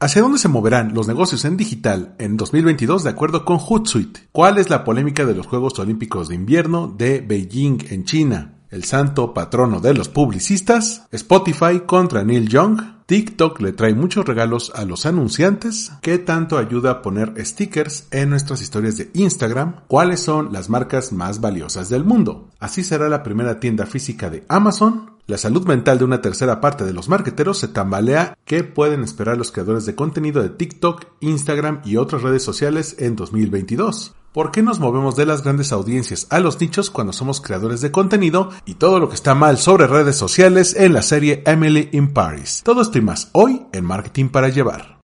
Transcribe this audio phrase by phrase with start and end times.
[0.00, 4.28] ¿Hacia dónde se moverán los negocios en digital en 2022 de acuerdo con Hootsuite?
[4.30, 8.60] ¿Cuál es la polémica de los Juegos Olímpicos de Invierno de Beijing en China?
[8.70, 11.08] ¿El santo patrono de los publicistas?
[11.10, 12.80] ¿Spotify contra Neil Young?
[13.06, 15.90] TikTok le trae muchos regalos a los anunciantes.
[16.00, 19.80] ¿Qué tanto ayuda a poner stickers en nuestras historias de Instagram?
[19.88, 22.50] ¿Cuáles son las marcas más valiosas del mundo?
[22.60, 25.17] Así será la primera tienda física de Amazon.
[25.28, 28.38] La salud mental de una tercera parte de los marketeros se tambalea.
[28.46, 33.14] ¿Qué pueden esperar los creadores de contenido de TikTok, Instagram y otras redes sociales en
[33.14, 34.14] 2022?
[34.32, 37.92] ¿Por qué nos movemos de las grandes audiencias a los nichos cuando somos creadores de
[37.92, 38.48] contenido?
[38.64, 42.62] Y todo lo que está mal sobre redes sociales en la serie Emily in Paris.
[42.64, 44.98] Todo esto y más hoy en Marketing para Llevar.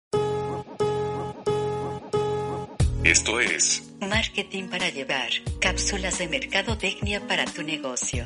[3.04, 5.30] Esto es Marketing para Llevar.
[5.62, 8.26] Cápsulas de mercadotecnia para tu negocio.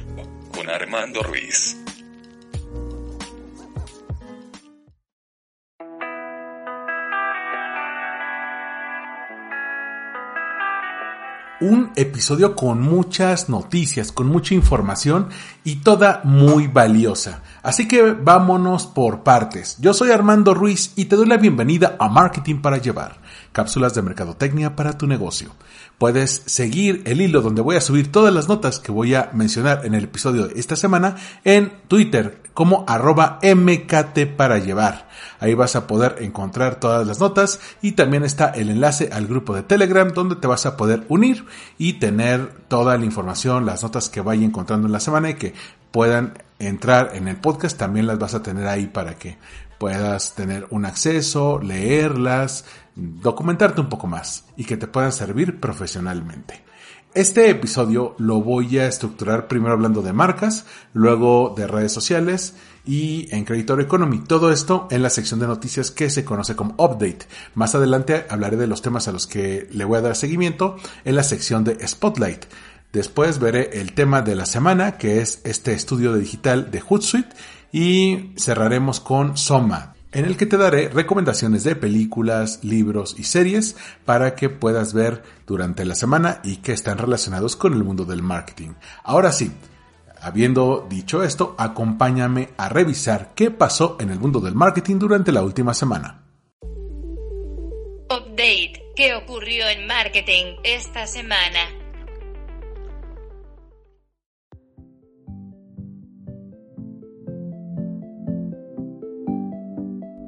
[0.52, 1.78] con Armando Ruiz.
[11.62, 15.30] un episodio con muchas noticias, con mucha información
[15.64, 17.42] y toda muy valiosa.
[17.64, 19.78] Así que vámonos por partes.
[19.80, 23.20] Yo soy Armando Ruiz y te doy la bienvenida a Marketing para Llevar,
[23.52, 25.52] cápsulas de mercadotecnia para tu negocio.
[25.98, 29.86] Puedes seguir el hilo donde voy a subir todas las notas que voy a mencionar
[29.86, 31.16] en el episodio de esta semana
[31.46, 35.08] en Twitter como arroba MKT para llevar.
[35.40, 39.56] Ahí vas a poder encontrar todas las notas y también está el enlace al grupo
[39.56, 41.46] de Telegram donde te vas a poder unir
[41.78, 45.54] y tener toda la información, las notas que vaya encontrando en la semana y que
[45.92, 47.78] puedan entrar en el podcast.
[47.78, 49.38] También las vas a tener ahí para que
[49.86, 56.64] puedas tener un acceso, leerlas, documentarte un poco más y que te puedan servir profesionalmente.
[57.14, 63.28] Este episodio lo voy a estructurar primero hablando de marcas, luego de redes sociales y
[63.30, 64.22] en Creditor Economy.
[64.22, 67.28] Todo esto en la sección de noticias que se conoce como Update.
[67.54, 71.16] Más adelante hablaré de los temas a los que le voy a dar seguimiento en
[71.16, 72.46] la sección de Spotlight.
[72.92, 77.36] Después veré el tema de la semana, que es este estudio de digital de Hootsuite,
[77.76, 83.76] y cerraremos con Soma, en el que te daré recomendaciones de películas, libros y series
[84.06, 88.22] para que puedas ver durante la semana y que están relacionados con el mundo del
[88.22, 88.76] marketing.
[89.04, 89.52] Ahora sí,
[90.22, 95.44] habiendo dicho esto, acompáñame a revisar qué pasó en el mundo del marketing durante la
[95.44, 96.24] última semana.
[98.10, 98.86] Update.
[98.96, 101.85] ¿Qué ocurrió en marketing esta semana?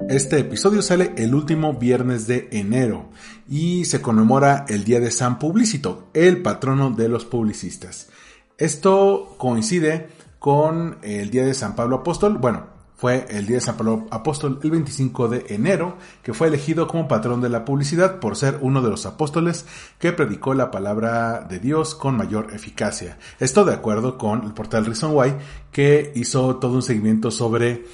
[0.08, 3.10] Este episodio sale el último viernes de enero
[3.46, 8.08] y se conmemora el Día de San Publicito, el patrono de los publicistas.
[8.56, 10.08] Esto coincide
[10.38, 14.58] con el Día de San Pablo Apóstol, bueno, fue el Día de San Pablo Apóstol
[14.62, 18.80] el 25 de enero, que fue elegido como patrón de la publicidad por ser uno
[18.80, 19.66] de los apóstoles
[19.98, 23.18] que predicó la palabra de Dios con mayor eficacia.
[23.38, 25.34] Esto de acuerdo con el portal Reason Why,
[25.70, 27.84] que hizo todo un seguimiento sobre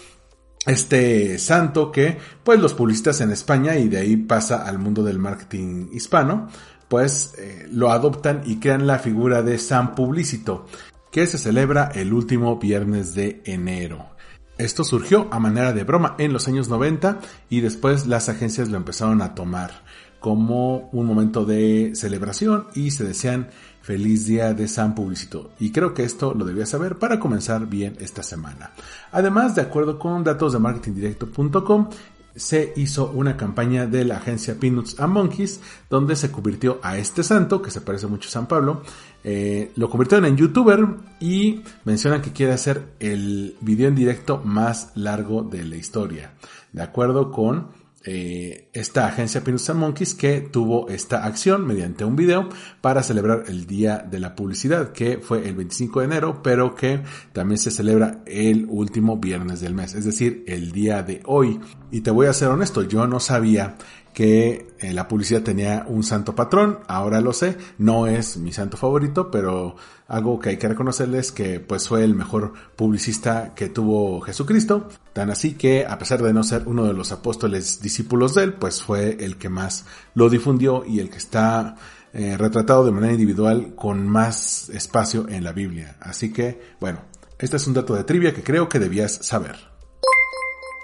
[0.66, 5.19] este santo que pues los publicistas en España y de ahí pasa al mundo del
[5.19, 6.48] marketing hispano
[6.88, 10.66] pues eh, lo adoptan y crean la figura de San Publicito
[11.10, 14.10] que se celebra el último viernes de enero.
[14.58, 17.19] Esto surgió a manera de broma en los años 90
[17.50, 19.84] y después las agencias lo empezaron a tomar
[20.24, 23.48] como un momento de celebración y se desean
[23.82, 25.50] feliz día de San Publicito.
[25.60, 28.70] Y creo que esto lo debías saber para comenzar bien esta semana.
[29.12, 31.90] Además, de acuerdo con datos de marketingdirecto.com,
[32.34, 37.22] se hizo una campaña de la agencia Peanuts and Monkeys donde se convirtió a este
[37.22, 38.80] santo, que se parece mucho a San Pablo,
[39.24, 40.86] eh, lo convirtieron en youtuber
[41.20, 46.32] y mencionan que quiere hacer el video en directo más largo de la historia.
[46.72, 52.16] De acuerdo con eh, esta agencia Peanuts and Monkeys que tuvo esta acción mediante un
[52.16, 52.50] video
[52.82, 57.03] para celebrar el Día de la Publicidad, que fue el 25 de enero, pero que
[57.32, 61.59] también se celebra el último viernes del mes, es decir, el día de hoy.
[61.91, 63.76] Y te voy a ser honesto, yo no sabía
[64.15, 68.77] que eh, la publicidad tenía un santo patrón, ahora lo sé, no es mi santo
[68.77, 69.77] favorito, pero
[70.07, 75.31] algo que hay que reconocerles que pues fue el mejor publicista que tuvo Jesucristo, tan
[75.31, 78.83] así que a pesar de no ser uno de los apóstoles discípulos de él, pues
[78.83, 79.84] fue el que más
[80.15, 81.75] lo difundió y el que está
[82.13, 85.97] eh, retratado de manera individual con más espacio en la Biblia.
[86.01, 87.01] Así que, bueno,
[87.41, 89.57] este es un dato de trivia que creo que debías saber.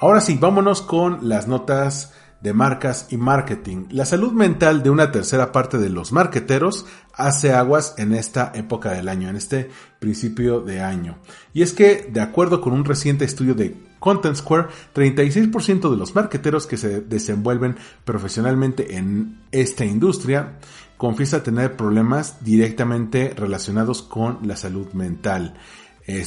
[0.01, 3.87] Ahora sí, vámonos con las notas de marcas y marketing.
[3.91, 8.93] La salud mental de una tercera parte de los marqueteros hace aguas en esta época
[8.93, 11.19] del año, en este principio de año.
[11.53, 16.15] Y es que, de acuerdo con un reciente estudio de Content Square, 36% de los
[16.15, 20.59] marqueteros que se desenvuelven profesionalmente en esta industria
[20.97, 25.55] confiesa tener problemas directamente relacionados con la salud mental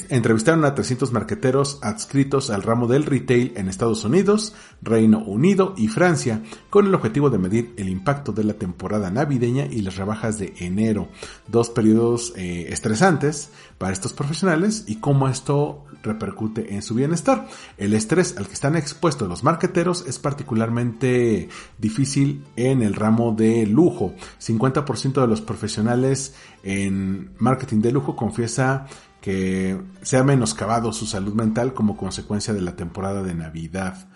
[0.09, 5.87] entrevistaron a 300 marqueteros adscritos al ramo del retail en Estados Unidos, Reino Unido y
[5.87, 10.39] Francia, con el objetivo de medir el impacto de la temporada navideña y las rebajas
[10.39, 11.09] de enero,
[11.47, 17.47] dos periodos eh, estresantes para estos profesionales y cómo esto repercute en su bienestar.
[17.77, 23.65] El estrés al que están expuestos los marqueteros es particularmente difícil en el ramo de
[23.65, 24.13] lujo.
[24.39, 28.85] 50% de los profesionales en marketing de lujo confiesa
[29.23, 34.09] que se ha menoscabado su salud mental como consecuencia de la temporada de Navidad.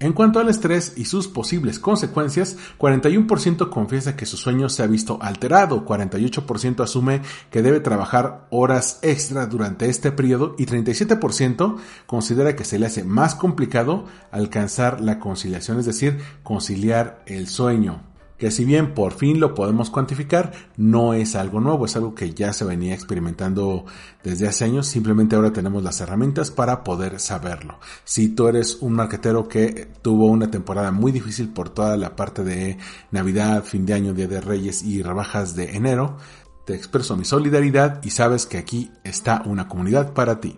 [0.00, 4.86] En cuanto al estrés y sus posibles consecuencias, 41% confiesa que su sueño se ha
[4.86, 12.54] visto alterado, 48% asume que debe trabajar horas extra durante este periodo y 37% considera
[12.54, 18.09] que se le hace más complicado alcanzar la conciliación, es decir, conciliar el sueño
[18.40, 22.32] que si bien por fin lo podemos cuantificar, no es algo nuevo, es algo que
[22.32, 23.84] ya se venía experimentando
[24.24, 27.78] desde hace años, simplemente ahora tenemos las herramientas para poder saberlo.
[28.02, 32.42] Si tú eres un marketero que tuvo una temporada muy difícil por toda la parte
[32.42, 32.78] de
[33.10, 36.16] Navidad, fin de año, Día de Reyes y rebajas de enero,
[36.64, 40.56] te expreso mi solidaridad y sabes que aquí está una comunidad para ti.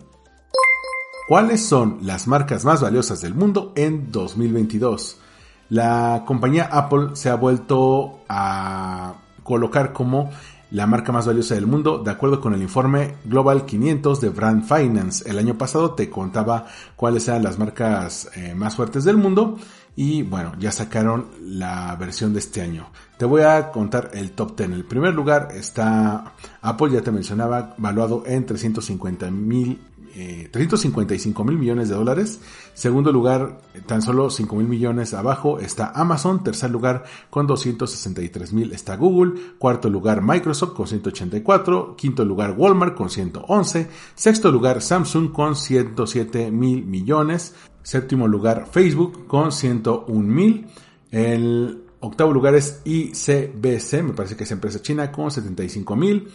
[1.27, 5.19] ¿Cuáles son las marcas más valiosas del mundo en 2022?
[5.73, 10.29] La compañía Apple se ha vuelto a colocar como
[10.69, 14.65] la marca más valiosa del mundo, de acuerdo con el informe Global 500 de Brand
[14.65, 15.27] Finance.
[15.27, 19.57] El año pasado te contaba cuáles eran las marcas eh, más fuertes del mundo
[19.95, 22.91] y bueno, ya sacaron la versión de este año.
[23.17, 24.69] Te voy a contar el top 10.
[24.69, 29.81] En el primer lugar está Apple, ya te mencionaba, valuado en 350 mil
[30.13, 32.39] 355 eh, mil millones de dólares.
[32.73, 36.43] Segundo lugar, tan solo 5 mil millones abajo está Amazon.
[36.43, 39.33] Tercer lugar, con 263 mil está Google.
[39.57, 41.95] Cuarto lugar, Microsoft con 184.
[41.95, 43.89] Quinto lugar, Walmart con 111.
[44.15, 47.55] Sexto lugar, Samsung con 107 mil millones.
[47.81, 50.67] Séptimo lugar, Facebook con 101 mil.
[51.11, 56.29] El octavo lugar es ICBC, me parece que es empresa china, con 75 mil.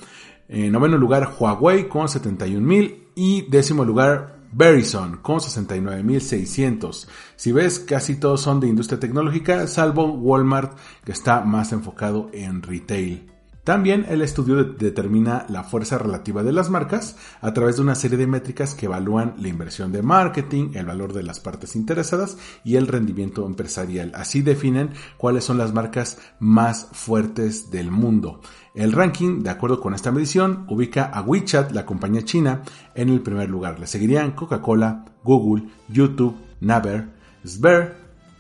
[0.48, 3.08] En noveno lugar, Huawei con 71 mil.
[3.14, 7.06] Y décimo lugar, Verizon con 69.600.
[7.36, 12.62] Si ves, casi todos son de industria tecnológica, salvo Walmart que está más enfocado en
[12.62, 13.37] retail.
[13.68, 18.16] También el estudio determina la fuerza relativa de las marcas a través de una serie
[18.16, 22.76] de métricas que evalúan la inversión de marketing, el valor de las partes interesadas y
[22.76, 24.12] el rendimiento empresarial.
[24.14, 28.40] Así definen cuáles son las marcas más fuertes del mundo.
[28.74, 32.62] El ranking, de acuerdo con esta medición, ubica a WeChat, la compañía china,
[32.94, 33.78] en el primer lugar.
[33.78, 37.10] Le seguirían Coca-Cola, Google, YouTube, Naver,
[37.44, 37.98] Sber,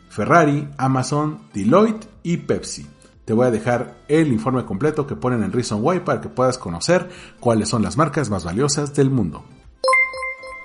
[0.08, 2.86] Ferrari, Amazon, Deloitte y Pepsi.
[3.28, 6.56] Te voy a dejar el informe completo que ponen en Reason Why para que puedas
[6.56, 7.10] conocer
[7.40, 9.44] cuáles son las marcas más valiosas del mundo.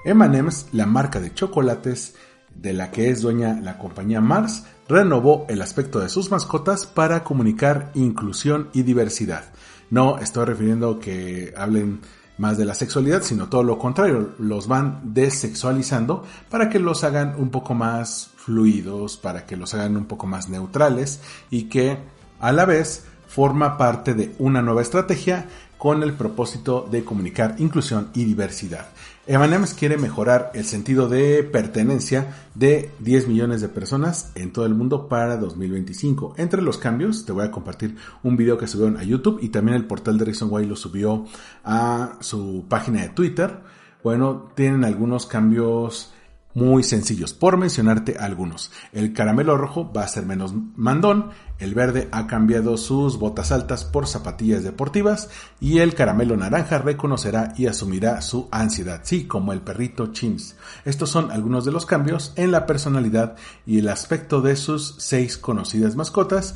[0.06, 2.16] M&M's, la marca de chocolates
[2.56, 7.26] de la que es dueña la compañía Mars, renovó el aspecto de sus mascotas para
[7.26, 9.44] comunicar inclusión y diversidad.
[9.90, 12.00] No estoy refiriendo que hablen
[12.38, 17.36] más de la sexualidad, sino todo lo contrario, los van desexualizando para que los hagan
[17.38, 21.20] un poco más fluidos, para que los hagan un poco más neutrales
[21.50, 21.98] y que
[22.44, 25.46] a la vez, forma parte de una nueva estrategia
[25.78, 28.88] con el propósito de comunicar inclusión y diversidad.
[29.28, 34.76] M&M's quiere mejorar el sentido de pertenencia de 10 millones de personas en todo el
[34.76, 36.34] mundo para 2025.
[36.36, 39.78] Entre los cambios, te voy a compartir un video que subieron a YouTube y también
[39.78, 41.24] el portal de Reason Why lo subió
[41.64, 43.58] a su página de Twitter.
[44.04, 46.14] Bueno, tienen algunos cambios
[46.54, 48.72] muy sencillos, por mencionarte algunos.
[48.92, 51.30] El caramelo rojo va a ser menos mandón,
[51.60, 55.30] el verde ha cambiado sus botas altas por zapatillas deportivas
[55.60, 60.56] y el caramelo naranja reconocerá y asumirá su ansiedad, sí, como el perrito Chins.
[60.86, 65.38] Estos son algunos de los cambios en la personalidad y el aspecto de sus seis
[65.38, 66.56] conocidas mascotas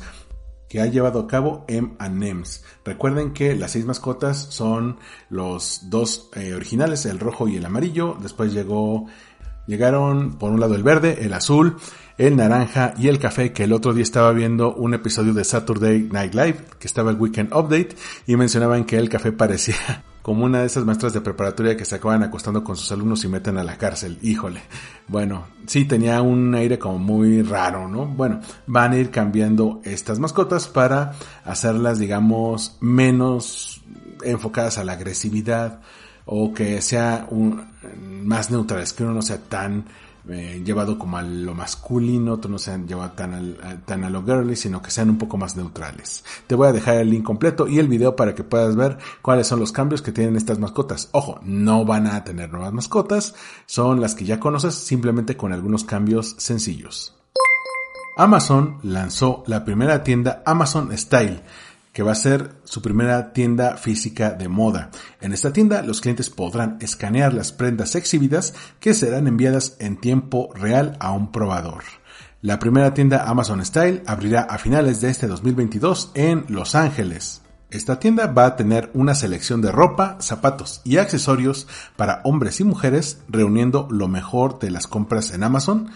[0.68, 2.62] que ha llevado a cabo M&M's.
[2.84, 4.98] Recuerden que las seis mascotas son
[5.30, 8.18] los dos eh, originales, el rojo y el amarillo.
[8.20, 9.06] Después llegó
[9.68, 11.76] Llegaron por un lado el verde, el azul,
[12.18, 16.08] el naranja y el café, que el otro día estaba viendo un episodio de Saturday
[16.10, 17.90] Night Live, que estaba el Weekend Update,
[18.26, 21.94] y mencionaban que el café parecía como una de esas maestras de preparatoria que se
[21.94, 24.18] acaban acostando con sus alumnos y meten a la cárcel.
[24.20, 24.60] Híjole.
[25.06, 28.04] Bueno, sí, tenía un aire como muy raro, ¿no?
[28.04, 33.80] Bueno, van a ir cambiando estas mascotas para hacerlas, digamos, menos
[34.24, 35.80] enfocadas a la agresividad,
[36.26, 37.26] o que sea
[38.02, 39.86] más neutrales, que uno no sea tan
[40.28, 44.10] eh, llevado como a lo masculino, otros no se han llevado tan, al, tan a
[44.10, 46.24] lo girly, sino que sean un poco más neutrales.
[46.46, 49.46] Te voy a dejar el link completo y el video para que puedas ver cuáles
[49.46, 51.08] son los cambios que tienen estas mascotas.
[51.12, 53.34] Ojo, no van a tener nuevas mascotas,
[53.66, 57.14] son las que ya conoces, simplemente con algunos cambios sencillos.
[58.18, 61.42] Amazon lanzó la primera tienda Amazon Style,
[61.98, 64.92] que va a ser su primera tienda física de moda.
[65.20, 70.50] En esta tienda los clientes podrán escanear las prendas exhibidas que serán enviadas en tiempo
[70.54, 71.82] real a un probador.
[72.40, 77.42] La primera tienda Amazon Style abrirá a finales de este 2022 en Los Ángeles.
[77.72, 82.64] Esta tienda va a tener una selección de ropa, zapatos y accesorios para hombres y
[82.64, 85.90] mujeres, reuniendo lo mejor de las compras en Amazon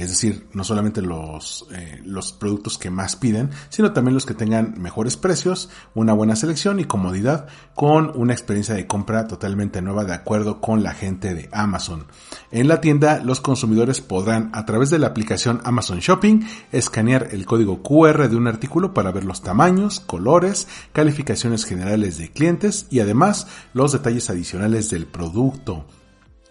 [0.00, 4.34] es decir, no solamente los, eh, los productos que más piden, sino también los que
[4.34, 10.04] tengan mejores precios, una buena selección y comodidad con una experiencia de compra totalmente nueva
[10.04, 12.06] de acuerdo con la gente de Amazon.
[12.50, 16.40] En la tienda los consumidores podrán a través de la aplicación Amazon Shopping
[16.72, 22.32] escanear el código QR de un artículo para ver los tamaños, colores, calificaciones generales de
[22.32, 25.86] clientes y además los detalles adicionales del producto.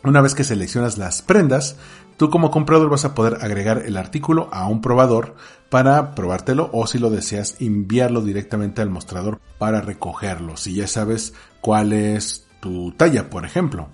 [0.03, 1.77] Una vez que seleccionas las prendas,
[2.17, 5.35] Tú como comprador vas a poder agregar el artículo a un probador
[5.69, 10.55] para probártelo o si lo deseas enviarlo directamente al mostrador para recogerlo.
[10.57, 13.87] Si ya sabes cuál es tu talla, por ejemplo.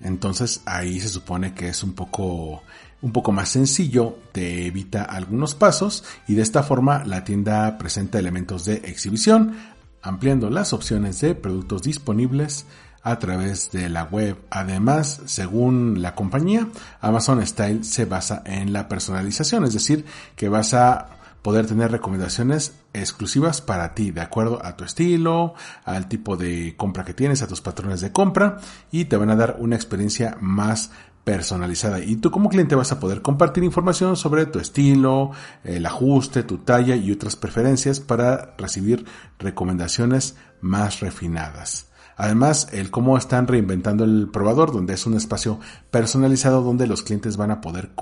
[0.00, 2.62] Entonces ahí se supone que es un poco
[3.02, 8.18] un poco más sencillo, te evita algunos pasos y de esta forma la tienda presenta
[8.18, 9.56] elementos de exhibición,
[10.02, 12.66] ampliando las opciones de productos disponibles
[13.02, 14.36] a través de la web.
[14.50, 16.68] Además, según la compañía,
[17.00, 20.04] Amazon Style se basa en la personalización, es decir,
[20.36, 25.54] que vas a poder tener recomendaciones exclusivas para ti, de acuerdo a tu estilo,
[25.84, 28.58] al tipo de compra que tienes, a tus patrones de compra
[28.90, 30.90] y te van a dar una experiencia más
[31.24, 35.32] personalizada y tú como cliente vas a poder compartir información sobre tu estilo,
[35.64, 39.04] el ajuste, tu talla y otras preferencias para recibir
[39.38, 41.89] recomendaciones más refinadas.
[42.22, 45.58] Además, el cómo están reinventando el probador, donde es un espacio
[45.90, 47.92] personalizado donde los clientes van a poder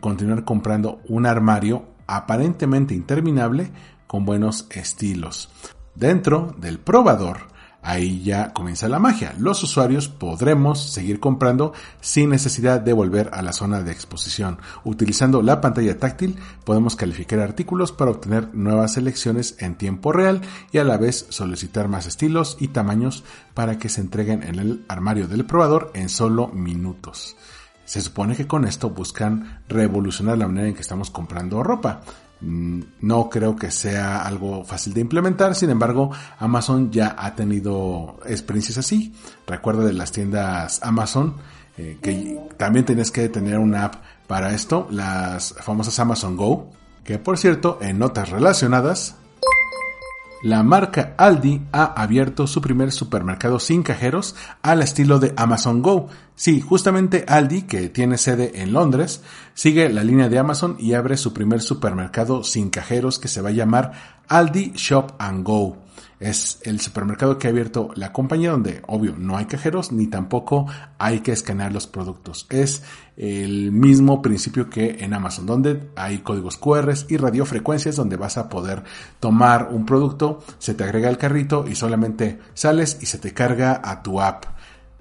[0.00, 3.70] continuar comprando un armario aparentemente interminable
[4.08, 5.48] con buenos estilos.
[5.94, 7.42] Dentro del probador
[7.86, 9.32] Ahí ya comienza la magia.
[9.38, 14.58] Los usuarios podremos seguir comprando sin necesidad de volver a la zona de exposición.
[14.82, 20.40] Utilizando la pantalla táctil podemos calificar artículos para obtener nuevas selecciones en tiempo real
[20.72, 23.22] y a la vez solicitar más estilos y tamaños
[23.54, 27.36] para que se entreguen en el armario del probador en solo minutos.
[27.84, 32.00] Se supone que con esto buscan revolucionar la manera en que estamos comprando ropa.
[32.40, 38.18] Mm, no creo que sea algo fácil de implementar, sin embargo, Amazon ya ha tenido
[38.26, 39.14] experiencias así.
[39.46, 41.36] Recuerda de las tiendas Amazon,
[41.78, 43.94] eh, que también tienes que tener una app
[44.26, 46.70] para esto, las famosas Amazon Go,
[47.04, 49.16] que por cierto, en notas relacionadas,
[50.46, 56.06] la marca Aldi ha abierto su primer supermercado sin cajeros al estilo de Amazon Go.
[56.36, 59.22] Sí, justamente Aldi, que tiene sede en Londres,
[59.54, 63.48] sigue la línea de Amazon y abre su primer supermercado sin cajeros que se va
[63.48, 63.90] a llamar
[64.28, 65.78] Aldi Shop and Go.
[66.20, 70.66] Es el supermercado que ha abierto la compañía donde, obvio, no hay cajeros ni tampoco
[70.98, 72.46] hay que escanear los productos.
[72.50, 72.84] Es
[73.16, 78.48] el mismo principio que en Amazon, donde hay códigos QR y radiofrecuencias donde vas a
[78.48, 78.82] poder
[79.20, 83.80] tomar un producto, se te agrega el carrito y solamente sales y se te carga
[83.82, 84.55] a tu app.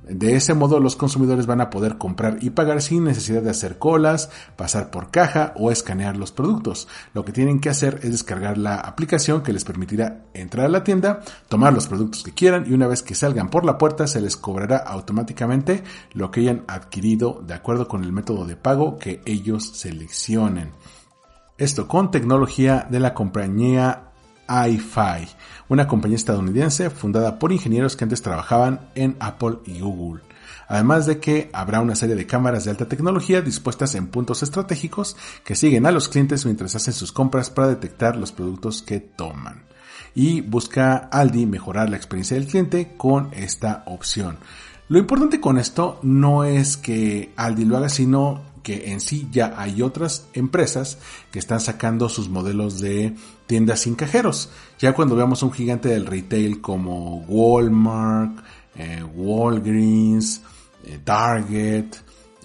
[0.07, 3.79] De ese modo los consumidores van a poder comprar y pagar sin necesidad de hacer
[3.79, 6.87] colas, pasar por caja o escanear los productos.
[7.13, 10.83] Lo que tienen que hacer es descargar la aplicación que les permitirá entrar a la
[10.83, 14.21] tienda, tomar los productos que quieran y una vez que salgan por la puerta se
[14.21, 15.83] les cobrará automáticamente
[16.13, 20.71] lo que hayan adquirido de acuerdo con el método de pago que ellos seleccionen.
[21.57, 24.11] Esto con tecnología de la compañía
[24.47, 25.27] iFi,
[25.69, 30.21] una compañía estadounidense fundada por ingenieros que antes trabajaban en Apple y Google.
[30.67, 35.15] Además de que habrá una serie de cámaras de alta tecnología dispuestas en puntos estratégicos
[35.43, 39.63] que siguen a los clientes mientras hacen sus compras para detectar los productos que toman.
[40.15, 44.37] Y busca Aldi mejorar la experiencia del cliente con esta opción.
[44.87, 49.53] Lo importante con esto no es que Aldi lo haga, sino que en sí ya
[49.57, 50.97] hay otras empresas
[51.31, 54.49] que están sacando sus modelos de tiendas sin cajeros.
[54.79, 58.39] Ya cuando veamos un gigante del retail como Walmart,
[58.75, 60.41] eh, Walgreens,
[60.83, 61.85] eh, Target,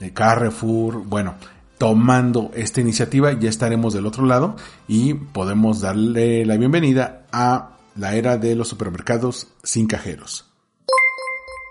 [0.03, 1.37] eh, Carrefour, bueno,
[1.79, 8.15] tomando esta iniciativa ya estaremos del otro lado y podemos darle la bienvenida a la
[8.15, 10.51] era de los supermercados sin cajeros.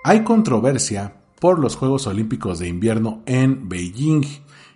[0.03, 4.23] Hay controversia por los Juegos Olímpicos de Invierno en Beijing,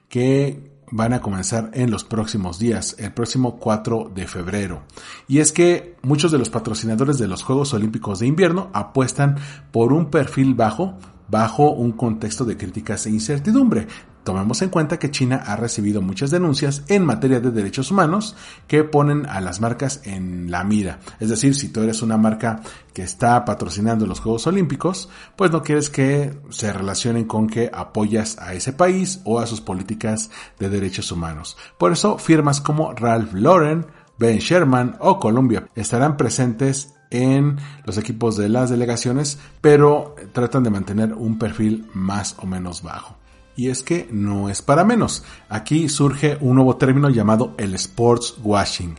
[0.09, 4.83] que van a comenzar en los próximos días, el próximo 4 de febrero.
[5.27, 9.37] Y es que muchos de los patrocinadores de los Juegos Olímpicos de Invierno apuestan
[9.71, 10.93] por un perfil bajo,
[11.29, 13.87] bajo un contexto de críticas e incertidumbre.
[14.23, 18.35] Tomemos en cuenta que China ha recibido muchas denuncias en materia de derechos humanos
[18.67, 20.99] que ponen a las marcas en la mira.
[21.19, 22.61] Es decir, si tú eres una marca
[22.93, 28.37] que está patrocinando los Juegos Olímpicos, pues no quieres que se relacionen con que apoyas
[28.39, 31.57] a ese país o a sus políticas de derechos humanos.
[31.77, 33.85] Por eso, firmas como Ralph Lauren,
[34.17, 40.69] Ben Sherman o Columbia estarán presentes en los equipos de las delegaciones, pero tratan de
[40.69, 43.17] mantener un perfil más o menos bajo.
[43.55, 45.23] Y es que no es para menos.
[45.49, 48.95] Aquí surge un nuevo término llamado el sports washing.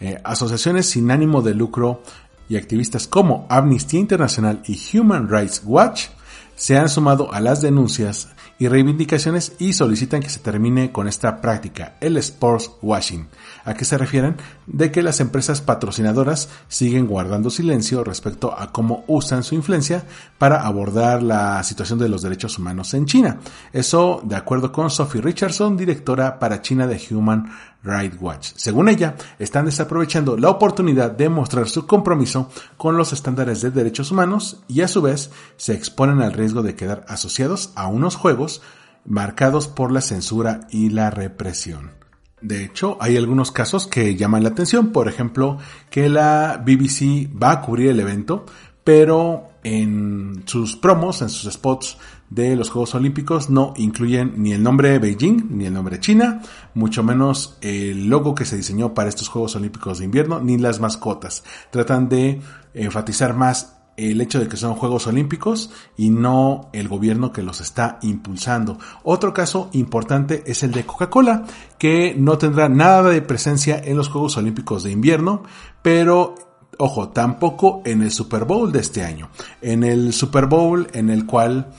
[0.00, 2.02] Eh, asociaciones sin ánimo de lucro
[2.48, 6.06] y activistas como Amnistía Internacional y Human Rights Watch
[6.54, 11.40] se han sumado a las denuncias y reivindicaciones y solicitan que se termine con esta
[11.40, 13.28] práctica, el sports washing.
[13.68, 14.36] ¿A qué se refieren?
[14.66, 20.04] De que las empresas patrocinadoras siguen guardando silencio respecto a cómo usan su influencia
[20.38, 23.40] para abordar la situación de los derechos humanos en China.
[23.74, 28.52] Eso de acuerdo con Sophie Richardson, directora para China de Human Rights Watch.
[28.56, 34.10] Según ella, están desaprovechando la oportunidad de mostrar su compromiso con los estándares de derechos
[34.10, 38.62] humanos y a su vez se exponen al riesgo de quedar asociados a unos juegos
[39.04, 41.97] marcados por la censura y la represión.
[42.40, 45.58] De hecho, hay algunos casos que llaman la atención, por ejemplo,
[45.90, 48.46] que la BBC va a cubrir el evento,
[48.84, 51.98] pero en sus promos, en sus spots
[52.30, 56.00] de los Juegos Olímpicos no incluyen ni el nombre de Beijing ni el nombre de
[56.00, 56.42] China,
[56.74, 60.80] mucho menos el logo que se diseñó para estos Juegos Olímpicos de invierno, ni las
[60.80, 61.44] mascotas.
[61.70, 62.40] Tratan de
[62.74, 67.60] enfatizar más el hecho de que son Juegos Olímpicos y no el gobierno que los
[67.60, 68.78] está impulsando.
[69.02, 71.44] Otro caso importante es el de Coca-Cola,
[71.78, 75.42] que no tendrá nada de presencia en los Juegos Olímpicos de invierno,
[75.82, 76.34] pero
[76.80, 79.30] Ojo, tampoco en el Super Bowl de este año.
[79.60, 81.72] En el Super Bowl en el cual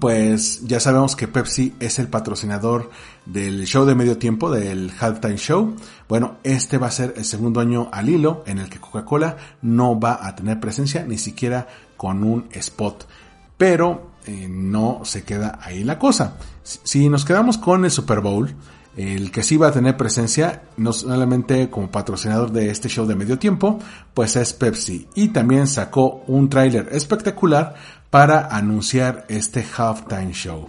[0.00, 2.90] pues ya sabemos que Pepsi es el patrocinador
[3.26, 5.74] del show de medio tiempo, del halftime show.
[6.12, 9.98] Bueno, este va a ser el segundo año al hilo en el que Coca-Cola no
[9.98, 13.08] va a tener presencia ni siquiera con un spot.
[13.56, 16.36] Pero eh, no se queda ahí la cosa.
[16.64, 18.54] Si nos quedamos con el Super Bowl,
[18.94, 23.16] el que sí va a tener presencia, no solamente como patrocinador de este show de
[23.16, 23.78] medio tiempo,
[24.12, 25.08] pues es Pepsi.
[25.14, 27.74] Y también sacó un tráiler espectacular
[28.10, 30.68] para anunciar este halftime show.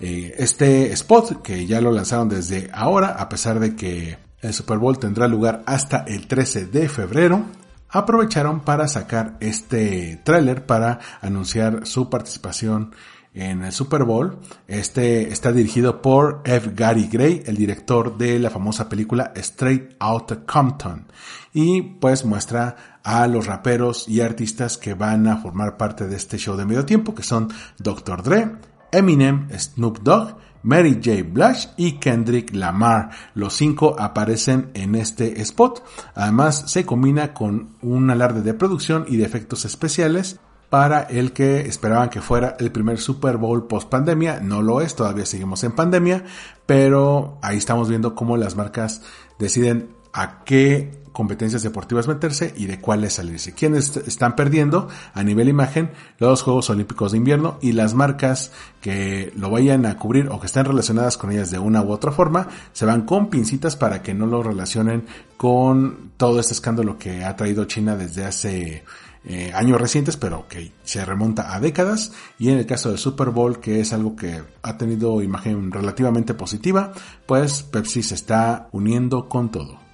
[0.00, 4.78] Eh, este spot, que ya lo lanzaron desde ahora, a pesar de que el Super
[4.78, 7.44] Bowl tendrá lugar hasta el 13 de febrero,
[7.88, 12.92] aprovecharon para sacar este tráiler para anunciar su participación
[13.34, 14.38] en el Super Bowl.
[14.66, 16.72] Este está dirigido por F.
[16.74, 21.06] Gary Gray, el director de la famosa película Straight Outta Compton.
[21.52, 26.38] Y pues muestra a los raperos y artistas que van a formar parte de este
[26.38, 27.48] show de medio tiempo, que son
[27.78, 28.22] Dr.
[28.22, 28.52] Dre,
[28.92, 31.22] Eminem, Snoop Dogg, Mary J.
[31.22, 33.10] Blige y Kendrick Lamar.
[33.34, 35.82] Los cinco aparecen en este spot.
[36.14, 40.38] Además, se combina con un alarde de producción y de efectos especiales
[40.70, 44.40] para el que esperaban que fuera el primer Super Bowl post pandemia.
[44.40, 46.24] No lo es, todavía seguimos en pandemia,
[46.64, 49.02] pero ahí estamos viendo cómo las marcas
[49.38, 53.52] deciden a qué competencias deportivas meterse y de cuáles salirse.
[53.52, 59.32] ¿Quiénes están perdiendo a nivel imagen los Juegos Olímpicos de Invierno y las marcas que
[59.36, 62.48] lo vayan a cubrir o que estén relacionadas con ellas de una u otra forma
[62.72, 65.04] se van con pincitas para que no lo relacionen
[65.36, 68.84] con todo este escándalo que ha traído China desde hace
[69.24, 72.12] eh, años recientes, pero que se remonta a décadas.
[72.38, 76.34] Y en el caso del Super Bowl, que es algo que ha tenido imagen relativamente
[76.34, 76.92] positiva,
[77.26, 79.89] pues Pepsi se está uniendo con todo.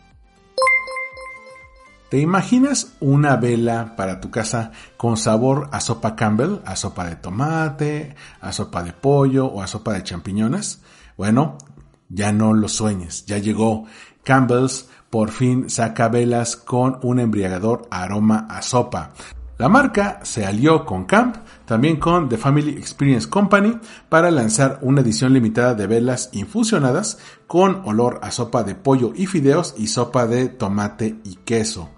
[2.09, 7.17] ¿Te imaginas una vela para tu casa con sabor a sopa Campbell, a sopa de
[7.17, 10.83] tomate, a sopa de pollo o a sopa de champiñones?
[11.17, 11.59] Bueno,
[12.09, 13.87] ya no lo sueñes, ya llegó
[14.23, 19.13] Campbell's por fin saca velas con un embriagador aroma a sopa.
[19.59, 25.01] La marca se alió con Camp, también con The Family Experience Company, para lanzar una
[25.01, 30.27] edición limitada de velas infusionadas con olor a sopa de pollo y fideos y sopa
[30.27, 31.96] de tomate y queso.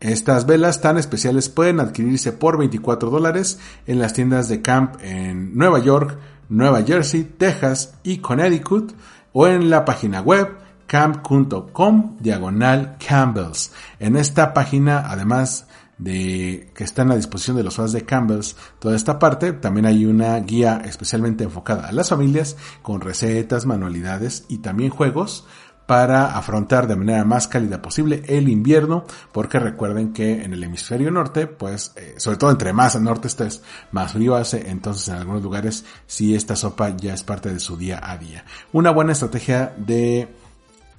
[0.00, 5.56] Estas velas tan especiales pueden adquirirse por 24 dólares en las tiendas de Camp en
[5.56, 8.92] Nueva York, Nueva Jersey, Texas y Connecticut
[9.32, 10.56] o en la página web
[10.86, 13.72] camp.com diagonal Campbells.
[13.98, 15.66] En esta página, además
[15.98, 19.52] de que están a disposición de los fans de Campbell's toda esta parte.
[19.52, 25.44] También hay una guía especialmente enfocada a las familias con recetas, manualidades y también juegos
[25.88, 31.10] para afrontar de manera más cálida posible el invierno, porque recuerden que en el hemisferio
[31.10, 35.14] norte, pues, eh, sobre todo entre más al norte estés, más frío hace, entonces en
[35.14, 38.44] algunos lugares sí esta sopa ya es parte de su día a día.
[38.70, 40.28] Una buena estrategia de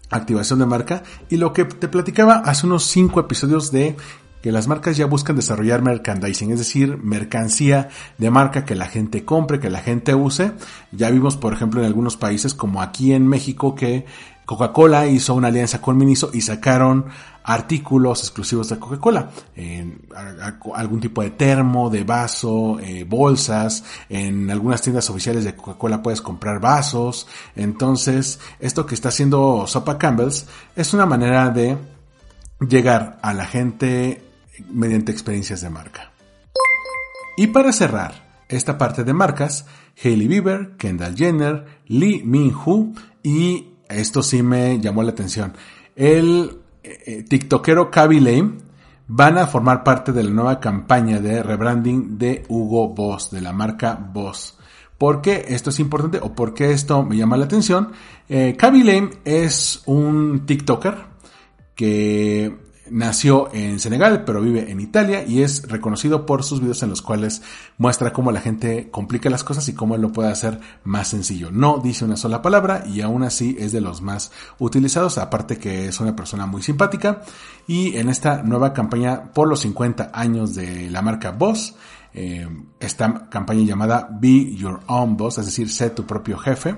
[0.10, 3.96] activación de marca y lo que te platicaba hace unos cinco episodios de
[4.42, 9.26] que las marcas ya buscan desarrollar merchandising, es decir, mercancía de marca que la gente
[9.26, 10.54] compre, que la gente use.
[10.92, 14.06] Ya vimos, por ejemplo, en algunos países como aquí en México que
[14.50, 17.06] Coca-Cola hizo una alianza con Miniso y sacaron
[17.44, 19.30] artículos exclusivos de Coca-Cola.
[20.74, 23.84] algún tipo de termo, de vaso, eh, bolsas.
[24.10, 27.28] En algunas tiendas oficiales de Coca-Cola puedes comprar vasos.
[27.56, 31.78] Entonces, esto que está haciendo Sopa Campbell's es una manera de
[32.68, 34.24] llegar a la gente
[34.72, 36.12] mediante experiencias de marca.
[37.38, 39.68] Y para cerrar esta parte de marcas,
[40.04, 45.54] Hailey Bieber, Kendall Jenner, Lee Min-Ho y esto sí me llamó la atención.
[45.96, 48.54] El eh, eh, tiktokero Kaby Lame
[49.08, 53.52] van a formar parte de la nueva campaña de rebranding de Hugo Boss, de la
[53.52, 54.58] marca Boss.
[54.98, 57.92] ¿Por qué esto es importante o por qué esto me llama la atención?
[58.28, 60.96] Eh, Lame es un TikToker
[61.74, 66.90] que Nació en Senegal, pero vive en Italia y es reconocido por sus videos en
[66.90, 67.42] los cuales
[67.78, 71.52] muestra cómo la gente complica las cosas y cómo lo puede hacer más sencillo.
[71.52, 75.88] No dice una sola palabra y aún así es de los más utilizados, aparte que
[75.88, 77.22] es una persona muy simpática.
[77.68, 81.76] Y en esta nueva campaña por los 50 años de la marca Boss,
[82.14, 82.48] eh,
[82.80, 86.76] esta campaña llamada Be Your Own Boss, es decir, sé tu propio jefe,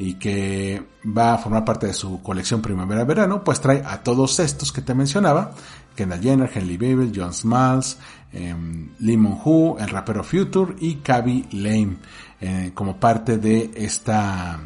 [0.00, 4.72] y que va a formar parte de su colección primavera-verano, pues trae a todos estos
[4.72, 5.52] que te mencionaba,
[5.94, 7.98] Kendall Jenner, Henley Babel, John Smalls,
[8.32, 8.54] eh,
[8.98, 11.98] Lee Hu, el rapero Future y Kaby Lame,
[12.40, 14.58] eh, como parte de esta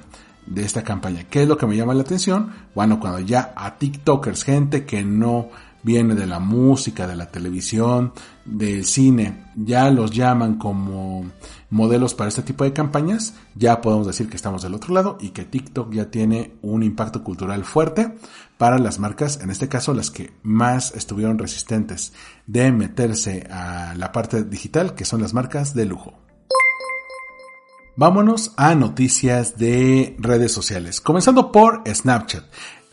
[0.47, 1.25] de esta campaña.
[1.25, 2.53] ¿Qué es lo que me llama la atención?
[2.73, 5.49] Bueno, cuando ya a TikTokers, gente que no
[5.85, 8.13] viene de la música, de la televisión,
[8.45, 11.27] del cine, ya los llaman como
[11.71, 15.31] modelos para este tipo de campañas, ya podemos decir que estamos del otro lado y
[15.31, 18.15] que TikTok ya tiene un impacto cultural fuerte
[18.59, 22.13] para las marcas, en este caso las que más estuvieron resistentes
[22.47, 26.15] de meterse a la parte digital, que son las marcas de lujo.
[27.97, 32.43] Vámonos a noticias de redes sociales, comenzando por Snapchat.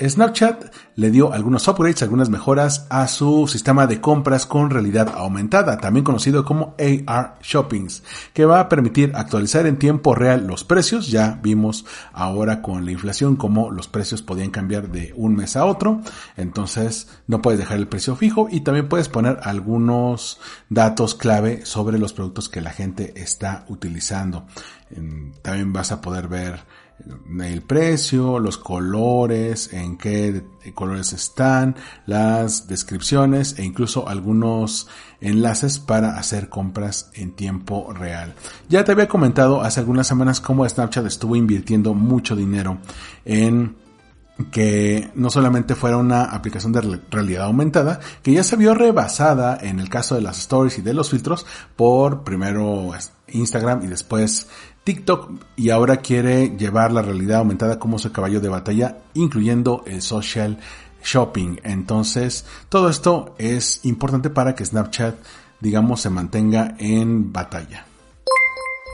[0.09, 5.77] Snapchat le dio algunos upgrades, algunas mejoras a su sistema de compras con realidad aumentada,
[5.77, 11.09] también conocido como AR Shoppings, que va a permitir actualizar en tiempo real los precios.
[11.09, 15.65] Ya vimos ahora con la inflación cómo los precios podían cambiar de un mes a
[15.65, 16.01] otro,
[16.35, 21.99] entonces no puedes dejar el precio fijo y también puedes poner algunos datos clave sobre
[21.99, 24.47] los productos que la gente está utilizando.
[25.41, 26.59] También vas a poder ver
[27.41, 34.87] el precio, los colores, en qué colores están, las descripciones e incluso algunos
[35.19, 38.33] enlaces para hacer compras en tiempo real.
[38.69, 42.77] Ya te había comentado hace algunas semanas cómo Snapchat estuvo invirtiendo mucho dinero
[43.25, 43.75] en
[44.49, 49.79] que no solamente fuera una aplicación de realidad aumentada, que ya se vio rebasada en
[49.79, 52.91] el caso de las stories y de los filtros por primero
[53.27, 54.47] Instagram y después
[54.83, 60.01] TikTok y ahora quiere llevar la realidad aumentada como su caballo de batalla, incluyendo el
[60.01, 60.57] social
[61.03, 61.57] shopping.
[61.63, 65.15] Entonces, todo esto es importante para que Snapchat,
[65.59, 67.85] digamos, se mantenga en batalla.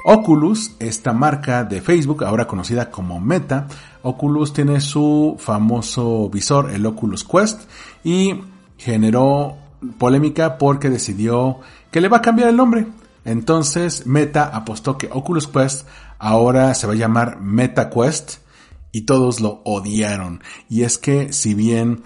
[0.05, 3.67] Oculus, esta marca de Facebook, ahora conocida como Meta,
[4.03, 7.63] Oculus tiene su famoso visor, el Oculus Quest,
[8.05, 8.35] y
[8.77, 9.57] generó
[9.97, 11.59] polémica porque decidió
[11.91, 12.87] que le va a cambiar el nombre.
[13.27, 15.85] Entonces Meta apostó que Oculus Quest
[16.17, 18.37] ahora se va a llamar Meta Quest
[18.93, 20.41] y todos lo odiaron.
[20.69, 22.03] Y es que si bien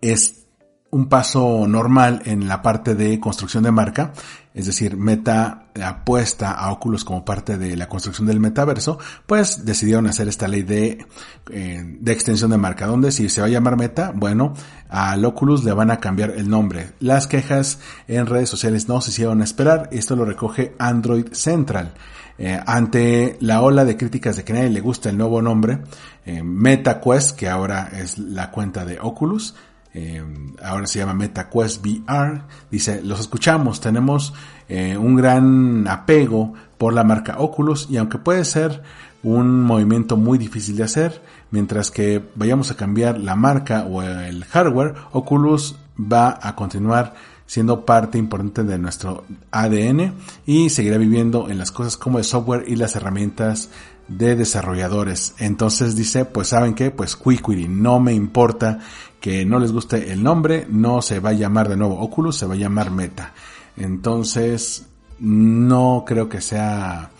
[0.00, 0.46] es
[0.90, 4.12] un paso normal en la parte de construcción de marca,
[4.52, 10.08] es decir, Meta apuesta a Oculus como parte de la construcción del metaverso, pues decidieron
[10.08, 11.06] hacer esta ley de,
[11.50, 14.54] eh, de extensión de marca, donde si se va a llamar Meta, bueno,
[14.88, 16.92] al Oculus le van a cambiar el nombre.
[16.98, 21.94] Las quejas en redes sociales no se hicieron esperar, esto lo recoge Android Central.
[22.42, 25.80] Eh, ante la ola de críticas de que nadie le gusta el nuevo nombre,
[26.24, 29.54] eh, MetaQuest, que ahora es la cuenta de Oculus,
[29.92, 30.22] eh,
[30.62, 34.32] ahora se llama MetaQuest VR, dice, los escuchamos, tenemos
[34.68, 38.82] eh, un gran apego por la marca Oculus y aunque puede ser
[39.22, 44.44] un movimiento muy difícil de hacer, mientras que vayamos a cambiar la marca o el
[44.44, 47.14] hardware, Oculus va a continuar
[47.50, 50.14] siendo parte importante de nuestro ADN
[50.46, 53.70] y seguirá viviendo en las cosas como el software y las herramientas
[54.06, 55.34] de desarrolladores.
[55.38, 58.78] Entonces dice, pues saben qué, pues Quiquiri, no me importa
[59.18, 62.46] que no les guste el nombre, no se va a llamar de nuevo Oculus, se
[62.46, 63.34] va a llamar Meta.
[63.76, 64.86] Entonces,
[65.18, 67.10] no creo que sea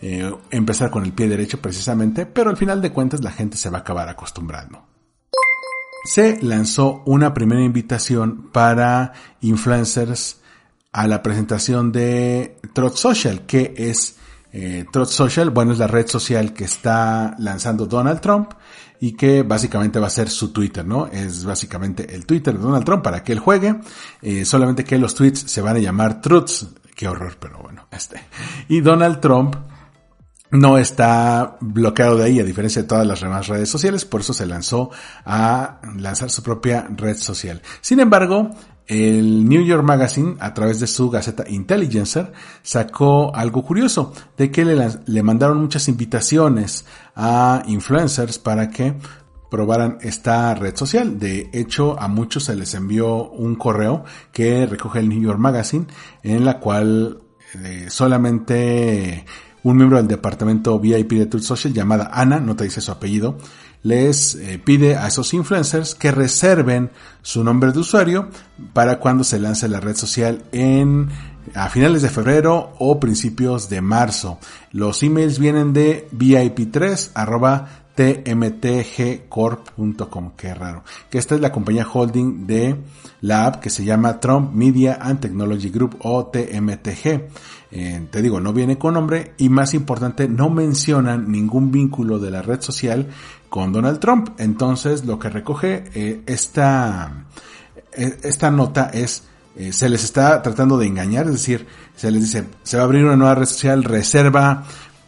[0.00, 3.68] eh, empezar con el pie derecho precisamente, pero al final de cuentas la gente se
[3.68, 4.93] va a acabar acostumbrando.
[6.04, 10.40] Se lanzó una primera invitación para influencers
[10.92, 14.16] a la presentación de Trot Social, que es
[14.52, 18.52] eh, Social, bueno, es la red social que está lanzando Donald Trump
[19.00, 21.06] y que básicamente va a ser su Twitter, ¿no?
[21.06, 23.80] Es básicamente el Twitter de Donald Trump para que él juegue,
[24.22, 28.22] eh, solamente que los tweets se van a llamar truths, qué horror, pero bueno, este.
[28.68, 29.56] Y Donald Trump
[30.54, 34.32] no está bloqueado de ahí, a diferencia de todas las demás redes sociales, por eso
[34.32, 34.90] se lanzó
[35.24, 37.60] a lanzar su propia red social.
[37.80, 38.50] Sin embargo,
[38.86, 44.64] el New York Magazine, a través de su gaceta Intelligencer, sacó algo curioso, de que
[44.64, 46.84] le, le mandaron muchas invitaciones
[47.16, 48.94] a influencers para que
[49.50, 51.18] probaran esta red social.
[51.18, 55.86] De hecho, a muchos se les envió un correo que recoge el New York Magazine,
[56.22, 57.22] en la cual
[57.64, 59.24] eh, solamente
[59.64, 63.38] un miembro del departamento VIP de Truth Social llamada Ana, no te dice su apellido,
[63.82, 66.90] les eh, pide a esos influencers que reserven
[67.22, 68.28] su nombre de usuario
[68.72, 71.08] para cuando se lance la red social en
[71.54, 74.38] a finales de febrero o principios de marzo.
[74.72, 77.10] Los emails vienen de VIP3
[77.94, 80.84] tmtgcorp.com, qué raro.
[81.10, 82.76] Que esta es la compañía holding de
[83.24, 87.22] la app que se llama Trump Media and Technology Group o TMTG.
[87.70, 92.30] Eh, te digo, no viene con nombre y más importante, no mencionan ningún vínculo de
[92.30, 93.08] la red social
[93.48, 94.38] con Donald Trump.
[94.38, 97.24] Entonces, lo que recoge eh, esta,
[97.96, 99.24] eh, esta nota es
[99.70, 103.04] se les está tratando de engañar, es decir, se les dice, se va a abrir
[103.04, 104.64] una nueva red social, reserva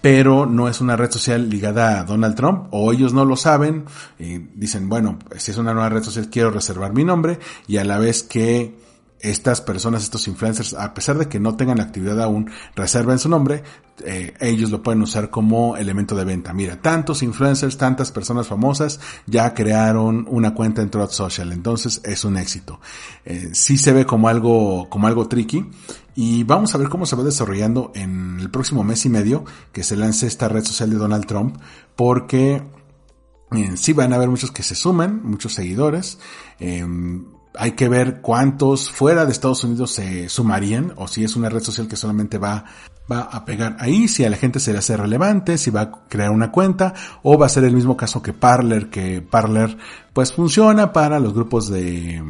[0.07, 3.87] pero no es una red social ligada a Donald Trump, o ellos no lo saben,
[4.21, 7.85] y dicen, bueno, si es una nueva red social quiero reservar mi nombre, y a
[7.85, 8.86] la vez que
[9.21, 13.63] estas personas, estos influencers, a pesar de que no tengan actividad aún, reserven su nombre,
[14.05, 16.53] eh, ellos lo pueden usar como elemento de venta.
[16.53, 22.25] Mira, tantos influencers, tantas personas famosas ya crearon una cuenta en Trot Social, entonces es
[22.25, 22.81] un éxito.
[23.25, 25.65] Eh, sí se ve como algo, como algo tricky
[26.15, 29.83] y vamos a ver cómo se va desarrollando en el próximo mes y medio que
[29.83, 31.57] se lance esta red social de Donald Trump,
[31.95, 32.63] porque
[33.53, 36.19] eh, sí van a haber muchos que se sumen, muchos seguidores.
[36.59, 36.87] Eh,
[37.59, 41.63] hay que ver cuántos fuera de Estados Unidos se sumarían o si es una red
[41.63, 42.65] social que solamente va,
[43.11, 45.93] va a pegar ahí, si a la gente se le hace relevante, si va a
[46.09, 49.77] crear una cuenta o va a ser el mismo caso que Parler, que Parler
[50.13, 52.23] pues funciona para los grupos de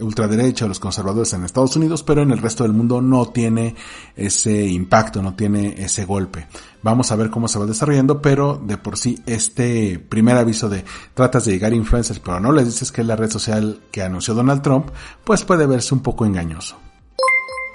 [0.00, 3.74] ultraderecha o los conservadores en Estados Unidos, pero en el resto del mundo no tiene
[4.14, 6.46] ese impacto, no tiene ese golpe.
[6.82, 10.84] Vamos a ver cómo se va desarrollando, pero de por sí este primer aviso de
[11.14, 14.02] tratas de llegar a influencers, pero no les dices que es la red social que
[14.02, 14.90] anunció Donald Trump,
[15.24, 16.76] pues puede verse un poco engañoso.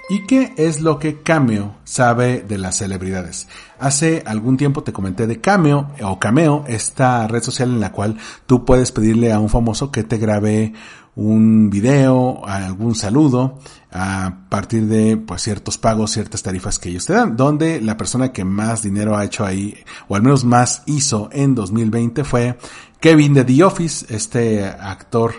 [0.08, 3.48] ¿Y qué es lo que Cameo sabe de las celebridades?
[3.78, 8.18] Hace algún tiempo te comenté de Cameo o Cameo, esta red social en la cual
[8.44, 10.74] tú puedes pedirle a un famoso que te grabe
[11.14, 13.58] un video, algún saludo,
[13.90, 18.32] a partir de pues ciertos pagos, ciertas tarifas que ellos te dan, donde la persona
[18.32, 19.76] que más dinero ha hecho ahí,
[20.08, 22.56] o al menos más hizo en 2020 fue
[23.00, 25.34] Kevin de The Office, este actor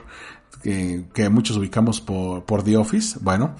[0.62, 3.56] que, muchos ubicamos por, por The Office, bueno,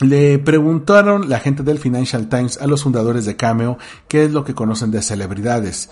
[0.00, 3.76] le preguntaron la gente del Financial Times a los fundadores de Cameo
[4.08, 5.90] qué es lo que conocen de celebridades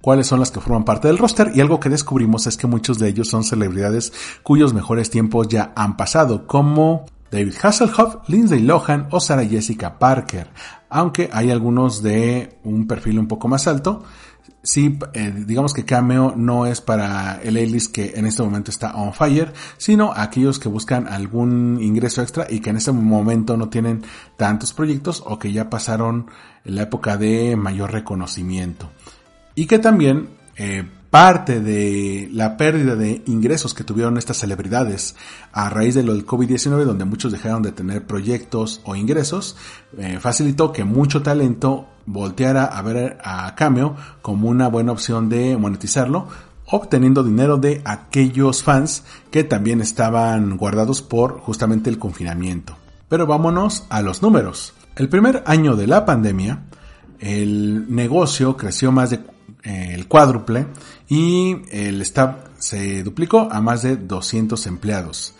[0.00, 1.52] cuáles son las que forman parte del roster.
[1.54, 5.72] Y algo que descubrimos es que muchos de ellos son celebridades cuyos mejores tiempos ya
[5.76, 10.48] han pasado, como David Hasselhoff, Lindsay Lohan o Sarah Jessica Parker,
[10.88, 14.02] aunque hay algunos de un perfil un poco más alto.
[14.62, 18.94] Sí, eh, digamos que Cameo no es para el A-list que en este momento está
[18.96, 23.68] on fire, sino aquellos que buscan algún ingreso extra y que en este momento no
[23.68, 24.02] tienen
[24.36, 26.26] tantos proyectos o que ya pasaron
[26.64, 28.90] la época de mayor reconocimiento
[29.58, 35.16] y que también eh, parte de la pérdida de ingresos que tuvieron estas celebridades
[35.50, 39.56] a raíz de lo del COVID-19, donde muchos dejaron de tener proyectos o ingresos,
[39.98, 45.56] eh, facilitó que mucho talento volteara a ver a Cameo como una buena opción de
[45.56, 46.28] monetizarlo,
[46.66, 52.76] obteniendo dinero de aquellos fans que también estaban guardados por justamente el confinamiento.
[53.08, 54.72] Pero vámonos a los números.
[54.94, 56.62] El primer año de la pandemia,
[57.18, 59.18] el negocio creció más de
[59.68, 60.66] el cuádruple
[61.08, 65.34] y el staff se duplicó a más de 200 empleados.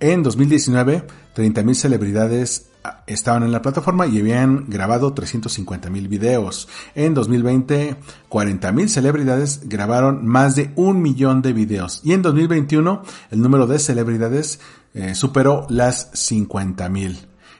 [0.00, 2.70] En 2019, 30.000 celebridades
[3.06, 6.68] estaban en la plataforma y habían grabado 350.000 videos.
[6.94, 7.96] En 2020,
[8.30, 12.00] 40.000 celebridades grabaron más de un millón de videos.
[12.04, 14.60] Y en 2021, el número de celebridades
[14.94, 17.18] eh, superó las 50.000.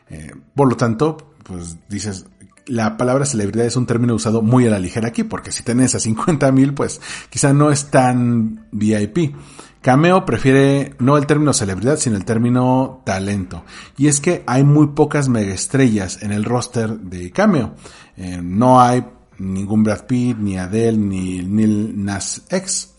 [0.08, 2.26] Eh, por lo tanto, pues dices,
[2.66, 5.94] la palabra celebridad es un término usado muy a la ligera aquí, porque si tenés
[5.94, 7.00] a 50 mil, pues
[7.30, 9.34] quizá no es tan VIP.
[9.80, 13.64] Cameo prefiere no el término celebridad, sino el término talento.
[13.96, 17.74] Y es que hay muy pocas megaestrellas en el roster de Cameo.
[18.16, 19.04] Eh, no hay
[19.38, 22.94] ningún Brad Pitt, ni Adele, ni Neil Nas X.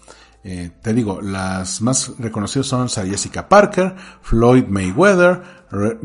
[0.46, 5.42] Eh, te digo, las más reconocidas son Jessica Parker, Floyd Mayweather,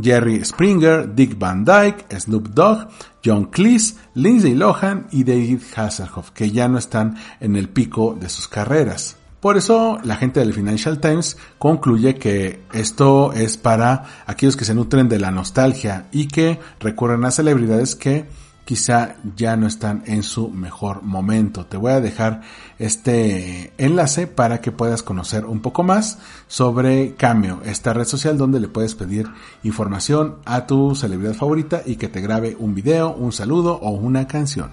[0.02, 2.88] Jerry Springer, Dick Van Dyke, Snoop Dogg,
[3.24, 8.28] John Cleese, Lindsay Lohan y David Hasselhoff, que ya no están en el pico de
[8.28, 9.16] sus carreras.
[9.42, 14.72] Por eso la gente del Financial Times concluye que esto es para aquellos que se
[14.72, 18.26] nutren de la nostalgia y que recurren a celebridades que
[18.64, 21.66] quizá ya no están en su mejor momento.
[21.66, 22.42] Te voy a dejar
[22.78, 28.60] este enlace para que puedas conocer un poco más sobre Cameo, esta red social donde
[28.60, 29.28] le puedes pedir
[29.62, 34.26] información a tu celebridad favorita y que te grabe un video, un saludo o una
[34.26, 34.70] canción.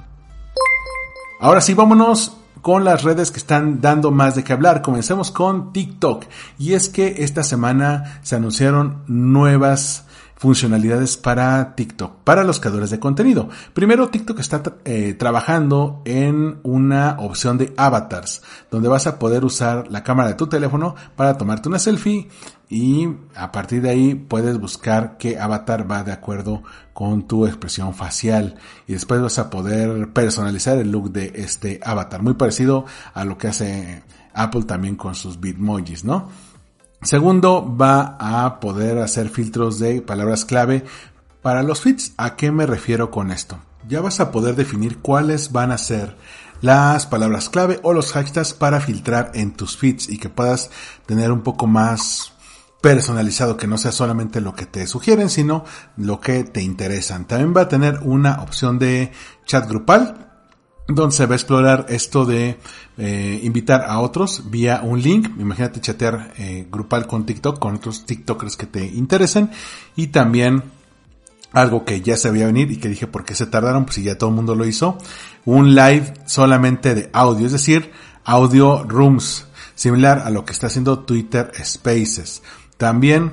[1.39, 4.81] Ahora sí, vámonos con las redes que están dando más de qué hablar.
[4.81, 6.25] Comencemos con TikTok.
[6.57, 10.05] Y es que esta semana se anunciaron nuevas
[10.39, 13.49] funcionalidades para TikTok, para los creadores de contenido.
[13.73, 19.91] Primero, TikTok está eh, trabajando en una opción de avatars, donde vas a poder usar
[19.91, 22.29] la cámara de tu teléfono para tomarte una selfie
[22.69, 27.93] y a partir de ahí puedes buscar qué avatar va de acuerdo con tu expresión
[27.93, 28.55] facial
[28.87, 33.37] y después vas a poder personalizar el look de este avatar, muy parecido a lo
[33.37, 36.29] que hace Apple también con sus Bitmojis, ¿no?
[37.01, 40.83] Segundo, va a poder hacer filtros de palabras clave
[41.41, 42.13] para los feeds.
[42.17, 43.57] ¿A qué me refiero con esto?
[43.87, 46.17] Ya vas a poder definir cuáles van a ser
[46.61, 50.71] las palabras clave o los hashtags para filtrar en tus feeds y que puedas
[51.05, 52.33] tener un poco más
[52.81, 55.63] personalizado, que no sea solamente lo que te sugieren, sino
[55.95, 57.25] lo que te interesan.
[57.25, 59.11] También va a tener una opción de
[59.45, 60.28] chat grupal
[60.95, 62.57] donde se va a explorar esto de
[62.97, 65.29] eh, invitar a otros vía un link.
[65.39, 69.51] Imagínate chatear eh, grupal con TikTok, con otros TikTokers que te interesen.
[69.95, 70.63] Y también
[71.51, 74.03] algo que ya se había venir y que dije por qué se tardaron, pues si
[74.03, 74.97] ya todo el mundo lo hizo.
[75.45, 77.91] Un live solamente de audio, es decir,
[78.23, 82.41] audio rooms, similar a lo que está haciendo Twitter Spaces.
[82.77, 83.31] También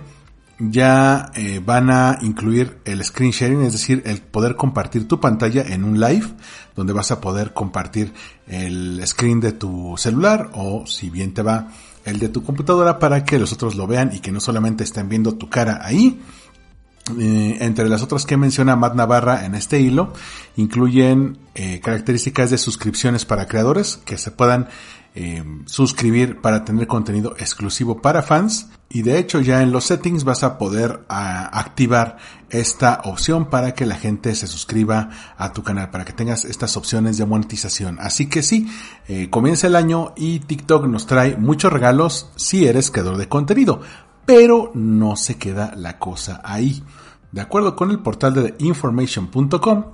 [0.58, 5.62] ya eh, van a incluir el screen sharing, es decir, el poder compartir tu pantalla
[5.62, 6.26] en un live,
[6.74, 8.12] donde vas a poder compartir
[8.46, 11.68] el screen de tu celular o si bien te va
[12.04, 15.08] el de tu computadora para que los otros lo vean y que no solamente estén
[15.08, 16.20] viendo tu cara ahí.
[17.20, 20.12] Eh, entre las otras que menciona Matt Navarra en este hilo,
[20.56, 24.68] incluyen eh, características de suscripciones para creadores que se puedan
[25.18, 28.68] eh, suscribir para tener contenido exclusivo para fans.
[28.90, 32.18] Y de hecho ya en los settings vas a poder activar
[32.50, 36.76] esta opción para que la gente se suscriba a tu canal, para que tengas estas
[36.76, 37.96] opciones de monetización.
[37.98, 38.70] Así que sí,
[39.08, 43.80] eh, comienza el año y TikTok nos trae muchos regalos si eres creador de contenido.
[44.26, 46.82] Pero no se queda la cosa ahí.
[47.32, 49.84] De acuerdo con el portal de information.com,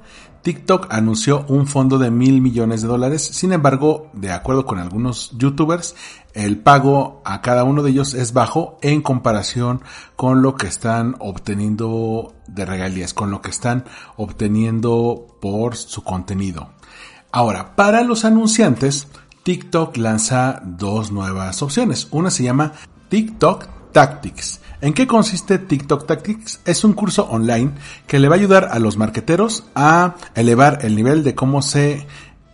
[0.43, 3.23] TikTok anunció un fondo de mil millones de dólares.
[3.23, 5.95] Sin embargo, de acuerdo con algunos youtubers,
[6.35, 9.83] el pago a cada uno de ellos es bajo en comparación
[10.17, 13.85] con lo que están obteniendo de regalías, con lo que están
[14.17, 16.71] obteniendo por su contenido.
[17.31, 19.07] Ahora, para los anunciantes,
[19.45, 22.09] TikTok lanza dos nuevas opciones.
[22.11, 22.73] Una se llama
[23.09, 26.61] TikTok Tactics ¿En qué consiste TikTok Tactics?
[26.65, 27.71] Es un curso online
[28.09, 32.05] que le va a ayudar a los marqueteros a elevar el nivel de cómo se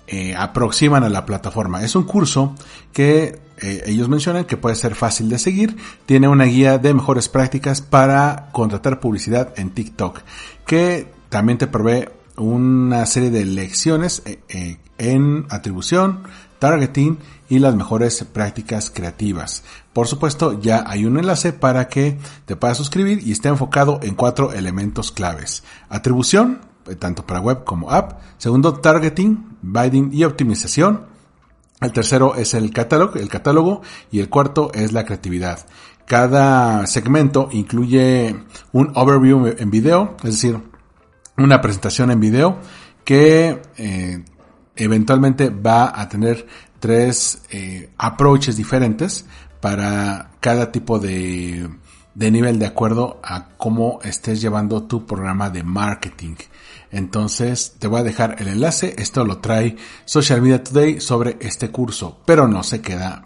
[0.06, 1.82] eh, aproximan a la plataforma.
[1.82, 2.54] Es un curso
[2.92, 5.78] que eh, ellos mencionan que puede ser fácil de seguir.
[6.04, 10.20] Tiene una guía de mejores prácticas para contratar publicidad en TikTok,
[10.66, 16.24] que también te provee una serie de lecciones eh, en atribución,
[16.58, 17.18] targeting
[17.48, 19.64] y las mejores prácticas creativas.
[19.98, 24.14] Por supuesto, ya hay un enlace para que te puedas suscribir y esté enfocado en
[24.14, 25.64] cuatro elementos claves.
[25.88, 28.20] Atribución, eh, tanto para web como app.
[28.36, 31.06] Segundo, targeting, binding y optimización.
[31.80, 33.82] El tercero es el catálogo, el catálogo
[34.12, 35.66] y el cuarto es la creatividad.
[36.06, 38.36] Cada segmento incluye
[38.70, 40.62] un overview en video, es decir,
[41.36, 42.58] una presentación en video
[43.02, 44.24] que eh,
[44.76, 46.46] eventualmente va a tener
[46.78, 49.24] tres eh, approaches diferentes
[49.60, 51.68] para cada tipo de,
[52.14, 56.34] de nivel de acuerdo a cómo estés llevando tu programa de marketing.
[56.90, 61.70] Entonces te voy a dejar el enlace, esto lo trae Social Media Today sobre este
[61.70, 63.24] curso, pero no se queda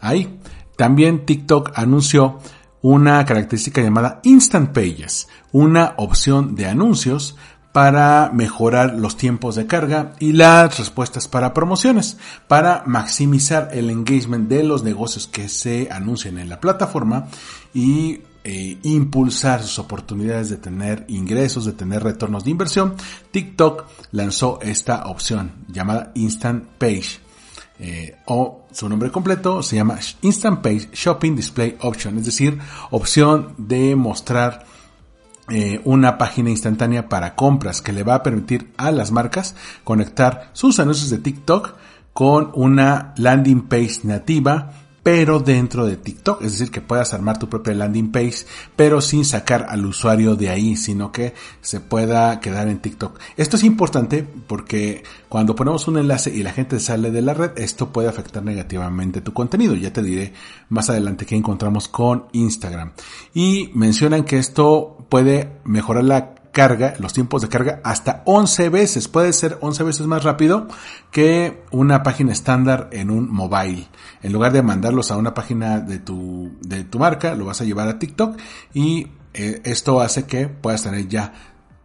[0.00, 0.40] ahí.
[0.76, 2.38] También TikTok anunció
[2.80, 7.36] una característica llamada Instant Pages, una opción de anuncios
[7.72, 14.48] para mejorar los tiempos de carga y las respuestas para promociones, para maximizar el engagement
[14.48, 17.28] de los negocios que se anuncian en la plataforma
[17.72, 22.94] y eh, impulsar sus oportunidades de tener ingresos, de tener retornos de inversión,
[23.30, 27.20] TikTok lanzó esta opción llamada Instant Page.
[27.78, 32.58] Eh, o su nombre completo se llama Instant Page Shopping Display Option, es decir,
[32.90, 34.66] opción de mostrar
[35.54, 40.48] eh, una página instantánea para compras que le va a permitir a las marcas conectar
[40.54, 41.74] sus anuncios de TikTok
[42.14, 44.72] con una landing page nativa
[45.02, 48.46] pero dentro de TikTok, es decir, que puedas armar tu propia landing page,
[48.76, 53.18] pero sin sacar al usuario de ahí, sino que se pueda quedar en TikTok.
[53.36, 57.50] Esto es importante porque cuando ponemos un enlace y la gente sale de la red,
[57.56, 59.74] esto puede afectar negativamente tu contenido.
[59.74, 60.34] Ya te diré
[60.68, 62.92] más adelante qué encontramos con Instagram.
[63.34, 69.08] Y mencionan que esto puede mejorar la carga, los tiempos de carga hasta 11 veces.
[69.08, 70.68] Puede ser 11 veces más rápido
[71.10, 73.88] que una página estándar en un mobile.
[74.22, 77.64] En lugar de mandarlos a una página de tu, de tu marca, lo vas a
[77.64, 78.40] llevar a TikTok
[78.72, 81.34] y eh, esto hace que puedas tener ya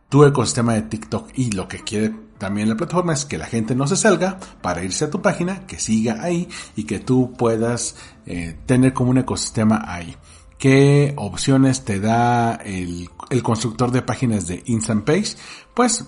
[0.07, 3.75] tu ecosistema de TikTok y lo que quiere también la plataforma es que la gente
[3.75, 6.47] no se salga para irse a tu página, que siga ahí
[6.77, 10.15] y que tú puedas eh, tener como un ecosistema ahí
[10.57, 13.09] qué opciones te da el,
[13.43, 15.35] constructor de páginas de Instant Page,
[15.73, 16.05] pues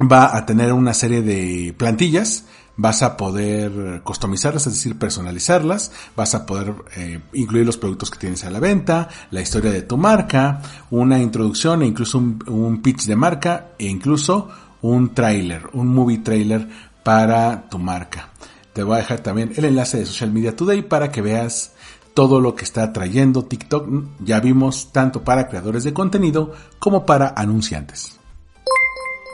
[0.00, 2.46] va a tener una serie de plantillas,
[2.76, 8.18] vas a poder customizarlas, es decir, personalizarlas, vas a poder eh, incluir los productos que
[8.18, 12.80] tienes a la venta, la historia de tu marca, una introducción e incluso un, un
[12.80, 14.48] pitch de marca e incluso
[14.80, 16.66] un trailer, un movie trailer
[17.02, 18.30] para tu marca.
[18.72, 21.71] Te voy a dejar también el enlace de Social Media Today para que veas
[22.14, 23.88] todo lo que está trayendo TikTok,
[24.20, 28.18] ya vimos tanto para creadores de contenido como para anunciantes.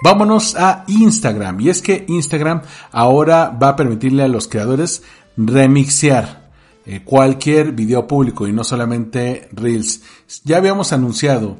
[0.02, 1.60] Vámonos a Instagram.
[1.60, 2.62] Y es que Instagram
[2.92, 5.02] ahora va a permitirle a los creadores
[5.36, 6.50] remixear
[6.86, 10.02] eh, cualquier video público y no solamente Reels.
[10.44, 11.58] Ya habíamos anunciado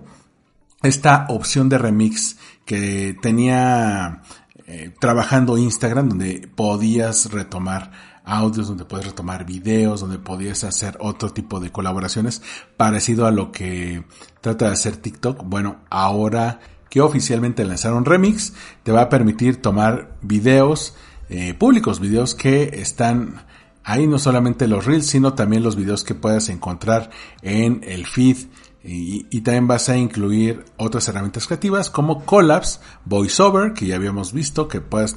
[0.82, 4.22] esta opción de remix que tenía
[4.66, 7.90] eh, trabajando Instagram donde podías retomar
[8.28, 12.42] audios, donde puedes retomar videos, donde podías hacer otro tipo de colaboraciones
[12.76, 14.04] parecido a lo que
[14.40, 15.42] trata de hacer TikTok.
[15.44, 16.60] Bueno, ahora
[16.90, 18.52] que oficialmente lanzaron Remix,
[18.82, 20.94] te va a permitir tomar videos
[21.28, 23.46] eh, públicos, videos que están
[23.84, 27.10] ahí no solamente los reels, sino también los videos que puedas encontrar
[27.42, 28.36] en el feed
[28.84, 34.32] y, y, también vas a incluir otras herramientas creativas como Collabs, VoiceOver, que ya habíamos
[34.32, 35.16] visto que puedes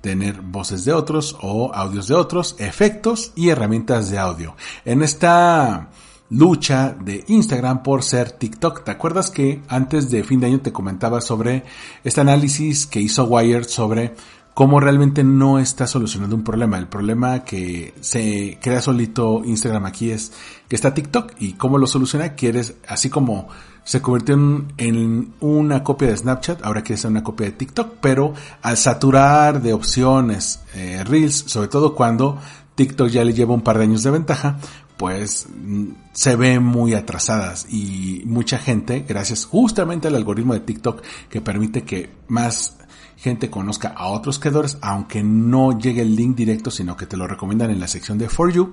[0.00, 4.56] tener voces de otros o audios de otros, efectos y herramientas de audio.
[4.84, 5.88] En esta
[6.30, 8.84] lucha de Instagram por ser TikTok.
[8.84, 11.64] ¿Te acuerdas que antes de fin de año te comentaba sobre
[12.04, 14.14] este análisis que hizo Wired sobre
[14.54, 16.78] cómo realmente no está solucionando un problema?
[16.78, 20.32] El problema que se crea solito Instagram aquí es
[20.68, 23.48] que está TikTok y cómo lo soluciona, quieres así como
[23.86, 24.34] se convirtió
[24.78, 29.62] en, una copia de Snapchat, ahora quiere ser una copia de TikTok, pero al saturar
[29.62, 32.36] de opciones eh, Reels, sobre todo cuando
[32.74, 34.58] TikTok ya le lleva un par de años de ventaja,
[34.96, 41.02] pues mm, se ve muy atrasadas y mucha gente, gracias justamente al algoritmo de TikTok
[41.30, 42.76] que permite que más
[43.16, 47.26] gente conozca a otros creadores, aunque no llegue el link directo, sino que te lo
[47.26, 48.72] recomiendan en la sección de For You,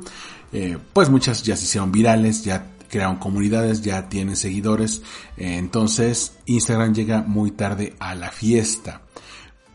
[0.52, 5.02] eh, pues muchas ya se hicieron virales, ya crearon comunidades, ya tienen seguidores,
[5.36, 9.02] entonces Instagram llega muy tarde a la fiesta.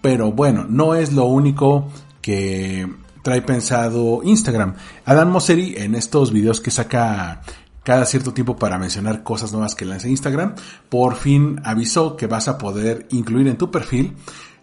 [0.00, 1.88] Pero bueno, no es lo único
[2.22, 2.88] que
[3.22, 4.76] trae pensado Instagram.
[5.04, 7.42] Adam Mosseri en estos videos que saca
[7.82, 10.54] cada cierto tiempo para mencionar cosas nuevas que lanza Instagram,
[10.88, 14.14] por fin avisó que vas a poder incluir en tu perfil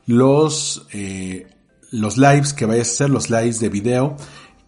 [0.06, 1.47] los, eh,
[1.91, 4.16] los lives que vayas a hacer, los lives de video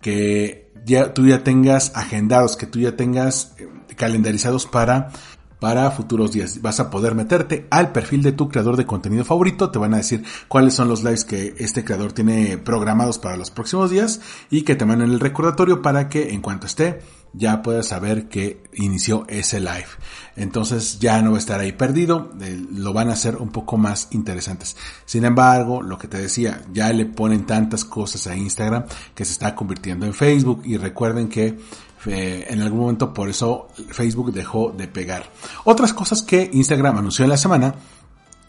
[0.01, 3.67] que ya tú ya tengas agendados, que tú ya tengas eh,
[3.97, 5.09] calendarizados para
[5.59, 6.61] para futuros días.
[6.61, 9.97] Vas a poder meterte al perfil de tu creador de contenido favorito, te van a
[9.97, 14.61] decir cuáles son los lives que este creador tiene programados para los próximos días y
[14.61, 16.99] que te manden el recordatorio para que en cuanto esté
[17.33, 19.87] ya puedas saber que inició ese live.
[20.35, 23.77] Entonces ya no va a estar ahí perdido, eh, lo van a hacer un poco
[23.77, 24.75] más interesantes.
[25.05, 29.33] Sin embargo, lo que te decía, ya le ponen tantas cosas a Instagram que se
[29.33, 31.57] está convirtiendo en Facebook y recuerden que
[32.05, 35.29] Eh, en algún momento por eso Facebook dejó de pegar.
[35.63, 37.75] Otras cosas que Instagram anunció en la semana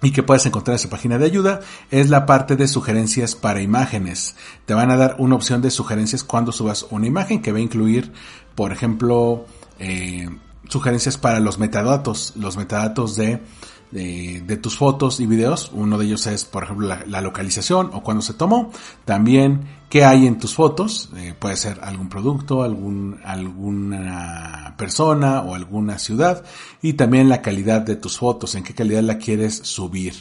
[0.03, 3.61] y que puedes encontrar en su página de ayuda es la parte de sugerencias para
[3.61, 4.36] imágenes.
[4.64, 7.62] Te van a dar una opción de sugerencias cuando subas una imagen que va a
[7.62, 8.12] incluir,
[8.55, 9.46] por ejemplo,
[9.78, 10.28] eh,
[10.68, 13.40] sugerencias para los metadatos, los metadatos de
[13.91, 15.70] de, tus fotos y videos.
[15.72, 18.70] Uno de ellos es, por ejemplo, la, localización o cuando se tomó.
[19.05, 21.11] También qué hay en tus fotos.
[21.16, 26.45] Eh, puede ser algún producto, algún, alguna persona o alguna ciudad.
[26.82, 30.14] Y también la calidad de tus fotos, en qué calidad la quieres subir.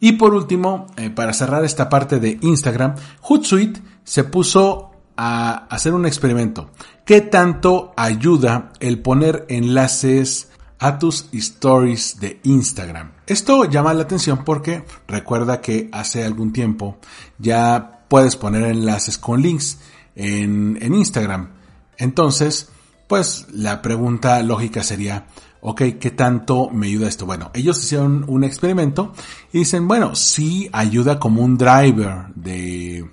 [0.00, 5.94] Y por último, eh, para cerrar esta parte de Instagram, Hootsuite se puso a hacer
[5.94, 6.70] un experimento.
[7.04, 13.12] ¿Qué tanto ayuda el poner enlaces a tus stories de Instagram.
[13.26, 16.98] Esto llama la atención porque recuerda que hace algún tiempo
[17.38, 19.78] ya puedes poner enlaces con links
[20.14, 21.50] en, Instagram.
[21.96, 22.68] Entonces,
[23.08, 25.26] pues la pregunta lógica sería,
[25.60, 27.26] ok, ¿qué tanto me ayuda esto?
[27.26, 29.12] Bueno, ellos hicieron un experimento
[29.52, 33.08] y dicen, bueno, sí ayuda como un driver de,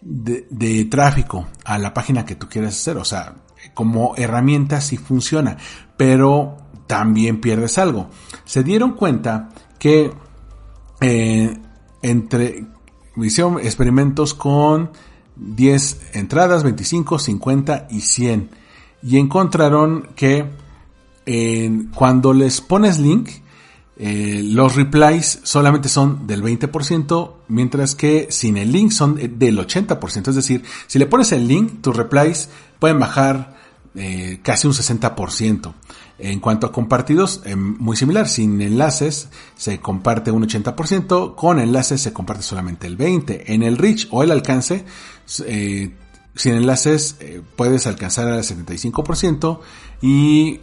[0.00, 2.96] de, de, tráfico a la página que tú quieres hacer.
[2.98, 3.34] O sea,
[3.74, 5.56] como herramienta sí funciona,
[5.96, 6.61] pero
[6.92, 8.10] también pierdes algo.
[8.44, 10.12] Se dieron cuenta que
[11.00, 11.58] eh,
[12.02, 12.66] entre
[13.16, 14.90] hicieron experimentos con
[15.36, 18.50] 10 entradas, 25, 50 y 100
[19.04, 20.44] y encontraron que
[21.94, 23.30] cuando les pones link
[23.96, 30.28] eh, los replies solamente son del 20%, mientras que sin el link son del 80%.
[30.28, 33.56] Es decir, si le pones el link, tus replies pueden bajar
[33.94, 35.72] eh, casi un 60%.
[36.18, 42.00] En cuanto a compartidos, eh, muy similar, sin enlaces se comparte un 80%, con enlaces
[42.00, 43.42] se comparte solamente el 20%.
[43.46, 44.84] En el reach o el alcance,
[45.46, 45.94] eh,
[46.34, 47.16] sin enlaces
[47.56, 49.60] puedes alcanzar al 75%
[50.00, 50.60] y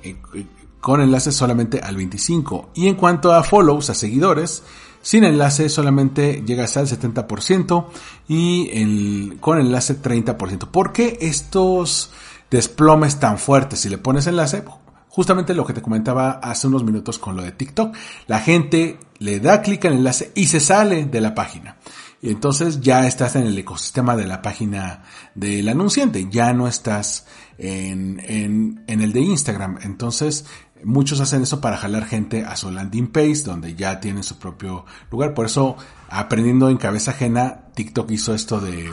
[0.79, 2.69] con enlaces solamente al 25%.
[2.73, 4.63] Y en cuanto a follows, a seguidores,
[5.01, 7.87] sin enlace solamente llegas al 70%
[8.27, 10.67] y con enlace 30%.
[10.67, 12.11] ¿Por qué estos
[12.49, 13.79] desplomes tan fuertes.
[13.81, 14.63] Si le pones enlace,
[15.09, 17.95] justamente lo que te comentaba hace unos minutos con lo de TikTok,
[18.27, 21.77] la gente le da clic al enlace y se sale de la página.
[22.21, 25.03] Y entonces ya estás en el ecosistema de la página
[25.35, 27.25] del anunciante, ya no estás
[27.57, 29.79] en, en, en el de Instagram.
[29.83, 30.45] Entonces,
[30.83, 34.85] muchos hacen eso para jalar gente a su landing page, donde ya tienen su propio
[35.11, 35.33] lugar.
[35.33, 35.77] Por eso,
[36.09, 38.91] aprendiendo en cabeza ajena, TikTok hizo esto de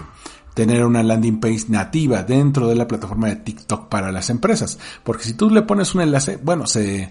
[0.56, 4.78] tener una landing page nativa dentro de la plataforma de TikTok para las empresas.
[5.04, 7.10] Porque si tú le pones un enlace, bueno, se,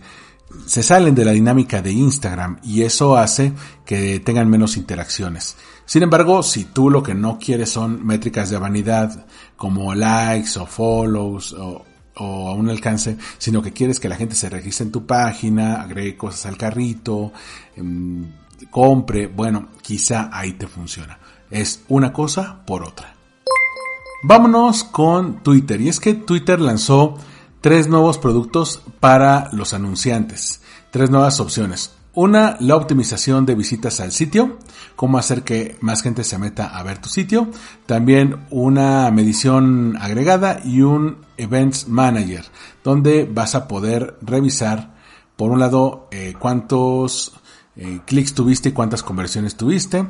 [0.66, 3.54] salen de la dinámica de Instagram y eso hace
[3.86, 5.58] que tengan menos interacciones.
[5.86, 10.66] Sin embargo, si tú lo que no quieres son métricas de vanidad como likes o
[10.66, 11.86] follows o,
[12.16, 15.84] o a un alcance, sino que quieres que la gente se registre en tu página,
[15.84, 17.32] agregue cosas al carrito,
[17.76, 18.26] em,
[18.72, 21.20] compre, bueno, quizá ahí te funciona.
[21.52, 23.15] Es una cosa por otra.
[24.24, 25.82] Vámonos con Twitter.
[25.82, 27.18] Y es que Twitter lanzó
[27.62, 30.62] tres nuevos productos para los anunciantes.
[30.92, 31.92] Tres nuevas opciones.
[32.14, 34.58] Una, la optimización de visitas al sitio,
[34.96, 37.50] cómo hacer que más gente se meta a ver tu sitio.
[37.86, 42.46] También una medición agregada y un Events Manager,
[42.86, 44.96] donde vas a poder revisar,
[45.36, 47.34] por un lado, eh, cuántos
[47.76, 50.06] eh, clics tuviste y cuántas conversiones tuviste.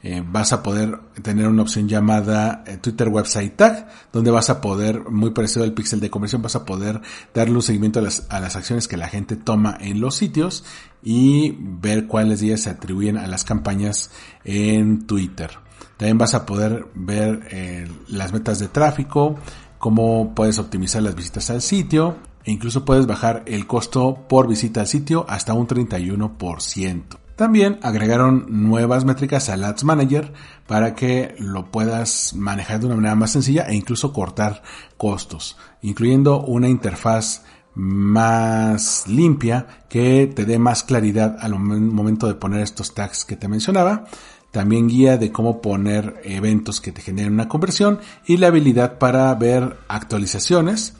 [0.00, 4.60] Eh, vas a poder tener una opción llamada eh, Twitter Website Tag, donde vas a
[4.60, 7.00] poder, muy parecido al pixel de conversión, vas a poder
[7.34, 10.64] darle un seguimiento a las, a las acciones que la gente toma en los sitios
[11.02, 14.10] y ver cuáles días se atribuyen a las campañas
[14.44, 15.50] en Twitter.
[15.96, 19.34] También vas a poder ver eh, las metas de tráfico,
[19.78, 24.80] cómo puedes optimizar las visitas al sitio e incluso puedes bajar el costo por visita
[24.80, 27.27] al sitio hasta un 31%.
[27.38, 30.32] También agregaron nuevas métricas al Ads Manager
[30.66, 34.64] para que lo puedas manejar de una manera más sencilla e incluso cortar
[34.96, 37.44] costos, incluyendo una interfaz
[37.76, 43.46] más limpia que te dé más claridad al momento de poner estos tags que te
[43.46, 44.06] mencionaba.
[44.50, 49.32] También guía de cómo poner eventos que te generen una conversión y la habilidad para
[49.36, 50.94] ver actualizaciones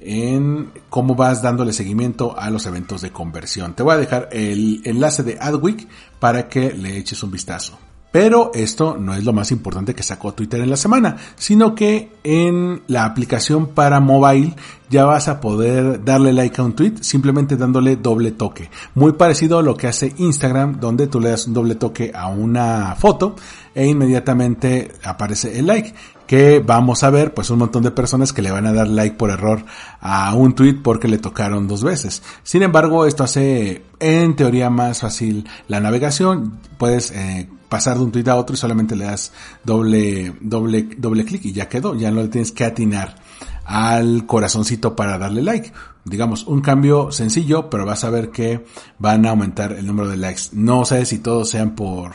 [0.00, 3.74] en cómo vas dándole seguimiento a los eventos de conversión.
[3.74, 5.88] Te voy a dejar el enlace de Adweek
[6.20, 7.78] para que le eches un vistazo.
[8.16, 12.12] Pero esto no es lo más importante que sacó Twitter en la semana, sino que
[12.24, 14.54] en la aplicación para mobile
[14.88, 18.70] ya vas a poder darle like a un tweet simplemente dándole doble toque.
[18.94, 22.28] Muy parecido a lo que hace Instagram, donde tú le das un doble toque a
[22.28, 23.36] una foto
[23.74, 25.92] e inmediatamente aparece el like
[26.26, 29.16] que vamos a ver pues un montón de personas que le van a dar like
[29.16, 29.64] por error
[30.00, 32.22] a un tweet porque le tocaron dos veces.
[32.42, 36.58] Sin embargo, esto hace en teoría más fácil la navegación.
[36.78, 39.32] Puedes eh, pasar de un tweet a otro y solamente le das
[39.64, 41.94] doble, doble, doble clic y ya quedó.
[41.94, 43.16] Ya no le tienes que atinar
[43.64, 45.72] al corazoncito para darle like.
[46.04, 48.64] Digamos, un cambio sencillo, pero vas a ver que
[48.98, 50.42] van a aumentar el número de likes.
[50.52, 52.12] No sé si todos sean por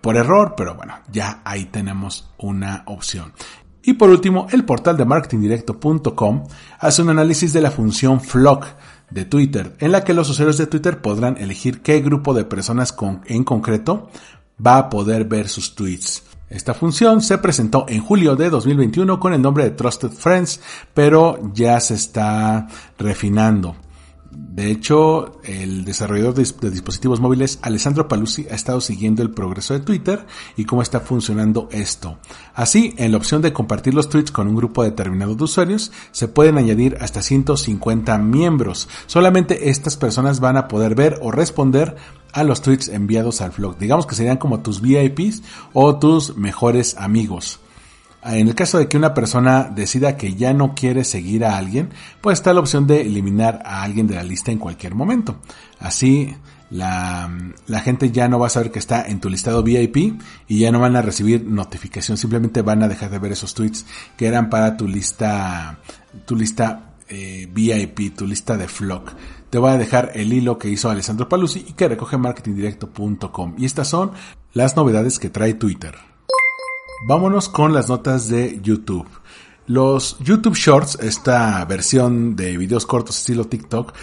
[0.00, 3.32] por error, pero bueno, ya ahí tenemos una opción.
[3.82, 6.44] Y por último, el portal de marketingdirecto.com
[6.78, 8.66] hace un análisis de la función Flock
[9.10, 12.94] de Twitter, en la que los usuarios de Twitter podrán elegir qué grupo de personas
[13.26, 14.10] en concreto
[14.64, 16.24] va a poder ver sus tweets.
[16.50, 20.60] Esta función se presentó en julio de 2021 con el nombre de Trusted Friends,
[20.92, 22.66] pero ya se está
[22.98, 23.76] refinando.
[24.30, 29.80] De hecho, el desarrollador de, dispositivos móviles Alessandro Paluzzi ha estado siguiendo el progreso de
[29.80, 30.24] Twitter
[30.56, 32.18] y cómo está funcionando esto.
[32.54, 36.28] Así, en la opción de compartir los tweets con un grupo determinado de usuarios, se
[36.28, 38.88] pueden añadir hasta 150 miembros.
[39.06, 41.96] Solamente estas personas van a poder ver o responder
[42.32, 43.78] a los tweets enviados al blog.
[43.78, 47.58] Digamos que serían como tus VIPs o tus mejores amigos.
[48.22, 51.90] En el caso de que una persona decida que ya no quiere seguir a alguien,
[52.20, 55.40] pues está la opción de eliminar a alguien de la lista en cualquier momento.
[55.78, 56.36] Así
[56.70, 57.30] la,
[57.66, 60.70] la, gente ya no va a saber que está en tu listado VIP y ya
[60.70, 64.50] no van a recibir notificación, simplemente van a dejar de ver esos tweets que eran
[64.50, 65.78] para tu lista,
[66.26, 69.12] tu lista eh, VIP, tu lista de flock.
[69.50, 73.54] Te voy a dejar el hilo que hizo Alessandro Paluzzi y que recoge marketingdirecto.com.
[73.58, 74.12] Y estas son
[74.52, 76.09] las novedades que trae Twitter.
[77.02, 79.06] Vámonos con las notas de YouTube.
[79.66, 83.94] Los YouTube Shorts, esta versión de videos cortos estilo TikTok,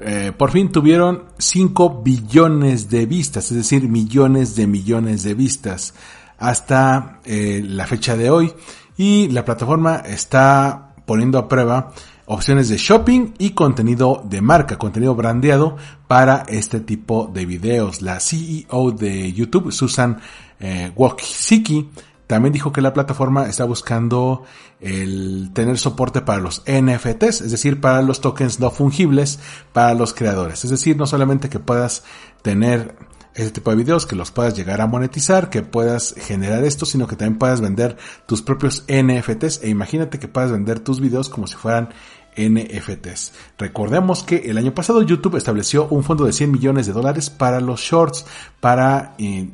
[0.00, 5.92] eh, por fin tuvieron 5 billones de vistas, es decir, millones de millones de vistas
[6.38, 8.52] hasta eh, la fecha de hoy.
[8.96, 11.92] Y la plataforma está poniendo a prueba
[12.24, 15.76] opciones de shopping y contenido de marca, contenido brandeado
[16.08, 18.00] para este tipo de videos.
[18.00, 20.18] La CEO de YouTube, Susan
[20.58, 21.90] eh, Wojcicki,
[22.26, 24.42] también dijo que la plataforma está buscando
[24.80, 29.38] el tener soporte para los NFTs, es decir, para los tokens no fungibles
[29.72, 30.64] para los creadores.
[30.64, 32.02] Es decir, no solamente que puedas
[32.42, 32.96] tener
[33.34, 37.06] este tipo de videos, que los puedas llegar a monetizar, que puedas generar esto, sino
[37.06, 37.96] que también puedas vender
[38.26, 41.90] tus propios NFTs e imagínate que puedas vender tus videos como si fueran
[42.36, 43.32] NFTs.
[43.58, 47.60] Recordemos que el año pasado YouTube estableció un fondo de 100 millones de dólares para
[47.60, 48.26] los shorts,
[48.60, 49.48] para eh,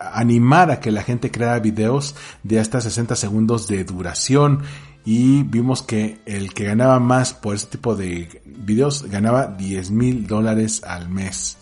[0.00, 4.62] animar a que la gente creara videos de hasta 60 segundos de duración
[5.04, 10.26] y vimos que el que ganaba más por este tipo de videos ganaba 10 mil
[10.26, 11.58] dólares al mes.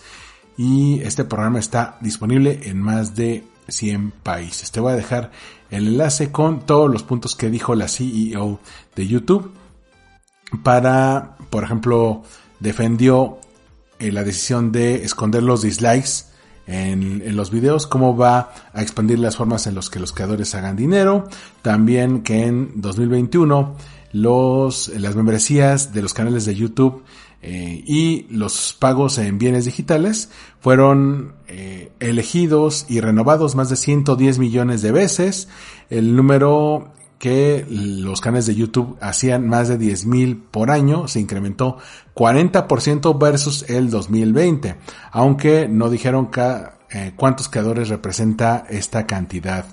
[0.57, 4.71] Y este programa está disponible en más de 100 países.
[4.71, 5.31] Te voy a dejar
[5.71, 8.61] el enlace con todos los puntos que dijo la CEO
[8.95, 9.53] de YouTube
[10.63, 12.23] para, por ejemplo,
[12.61, 13.39] defendió
[13.99, 16.27] eh, la decisión de esconder los dislikes
[16.67, 20.77] en, los videos, cómo va a expandir las formas en las que los creadores hagan
[20.77, 21.29] dinero.
[21.63, 23.77] También que en 2021
[24.13, 27.03] los, las membresías de los canales de YouTube
[27.43, 34.39] eh, y los pagos en bienes digitales fueron eh, elegidos y renovados más de 110
[34.39, 35.49] millones de veces.
[35.91, 41.21] El número que los canales de YouTube hacían más de 10 mil por año, se
[41.21, 41.79] incrementó
[42.15, 44.77] 40% versus el 2020,
[45.11, 46.31] aunque no dijeron
[46.91, 49.67] eh, cuántos creadores representa esta cantidad.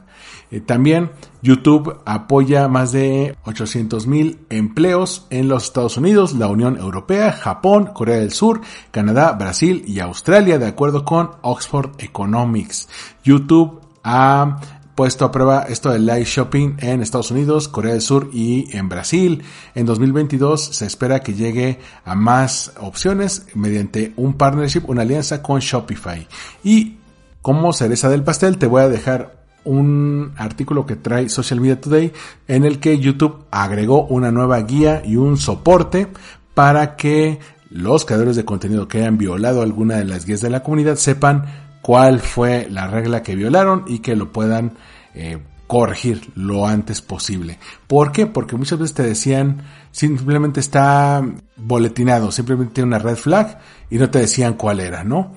[0.49, 1.11] Eh, también
[1.41, 7.91] YouTube apoya más de 800 mil empleos en los Estados Unidos, la Unión Europea, Japón,
[7.93, 8.61] Corea del Sur,
[8.91, 12.89] Canadá, Brasil y Australia, de acuerdo con Oxford Economics.
[13.23, 14.59] YouTube ha
[14.95, 18.89] puesto a prueba esto del live shopping en Estados Unidos, Corea del Sur y en
[18.89, 19.43] Brasil.
[19.75, 25.59] En 2022 se espera que llegue a más opciones mediante un partnership, una alianza con
[25.59, 26.27] Shopify.
[26.63, 26.97] Y
[27.41, 32.11] como cereza del pastel te voy a dejar un artículo que trae Social Media Today
[32.47, 36.07] en el que YouTube agregó una nueva guía y un soporte
[36.53, 37.39] para que
[37.69, 41.70] los creadores de contenido que hayan violado alguna de las guías de la comunidad sepan
[41.81, 44.73] cuál fue la regla que violaron y que lo puedan
[45.13, 45.39] eh,
[45.71, 47.57] corregir lo antes posible.
[47.87, 48.27] ¿Por qué?
[48.27, 49.61] Porque muchas veces te decían
[49.91, 51.25] simplemente está
[51.55, 53.57] boletinado, simplemente tiene una red flag
[53.89, 55.33] y no te decían cuál era, ¿no?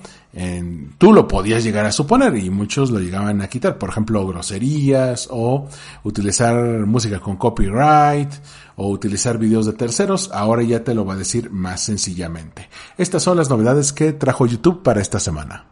[0.97, 5.29] tú lo podías llegar a suponer y muchos lo llegaban a quitar, por ejemplo, groserías
[5.31, 5.69] o
[6.03, 8.33] utilizar música con copyright
[8.75, 12.67] o utilizar videos de terceros, ahora ya te lo va a decir más sencillamente.
[12.97, 15.67] Estas son las novedades que trajo YouTube para esta semana.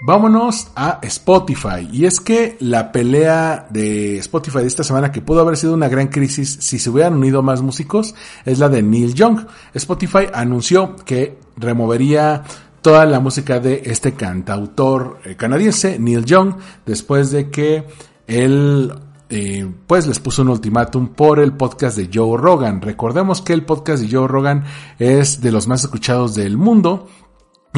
[0.00, 1.88] Vámonos a Spotify.
[1.92, 5.88] Y es que la pelea de Spotify de esta semana, que pudo haber sido una
[5.88, 9.46] gran crisis si se hubieran unido más músicos, es la de Neil Young.
[9.74, 12.44] Spotify anunció que removería
[12.80, 16.54] toda la música de este cantautor eh, canadiense, Neil Young,
[16.86, 17.84] después de que
[18.28, 18.92] él
[19.30, 22.80] eh, pues les puso un ultimátum por el podcast de Joe Rogan.
[22.80, 24.64] Recordemos que el podcast de Joe Rogan
[24.98, 27.08] es de los más escuchados del mundo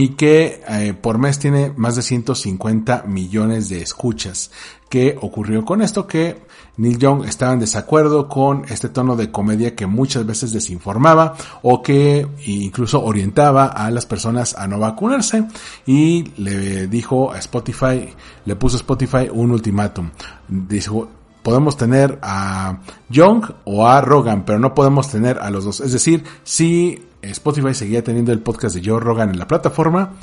[0.01, 4.51] y que eh, por mes tiene más de 150 millones de escuchas.
[4.89, 6.07] ¿Qué ocurrió con esto?
[6.07, 6.41] Que
[6.79, 11.83] Neil Young estaba en desacuerdo con este tono de comedia que muchas veces desinformaba o
[11.83, 15.47] que incluso orientaba a las personas a no vacunarse
[15.85, 18.09] y le dijo a Spotify,
[18.47, 20.09] le puso a Spotify un ultimátum.
[20.49, 21.11] Dijo,
[21.43, 22.79] podemos tener a
[23.11, 25.81] Young o a Rogan, pero no podemos tener a los dos.
[25.81, 30.15] Es decir, si Spotify seguía teniendo el podcast de Joe Rogan en la plataforma,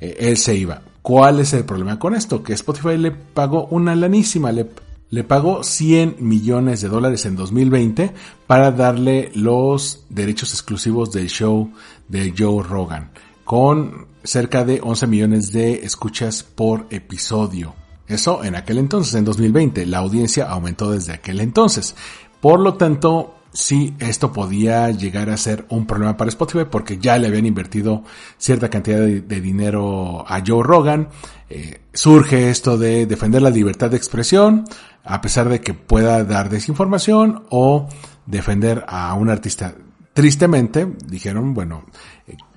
[0.00, 0.82] eh, él se iba.
[1.02, 2.42] ¿Cuál es el problema con esto?
[2.42, 4.70] Que Spotify le pagó una lanísima, le,
[5.10, 8.12] le pagó 100 millones de dólares en 2020
[8.46, 11.70] para darle los derechos exclusivos del show
[12.08, 13.10] de Joe Rogan,
[13.44, 17.74] con cerca de 11 millones de escuchas por episodio.
[18.06, 21.94] Eso en aquel entonces, en 2020, la audiencia aumentó desde aquel entonces.
[22.40, 27.16] Por lo tanto, sí esto podía llegar a ser un problema para Spotify porque ya
[27.16, 28.02] le habían invertido
[28.36, 31.08] cierta cantidad de, dinero a Joe Rogan.
[31.48, 34.64] Eh, surge esto de defender la libertad de expresión
[35.04, 37.88] a pesar de que pueda dar desinformación o
[38.26, 39.74] defender a un artista.
[40.12, 41.84] Tristemente, dijeron, bueno,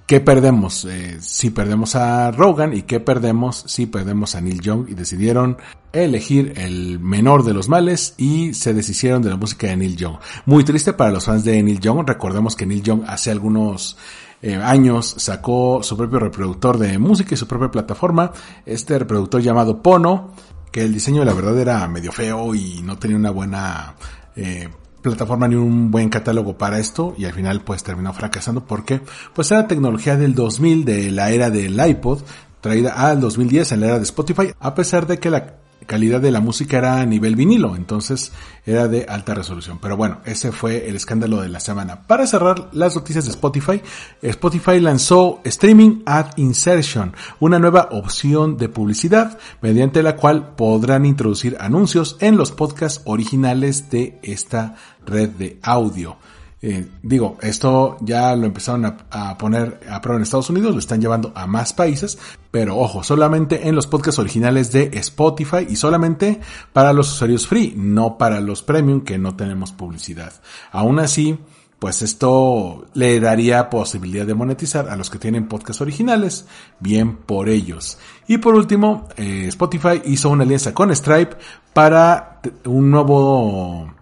[0.07, 4.87] ¿Qué perdemos eh, si perdemos a Rogan y qué perdemos si perdemos a Neil Young?
[4.87, 5.57] Y decidieron
[5.91, 10.15] elegir el menor de los males y se deshicieron de la música de Neil Young.
[10.45, 12.07] Muy triste para los fans de Neil Young.
[12.07, 13.97] Recordemos que Neil Young hace algunos
[14.41, 18.31] eh, años sacó su propio reproductor de música y su propia plataforma.
[18.65, 20.31] Este reproductor llamado Pono,
[20.71, 23.95] que el diseño la verdad era medio feo y no tenía una buena
[24.37, 24.69] eh,
[25.09, 29.01] plataforma ni un buen catálogo para esto y al final pues terminó fracasando porque
[29.33, 32.21] pues era tecnología del 2000 de la era del iPod
[32.61, 35.57] traída al 2010 en la era de Spotify a pesar de que la
[35.87, 38.31] calidad de la música era a nivel vinilo, entonces
[38.65, 39.79] era de alta resolución.
[39.81, 42.05] Pero bueno, ese fue el escándalo de la semana.
[42.05, 43.81] Para cerrar las noticias de Spotify,
[44.21, 51.57] Spotify lanzó Streaming Ad Insertion, una nueva opción de publicidad mediante la cual podrán introducir
[51.59, 54.75] anuncios en los podcasts originales de esta
[55.05, 56.17] red de audio.
[56.59, 60.99] Eh, digo, esto ya lo empezaron a, poner a prueba en Estados Unidos, lo están
[60.99, 62.17] llevando a más países,
[62.49, 66.41] pero ojo, solamente en los podcasts originales de Spotify y solamente
[66.73, 70.33] para los usuarios free, no para los premium que no tenemos publicidad.
[70.71, 71.37] Aún así,
[71.77, 76.47] pues esto le daría posibilidad de monetizar a los que tienen podcasts originales,
[76.79, 77.99] bien por ellos.
[78.27, 81.37] Y por último, eh, Spotify hizo una alianza con Stripe
[81.71, 83.93] para un nuevo,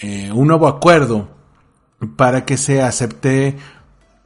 [0.00, 1.35] eh, un nuevo acuerdo
[2.16, 3.56] para que se acepte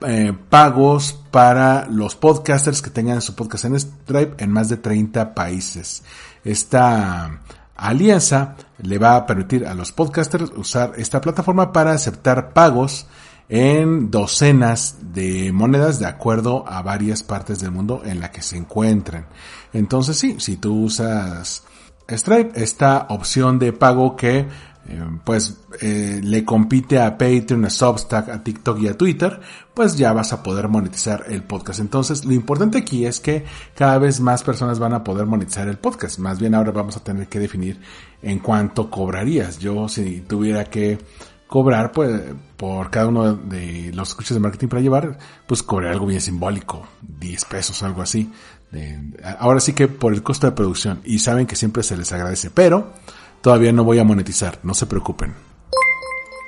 [0.06, 5.34] eh, pagos para los podcasters que tengan su podcast en Stripe en más de 30
[5.34, 6.02] países.
[6.42, 7.40] Esta
[7.76, 13.06] alianza le va a permitir a los podcasters usar esta plataforma para aceptar pagos
[13.50, 18.56] en docenas de monedas de acuerdo a varias partes del mundo en la que se
[18.56, 19.26] encuentren.
[19.72, 21.64] Entonces sí, si tú usas
[22.08, 24.46] Stripe, esta opción de pago que
[24.90, 29.40] eh, pues eh, le compite a Patreon, a Substack, a TikTok y a Twitter,
[29.72, 31.78] pues ya vas a poder monetizar el podcast.
[31.78, 33.44] Entonces, lo importante aquí es que
[33.76, 36.18] cada vez más personas van a poder monetizar el podcast.
[36.18, 37.80] Más bien ahora vamos a tener que definir
[38.20, 39.60] en cuánto cobrarías.
[39.60, 40.98] Yo si tuviera que
[41.46, 42.22] cobrar pues
[42.56, 46.86] por cada uno de los escuchos de marketing para llevar, pues cobraría algo bien simbólico,
[47.02, 48.32] 10 pesos, algo así.
[49.38, 52.50] ahora sí que por el costo de producción y saben que siempre se les agradece,
[52.50, 52.92] pero
[53.40, 55.34] Todavía no voy a monetizar, no se preocupen.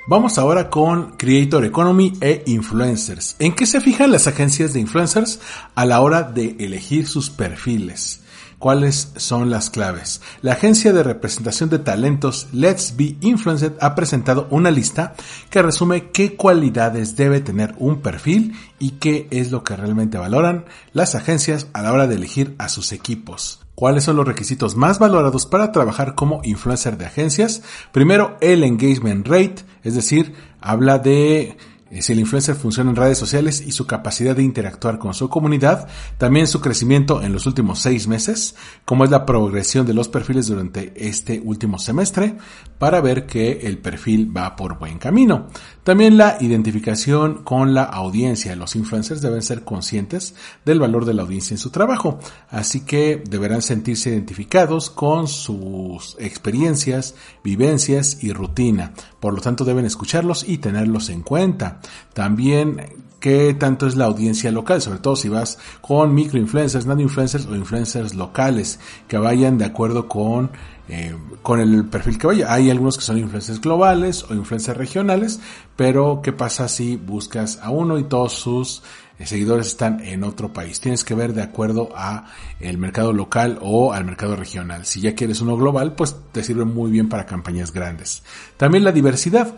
[0.05, 3.37] Vamos ahora con Creator Economy e Influencers.
[3.39, 5.39] ¿En qué se fijan las agencias de influencers
[5.75, 8.21] a la hora de elegir sus perfiles?
[8.59, 10.21] ¿Cuáles son las claves?
[10.41, 15.15] La agencia de representación de talentos Let's Be Influenced ha presentado una lista
[15.49, 20.65] que resume qué cualidades debe tener un perfil y qué es lo que realmente valoran
[20.91, 23.62] las agencias a la hora de elegir a sus equipos.
[23.75, 27.63] ¿Cuáles son los requisitos más valorados para trabajar como influencer de agencias?
[27.91, 31.57] Primero, el engagement rate, es decir, habla de
[32.01, 35.87] si el influencer funciona en redes sociales y su capacidad de interactuar con su comunidad,
[36.17, 40.47] también su crecimiento en los últimos seis meses, como es la progresión de los perfiles
[40.47, 42.35] durante este último semestre,
[42.79, 45.47] para ver que el perfil va por buen camino.
[45.83, 48.55] También la identificación con la audiencia.
[48.55, 50.33] Los influencers deben ser conscientes
[50.63, 52.19] del valor de la audiencia en su trabajo,
[52.49, 58.93] así que deberán sentirse identificados con sus experiencias, vivencias y rutina.
[59.19, 61.79] Por lo tanto, deben escucharlos y tenerlos en cuenta.
[62.13, 67.45] También qué tanto es la audiencia local, sobre todo si vas con microinfluencers, nano influencers
[67.45, 70.51] o influencers locales que vayan de acuerdo con
[70.89, 72.53] eh, con el perfil que vaya.
[72.53, 75.39] Hay algunos que son influencers globales o influencers regionales,
[75.77, 78.83] pero ¿qué pasa si buscas a uno y todos sus
[79.17, 80.81] eh, seguidores están en otro país?
[80.81, 82.25] Tienes que ver de acuerdo a
[82.59, 84.85] el mercado local o al mercado regional.
[84.85, 88.21] Si ya quieres uno global, pues te sirve muy bien para campañas grandes.
[88.57, 89.55] También la diversidad.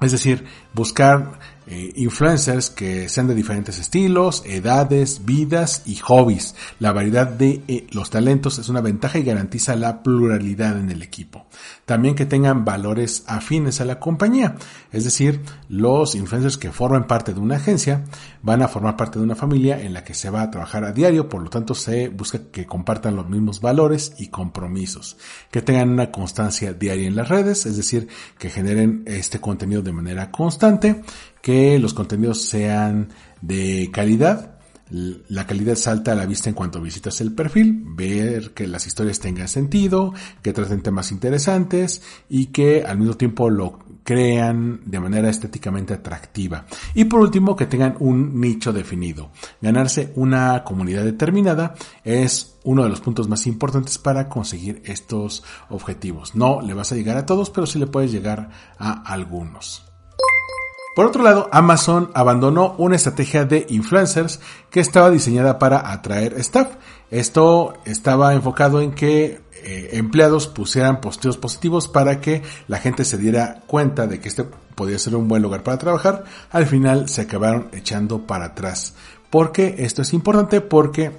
[0.00, 0.44] Es decir,
[0.74, 6.54] buscar eh, influencers que sean de diferentes estilos, edades, vidas y hobbies.
[6.78, 11.02] La variedad de eh, los talentos es una ventaja y garantiza la pluralidad en el
[11.02, 11.46] equipo.
[11.88, 14.56] También que tengan valores afines a la compañía.
[14.92, 18.04] Es decir, los influencers que forman parte de una agencia
[18.42, 20.92] van a formar parte de una familia en la que se va a trabajar a
[20.92, 25.16] diario, por lo tanto se busca que compartan los mismos valores y compromisos.
[25.50, 29.92] Que tengan una constancia diaria en las redes, es decir, que generen este contenido de
[29.92, 31.00] manera constante
[31.40, 33.08] que los contenidos sean
[33.40, 34.57] de calidad.
[34.90, 39.20] La calidad salta a la vista en cuanto visitas el perfil, ver que las historias
[39.20, 43.78] tengan sentido, que traten temas interesantes y que al mismo tiempo lo
[44.08, 46.64] crean de manera estéticamente atractiva.
[46.94, 49.30] Y por último, que tengan un nicho definido.
[49.60, 51.74] Ganarse una comunidad determinada
[52.04, 56.34] es uno de los puntos más importantes para conseguir estos objetivos.
[56.34, 59.87] No le vas a llegar a todos, pero sí le puedes llegar a algunos.
[60.98, 66.70] Por otro lado, Amazon abandonó una estrategia de influencers que estaba diseñada para atraer staff.
[67.08, 73.16] Esto estaba enfocado en que eh, empleados pusieran posteos positivos para que la gente se
[73.16, 74.42] diera cuenta de que este
[74.74, 76.24] podía ser un buen lugar para trabajar.
[76.50, 78.94] Al final se acabaron echando para atrás.
[79.30, 80.60] ¿Por qué esto es importante?
[80.60, 81.12] Porque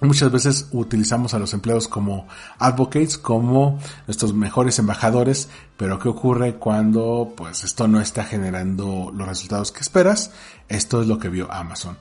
[0.00, 2.26] Muchas veces utilizamos a los empleados como
[2.58, 9.26] advocates, como nuestros mejores embajadores, pero ¿qué ocurre cuando pues esto no está generando los
[9.26, 10.32] resultados que esperas?
[10.68, 11.96] Esto es lo que vio Amazon.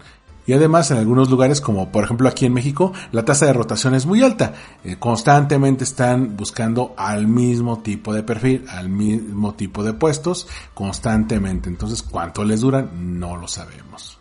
[0.46, 3.96] Y además en algunos lugares, como por ejemplo aquí en México, la tasa de rotación
[3.96, 4.54] es muy alta.
[4.84, 11.70] Eh, constantemente están buscando al mismo tipo de perfil, al mismo tipo de puestos, constantemente.
[11.70, 13.20] Entonces, ¿cuánto les duran?
[13.20, 14.20] No lo sabemos.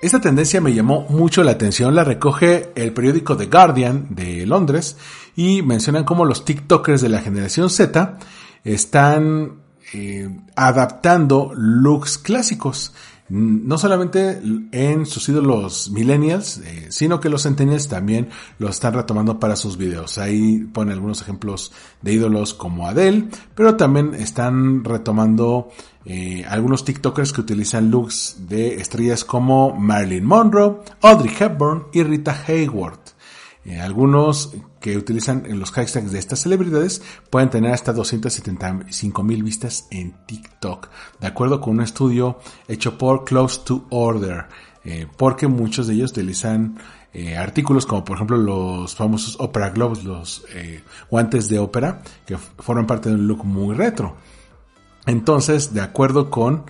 [0.00, 4.96] Esta tendencia me llamó mucho la atención, la recoge el periódico The Guardian de Londres
[5.34, 8.16] y mencionan cómo los TikTokers de la generación Z
[8.62, 9.54] están
[9.92, 12.94] eh, adaptando looks clásicos
[13.28, 14.40] no solamente
[14.72, 19.76] en sus ídolos millennials, eh, sino que los centennials también lo están retomando para sus
[19.76, 20.18] videos.
[20.18, 25.70] Ahí pone algunos ejemplos de ídolos como Adele, pero también están retomando
[26.04, 32.34] eh, algunos TikTokers que utilizan looks de estrellas como Marilyn Monroe, Audrey Hepburn y Rita
[32.46, 33.10] Hayworth.
[33.64, 39.86] Eh, algunos que utilizan los hashtags de estas celebridades pueden tener hasta 275 mil vistas
[39.90, 40.88] en TikTok,
[41.20, 44.46] de acuerdo con un estudio hecho por Close to Order,
[44.84, 46.78] eh, porque muchos de ellos utilizan
[47.12, 50.44] eh, artículos como por ejemplo los famosos Opera Globes, los
[51.10, 54.16] guantes de ópera, que forman parte de un look muy retro.
[55.06, 56.64] Entonces, de acuerdo con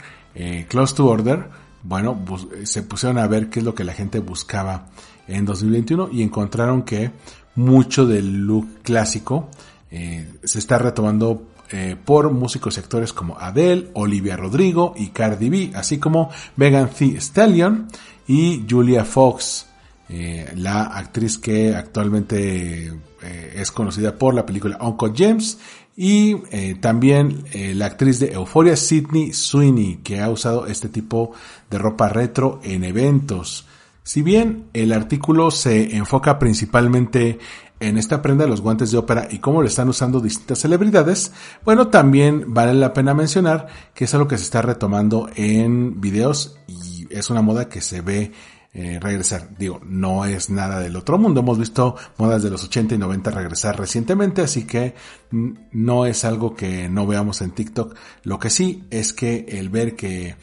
[0.68, 1.50] Close to Order,
[1.82, 2.24] bueno,
[2.64, 4.86] se pusieron a ver qué es lo que la gente buscaba
[5.26, 7.12] en 2021 y encontraron que
[7.59, 9.50] mucho del look clásico
[9.90, 15.48] eh, se está retomando eh, por músicos y actores como Adele, Olivia Rodrigo y Cardi
[15.48, 17.88] B, así como Megan Thee Stallion
[18.26, 19.66] y Julia Fox,
[20.09, 25.59] eh, la actriz que actualmente es conocida por la película Uncle James
[25.96, 26.36] y
[26.76, 27.44] también
[27.74, 31.32] la actriz de Euphoria Sidney Sweeney que ha usado este tipo
[31.68, 33.66] de ropa retro en eventos.
[34.09, 37.38] Si bien el artículo se enfoca principalmente
[37.78, 41.30] en esta prenda de los guantes de ópera y cómo lo están usando distintas celebridades,
[41.62, 46.56] bueno, también vale la pena mencionar que es algo que se está retomando en videos
[46.66, 48.32] y es una moda que se ve
[48.72, 49.50] eh, regresar.
[49.59, 51.40] Digo, no es nada del otro mundo.
[51.40, 54.94] Hemos visto modas de los 80 y 90 regresar recientemente, así que
[55.30, 57.94] no es algo que no veamos en TikTok.
[58.22, 60.36] Lo que sí es que el ver que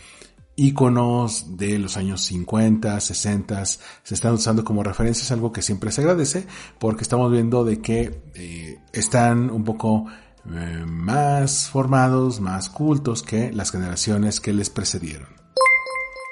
[0.56, 3.80] iconos de los años 50, 60 se
[4.14, 6.48] están usando como referencia es algo que siempre se agradece
[6.80, 10.06] porque estamos viendo de que eh, están un poco
[10.50, 15.28] eh, más formados, más cultos que las generaciones que les precedieron.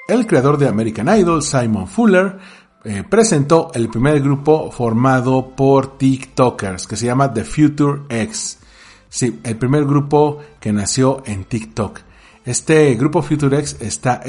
[0.06, 2.38] El creador de American Idol, Simon Fuller,
[2.84, 8.58] eh, presentó el primer grupo formado por TikTokers que se llama The Future X.
[9.08, 12.00] Sí, el primer grupo que nació en TikTok.
[12.44, 14.20] Este grupo Future X está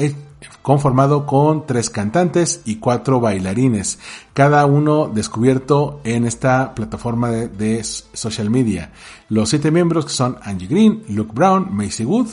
[0.62, 3.98] conformado con tres cantantes y cuatro bailarines,
[4.32, 8.90] cada uno descubierto en esta plataforma de, social media.
[9.28, 12.28] Los siete miembros que son Angie Green, Luke Brown, Macy Wood,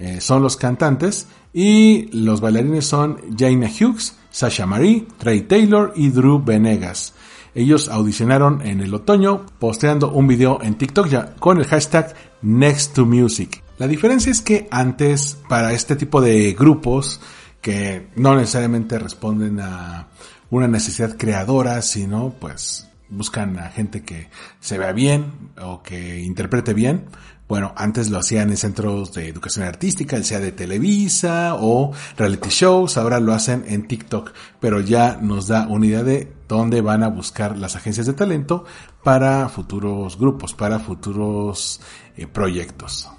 [0.00, 6.10] eh, son los cantantes y los bailarines son Jaina Hughes, Sasha Marie, Trey Taylor y
[6.10, 7.14] Drew Venegas.
[7.54, 12.94] Ellos audicionaron en el otoño posteando un video en TikTok ya con el hashtag Next
[12.94, 13.62] to Music.
[13.80, 17.18] La diferencia es que antes para este tipo de grupos
[17.62, 20.08] que no necesariamente responden a
[20.50, 24.28] una necesidad creadora, sino pues buscan a gente que
[24.60, 27.06] se vea bien o que interprete bien,
[27.48, 32.98] bueno, antes lo hacían en centros de educación artística, sea de Televisa o reality shows,
[32.98, 37.08] ahora lo hacen en TikTok, pero ya nos da una idea de dónde van a
[37.08, 38.66] buscar las agencias de talento
[39.02, 41.80] para futuros grupos, para futuros
[42.18, 43.10] eh, proyectos.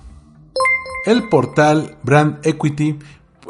[1.05, 2.99] El portal Brand Equity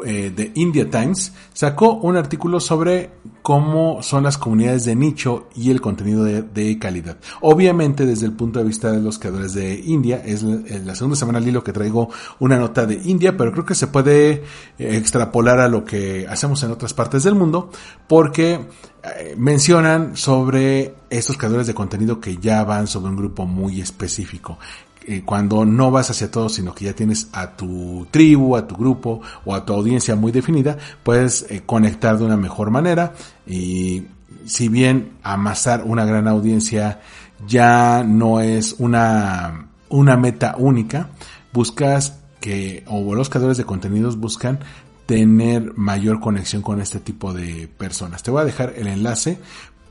[0.04, 3.10] eh, de India Times sacó un artículo sobre
[3.42, 7.18] cómo son las comunidades de nicho y el contenido de, calidad.
[7.42, 11.38] Obviamente desde el punto de vista de los creadores de India, es la, segunda semana
[11.38, 12.08] al hilo que traigo
[12.40, 14.42] una nota de India, pero creo que se puede eh,
[14.78, 17.70] extrapolar a lo que hacemos en otras partes del mundo,
[18.08, 18.60] porque
[19.04, 24.58] eh, mencionan sobre estos creadores de contenido que ya van sobre un grupo muy específico.
[25.06, 28.76] Eh, cuando no vas hacia todos, sino que ya tienes a tu tribu, a tu
[28.76, 33.14] grupo o a tu audiencia muy definida, puedes eh, conectar de una mejor manera
[33.46, 34.04] y
[34.44, 37.00] si bien amasar una gran audiencia
[37.46, 41.10] ya no es una, una meta única,
[41.52, 44.60] buscas que, o los creadores de contenidos buscan
[45.06, 48.22] tener mayor conexión con este tipo de personas.
[48.22, 49.38] Te voy a dejar el enlace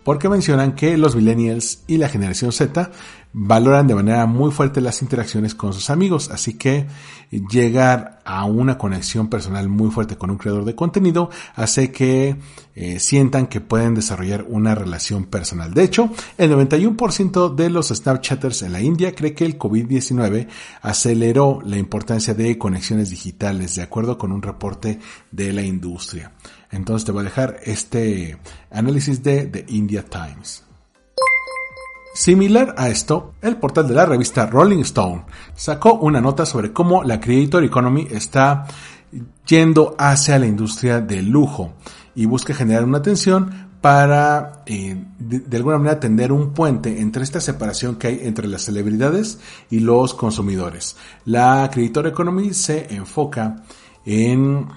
[0.03, 2.91] porque mencionan que los millennials y la generación Z
[3.33, 6.87] valoran de manera muy fuerte las interacciones con sus amigos, así que
[7.31, 12.35] llegar a una conexión personal muy fuerte con un creador de contenido hace que
[12.75, 15.73] eh, sientan que pueden desarrollar una relación personal.
[15.73, 20.47] De hecho, el 91% de los Snapchatters en la India cree que el COVID-19
[20.81, 24.99] aceleró la importancia de conexiones digitales, de acuerdo con un reporte
[25.31, 26.33] de la industria.
[26.69, 28.37] Entonces te voy a dejar este
[28.69, 30.63] análisis de The India Times.
[32.13, 37.03] Similar a esto, el portal de la revista Rolling Stone sacó una nota sobre cómo
[37.03, 38.65] la Creator Economy está
[39.47, 41.73] yendo hacia la industria del lujo
[42.13, 47.41] y busca generar una atención para eh, de, alguna manera tender un puente entre esta
[47.41, 49.39] separación que hay entre las celebridades
[49.69, 50.97] y los consumidores.
[51.25, 53.63] La Creator Economy se enfoca
[54.05, 54.67] en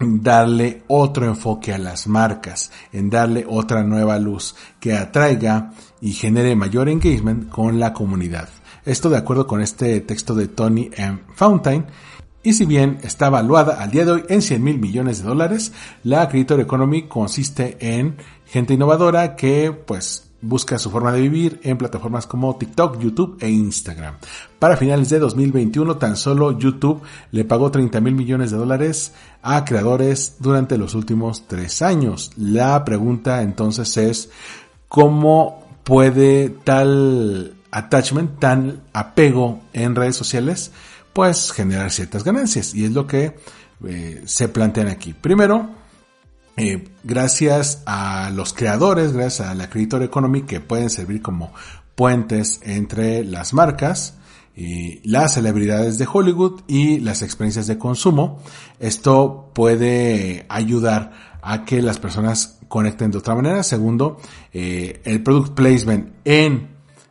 [0.00, 5.72] darle otro enfoque a las marcas, en darle otra nueva luz que atraiga
[6.04, 8.50] y genere mayor engagement con la comunidad.
[8.84, 11.20] Esto de acuerdo con este texto de Tony M.
[11.34, 11.86] Fountain.
[12.42, 15.72] Y si bien está valuada al día de hoy en 100 mil millones de dólares,
[16.02, 21.78] la Creator Economy consiste en gente innovadora que pues busca su forma de vivir en
[21.78, 24.16] plataformas como TikTok, YouTube e Instagram.
[24.58, 27.00] Para finales de 2021, tan solo YouTube
[27.30, 32.30] le pagó 30 mil millones de dólares a creadores durante los últimos tres años.
[32.36, 34.30] La pregunta entonces es,
[34.86, 40.72] ¿cómo puede tal attachment, tal apego en redes sociales,
[41.12, 42.74] pues generar ciertas ganancias?
[42.74, 43.36] Y es lo que
[43.86, 45.12] eh, se plantean aquí.
[45.12, 45.68] Primero,
[46.56, 51.52] eh, gracias a los creadores, gracias a la Creator Economy que pueden servir como
[51.94, 54.14] puentes entre las marcas,
[54.56, 58.40] y las celebridades de Hollywood y las experiencias de consumo.
[58.78, 61.12] Esto puede ayudar
[61.42, 63.62] a que las personas conecten de otra manera.
[63.62, 64.18] Segundo,
[64.52, 66.70] eh, el product placement en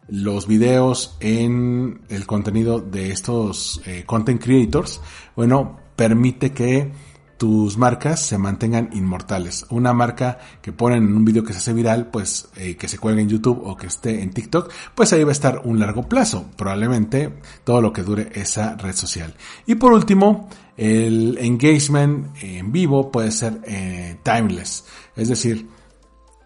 [0.09, 4.99] los videos, en el contenido de estos eh, content creators,
[5.37, 6.91] bueno, permite que
[7.37, 9.65] tus marcas se mantengan inmortales.
[9.69, 12.97] Una marca que ponen en un video que se hace viral, pues eh, que se
[12.97, 16.03] cuelgue en YouTube o que esté en TikTok, pues ahí va a estar un largo
[16.03, 19.33] plazo, probablemente todo lo que dure esa red social.
[19.65, 24.85] Y por último, el engagement en vivo puede ser eh, timeless.
[25.15, 25.67] Es decir,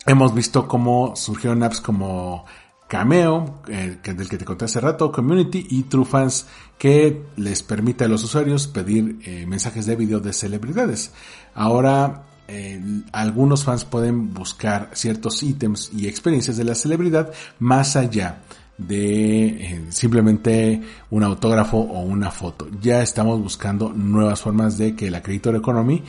[0.06, 2.46] hemos visto cómo surgieron apps como
[2.88, 6.48] Cameo, eh, del que te conté hace rato, Community y TrueFans,
[6.78, 11.12] que les permite a los usuarios pedir eh, mensajes de video de celebridades.
[11.54, 18.44] Ahora, eh, algunos fans pueden buscar ciertos ítems y experiencias de la celebridad más allá
[18.78, 22.70] de simplemente un autógrafo o una foto.
[22.80, 26.04] Ya estamos buscando nuevas formas de que la Creator Economy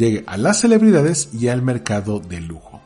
[0.00, 2.80] llegue a las celebridades y al mercado de lujo.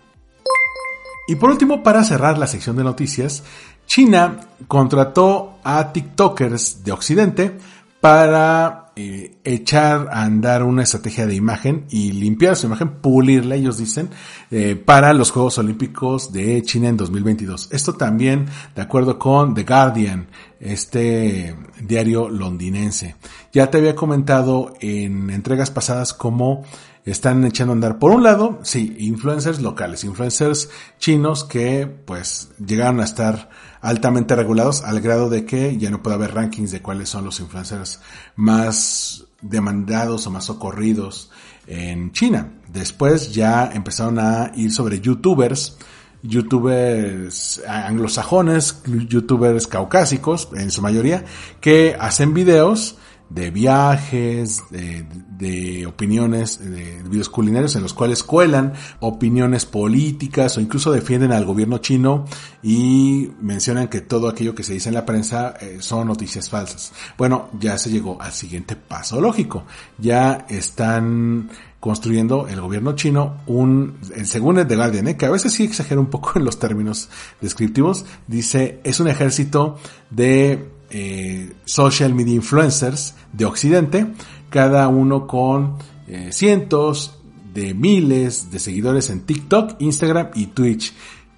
[1.26, 3.44] Y por último, para cerrar la sección de noticias,
[3.86, 7.58] China contrató a TikTokers de Occidente
[8.00, 13.78] para eh, echar a andar una estrategia de imagen y limpiar su imagen, pulirla, ellos
[13.78, 14.10] dicen,
[14.50, 17.70] eh, para los Juegos Olímpicos de China en 2022.
[17.72, 18.46] Esto también
[18.76, 20.28] de acuerdo con The Guardian,
[20.60, 23.16] este diario londinense.
[23.52, 26.64] Ya te había comentado en entregas pasadas cómo
[27.04, 33.00] están echando a andar, por un lado, sí, influencers locales, influencers chinos que pues llegaron
[33.00, 33.50] a estar
[33.82, 37.40] altamente regulados al grado de que ya no puede haber rankings de cuáles son los
[37.40, 38.00] influencers
[38.36, 41.30] más demandados o más socorridos
[41.66, 42.52] en China.
[42.72, 45.76] Después ya empezaron a ir sobre youtubers,
[46.22, 51.26] youtubers anglosajones, youtubers caucásicos en su mayoría,
[51.60, 52.96] que hacen videos
[53.34, 60.92] de viajes, de, opiniones, de videos culinarios en los cuales cuelan opiniones políticas o incluso
[60.92, 62.24] defienden al gobierno chino
[62.62, 66.92] y mencionan que todo aquello que se dice en la prensa eh, son noticias falsas.
[67.18, 69.64] Bueno, ya se llegó al siguiente paso lógico.
[69.98, 75.16] Ya están construyendo el gobierno chino un, según el The Guardian, ¿eh?
[75.18, 77.10] que a veces sí exagera un poco en los términos
[77.42, 79.76] descriptivos, dice, es un ejército
[80.08, 84.06] de eh, social media influencers de Occidente,
[84.48, 85.76] cada uno con
[86.06, 87.18] eh, cientos
[87.52, 90.94] de miles de seguidores en TikTok, Instagram y Twitch.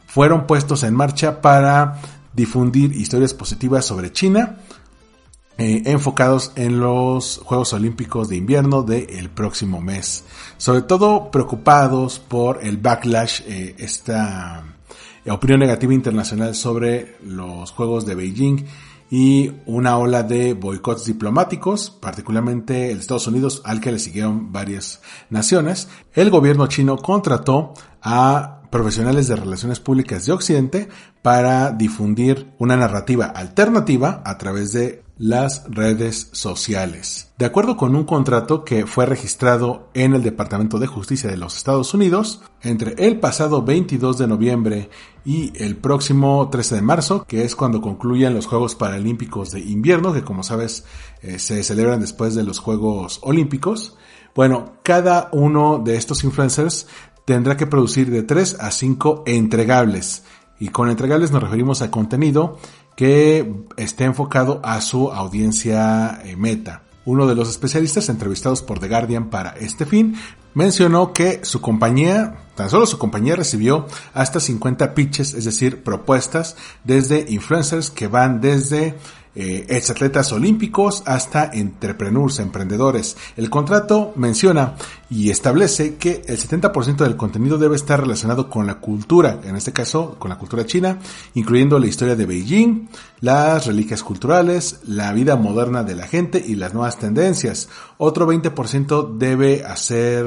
[0.09, 2.03] Fueron puestos en marcha para
[2.35, 4.59] difundir historias positivas sobre China,
[5.57, 10.25] eh, enfocados en los Juegos Olímpicos de invierno del próximo mes.
[10.59, 13.41] Sobre todo preocupados por el backlash,
[13.79, 14.67] esta
[15.27, 18.67] opinión negativa internacional sobre los Juegos de Beijing
[19.11, 25.01] y una ola de boicots diplomáticos, particularmente el Estados Unidos, al que le siguieron varias
[25.31, 30.89] naciones, el gobierno chino contrató a profesionales de relaciones públicas de Occidente
[31.23, 37.33] para difundir una narrativa alternativa a través de las redes sociales.
[37.39, 41.57] De acuerdo con un contrato que fue registrado en el Departamento de Justicia de los
[41.57, 44.91] Estados Unidos, entre el pasado 22 de noviembre
[45.27, 50.13] y el próximo 13 de marzo, que es cuando concluyen los Juegos Paralímpicos de invierno,
[50.13, 50.85] que como sabes
[51.21, 53.97] eh, se celebran después de los Juegos Olímpicos,
[54.37, 56.87] bueno, cada uno de estos influencers
[57.25, 60.23] tendrá que producir de 3 a 5 entregables.
[60.61, 62.59] Y con entregables nos referimos a contenido
[62.95, 66.85] que esté enfocado a su audiencia eh, meta.
[67.05, 70.15] Uno de los especialistas entrevistados por The Guardian para este fin
[70.57, 76.57] mencionó que su compañía, tan solo su compañía recibió hasta 50 pitches, es decir, propuestas
[76.83, 78.95] desde influencers que van desde
[79.39, 83.19] eh, ex atletas olímpicos hasta entrepreneurs, emprendedores.
[83.37, 84.77] El contrato menciona
[85.11, 89.75] y establece que el 70% del contenido debe estar relacionado con la cultura, en este
[89.75, 90.99] caso con la cultura china,
[91.35, 92.89] incluyendo la historia de Beijing,
[93.21, 97.69] las reliquias culturales, la vida moderna de la gente y las nuevas tendencias.
[97.99, 100.25] Otro 20% debe hacer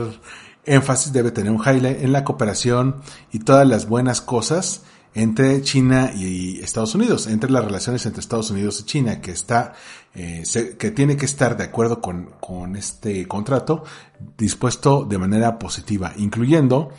[0.65, 2.97] énfasis, debe tener un highlight en la cooperación
[3.31, 4.83] y todas las buenas cosas
[5.13, 9.73] entre China y Estados Unidos, entre las relaciones entre Estados Unidos y China, que está,
[10.13, 10.43] eh,
[10.77, 13.83] que tiene que estar de acuerdo con, con este contrato,
[14.37, 16.89] dispuesto de manera positiva, incluyendo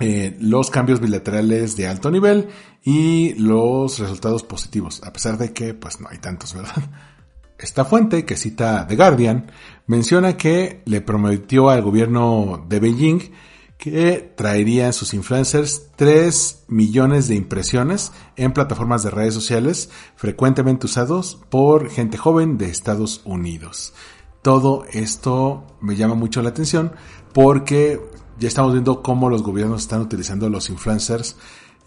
[0.00, 2.48] eh, los cambios bilaterales de alto nivel
[2.84, 6.84] y los resultados positivos, a pesar de que pues no hay tantos, ¿verdad?
[7.58, 9.50] Esta fuente, que cita The Guardian,
[9.88, 13.32] menciona que le prometió al gobierno de Beijing
[13.78, 21.38] que traerían sus influencers 3 millones de impresiones en plataformas de redes sociales frecuentemente usados
[21.48, 23.94] por gente joven de Estados Unidos.
[24.42, 26.92] Todo esto me llama mucho la atención
[27.32, 28.00] porque
[28.38, 31.36] ya estamos viendo cómo los gobiernos están utilizando los influencers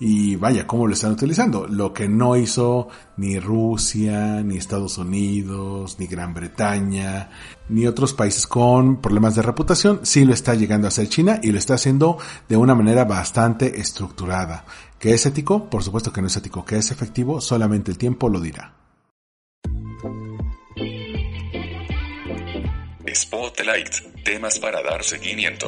[0.04, 1.68] y vaya, cómo lo están utilizando.
[1.68, 2.88] Lo que no hizo
[3.18, 7.30] ni Rusia, ni Estados Unidos, ni Gran Bretaña,
[7.70, 11.52] ni otros países con problemas de reputación, sí lo está llegando a hacer China y
[11.52, 12.18] lo está haciendo
[12.50, 14.66] de una manera bastante estructurada.
[14.98, 15.70] ¿Que es ético?
[15.70, 16.66] Por supuesto que no es ético.
[16.66, 17.40] ¿Que es efectivo?
[17.40, 18.74] Solamente el tiempo lo dirá.
[23.14, 25.68] Spotlight, temas para dar seguimiento.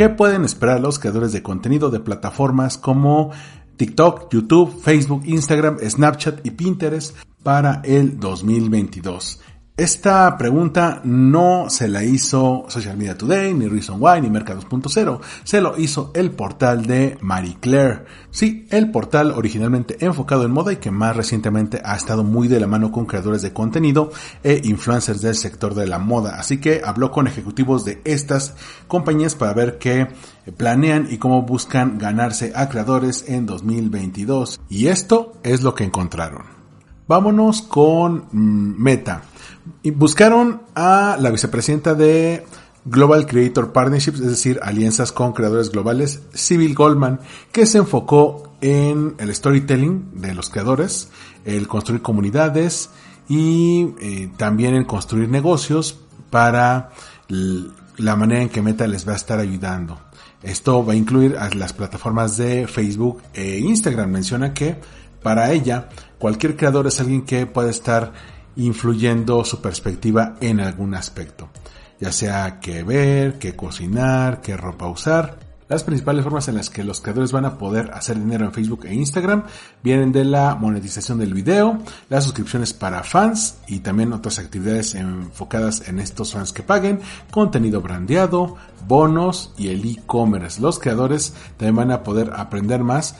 [0.00, 3.32] ¿Qué pueden esperar los creadores de contenido de plataformas como
[3.76, 9.42] TikTok, YouTube, Facebook, Instagram, Snapchat y Pinterest para el 2022?
[9.80, 15.20] Esta pregunta no se la hizo Social Media Today, ni Reason Why, ni Mercados.0.
[15.42, 18.04] Se lo hizo el portal de Marie Claire.
[18.30, 22.60] Sí, el portal originalmente enfocado en moda y que más recientemente ha estado muy de
[22.60, 24.12] la mano con creadores de contenido
[24.44, 26.38] e influencers del sector de la moda.
[26.38, 30.08] Así que habló con ejecutivos de estas compañías para ver qué
[30.58, 34.60] planean y cómo buscan ganarse a creadores en 2022.
[34.68, 36.60] Y esto es lo que encontraron.
[37.10, 39.22] Vámonos con mm, Meta.
[39.82, 42.44] Y buscaron a la vicepresidenta de
[42.84, 47.20] Global Creator Partnerships, es decir, alianzas con creadores globales, Civil Goldman,
[47.52, 51.08] que se enfocó en el storytelling de los creadores,
[51.44, 52.90] el construir comunidades
[53.28, 55.98] y eh, también en construir negocios
[56.30, 56.90] para
[57.28, 59.98] la manera en que Meta les va a estar ayudando.
[60.42, 64.10] Esto va a incluir a las plataformas de Facebook e Instagram.
[64.10, 64.80] Menciona que
[65.22, 68.12] para ella cualquier creador es alguien que puede estar
[68.56, 71.48] influyendo su perspectiva en algún aspecto,
[72.00, 75.50] ya sea qué ver, qué cocinar, qué ropa usar.
[75.70, 78.86] Las principales formas en las que los creadores van a poder hacer dinero en Facebook
[78.86, 79.44] e Instagram
[79.84, 81.78] vienen de la monetización del video,
[82.08, 86.98] las suscripciones para fans y también otras actividades enfocadas en estos fans que paguen,
[87.30, 88.56] contenido brandeado,
[88.88, 90.60] bonos y el e-commerce.
[90.60, 93.14] Los creadores también van a poder aprender más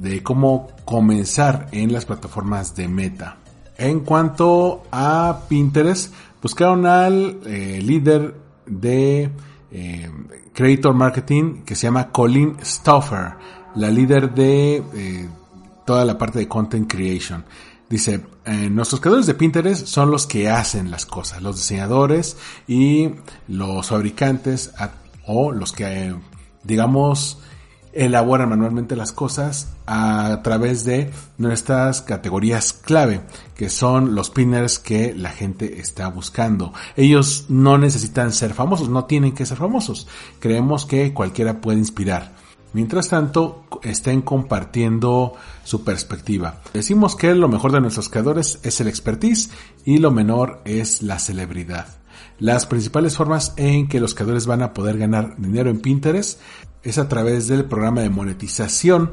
[0.00, 3.38] de cómo comenzar en las plataformas de meta.
[3.78, 8.34] En cuanto a Pinterest, buscaron al eh, líder
[8.64, 9.30] de
[9.70, 10.10] eh,
[10.54, 13.34] Creator Marketing que se llama Colin Stauffer,
[13.74, 15.28] la líder de eh,
[15.84, 17.44] toda la parte de Content Creation.
[17.88, 18.20] Dice,
[18.68, 22.36] nuestros creadores de Pinterest son los que hacen las cosas, los diseñadores
[22.66, 23.10] y
[23.46, 24.72] los fabricantes
[25.24, 26.12] o los que,
[26.64, 27.38] digamos,
[27.96, 33.22] elaboran manualmente las cosas a través de nuestras categorías clave,
[33.54, 36.72] que son los pinners que la gente está buscando.
[36.96, 40.06] Ellos no necesitan ser famosos, no tienen que ser famosos.
[40.38, 42.34] Creemos que cualquiera puede inspirar.
[42.72, 45.32] Mientras tanto, estén compartiendo
[45.64, 46.60] su perspectiva.
[46.74, 49.50] Decimos que lo mejor de nuestros creadores es el expertise
[49.84, 51.86] y lo menor es la celebridad.
[52.38, 56.40] Las principales formas en que los creadores van a poder ganar dinero en Pinterest
[56.82, 59.12] es a través del programa de monetización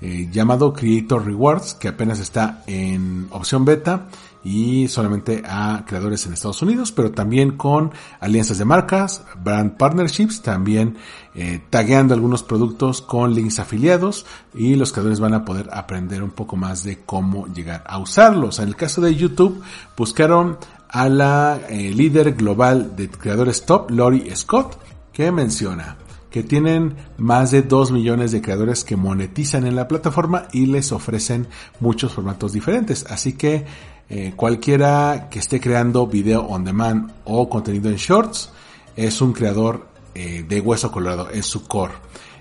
[0.00, 4.08] eh, llamado Creator Rewards, que apenas está en opción beta
[4.42, 10.42] y solamente a creadores en Estados Unidos, pero también con alianzas de marcas, brand partnerships,
[10.42, 10.96] también
[11.36, 16.32] eh, tagueando algunos productos con links afiliados y los creadores van a poder aprender un
[16.32, 18.58] poco más de cómo llegar a usarlos.
[18.58, 19.62] En el caso de YouTube,
[19.96, 20.58] buscaron
[20.92, 24.78] a la eh, líder global de creadores top, Lori Scott,
[25.12, 25.96] que menciona
[26.30, 30.90] que tienen más de 2 millones de creadores que monetizan en la plataforma y les
[30.92, 31.46] ofrecen
[31.80, 33.04] muchos formatos diferentes.
[33.08, 33.66] Así que
[34.08, 38.50] eh, cualquiera que esté creando video on demand o contenido en shorts
[38.96, 41.94] es un creador eh, de hueso colorado, es su core.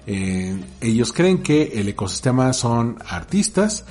[0.08, 3.86] Eh, ellos creen que el ecosistema son artistas,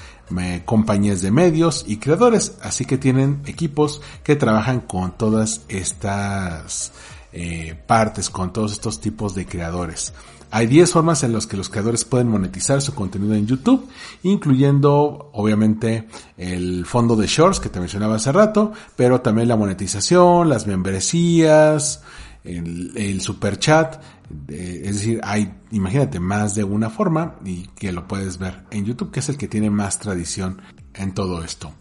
[0.65, 6.93] compañías de medios y creadores, así que tienen equipos que trabajan con todas estas
[7.33, 10.13] eh, partes con todos estos tipos de creadores.
[10.51, 13.89] Hay 10 formas en las que los creadores pueden monetizar su contenido en YouTube,
[14.25, 20.49] incluyendo obviamente el fondo de shorts que te mencionaba hace rato, pero también la monetización,
[20.49, 22.03] las membresías,
[22.45, 24.03] el, super chat,
[24.49, 29.11] es decir, hay, imagínate, más de una forma y que lo puedes ver en YouTube,
[29.11, 30.61] que es el que tiene más tradición
[30.95, 31.73] en todo esto.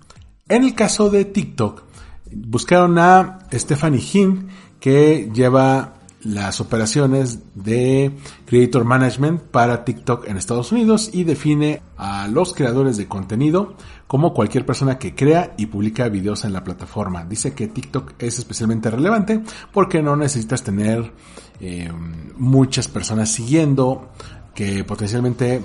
[0.48, 1.84] En el caso de TikTok,
[2.31, 4.48] buscaron a Stephanie Hinn,
[4.80, 8.12] que lleva las operaciones de
[8.46, 13.76] Creator Management para TikTok en Estados Unidos y define a los creadores de contenido
[14.08, 17.24] como cualquier persona que crea y publica videos en la plataforma.
[17.24, 19.41] Dice que TikTok es especialmente relevante
[19.72, 21.12] porque no necesitas tener
[21.60, 21.91] eh,
[22.38, 24.10] muchas personas siguiendo
[24.54, 25.62] que potencialmente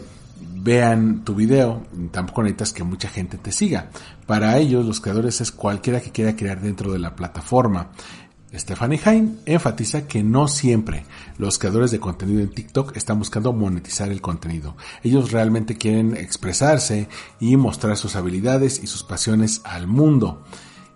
[0.65, 3.91] vean tu video, tampoco necesitas que mucha gente te siga.
[4.27, 7.91] Para ellos, los creadores es cualquiera que quiera crear dentro de la plataforma.
[8.55, 11.05] Stephanie Hain enfatiza que no siempre
[11.39, 14.77] los creadores de contenido en TikTok están buscando monetizar el contenido.
[15.03, 17.09] Ellos realmente quieren expresarse
[17.41, 20.43] y mostrar sus habilidades y sus pasiones al mundo.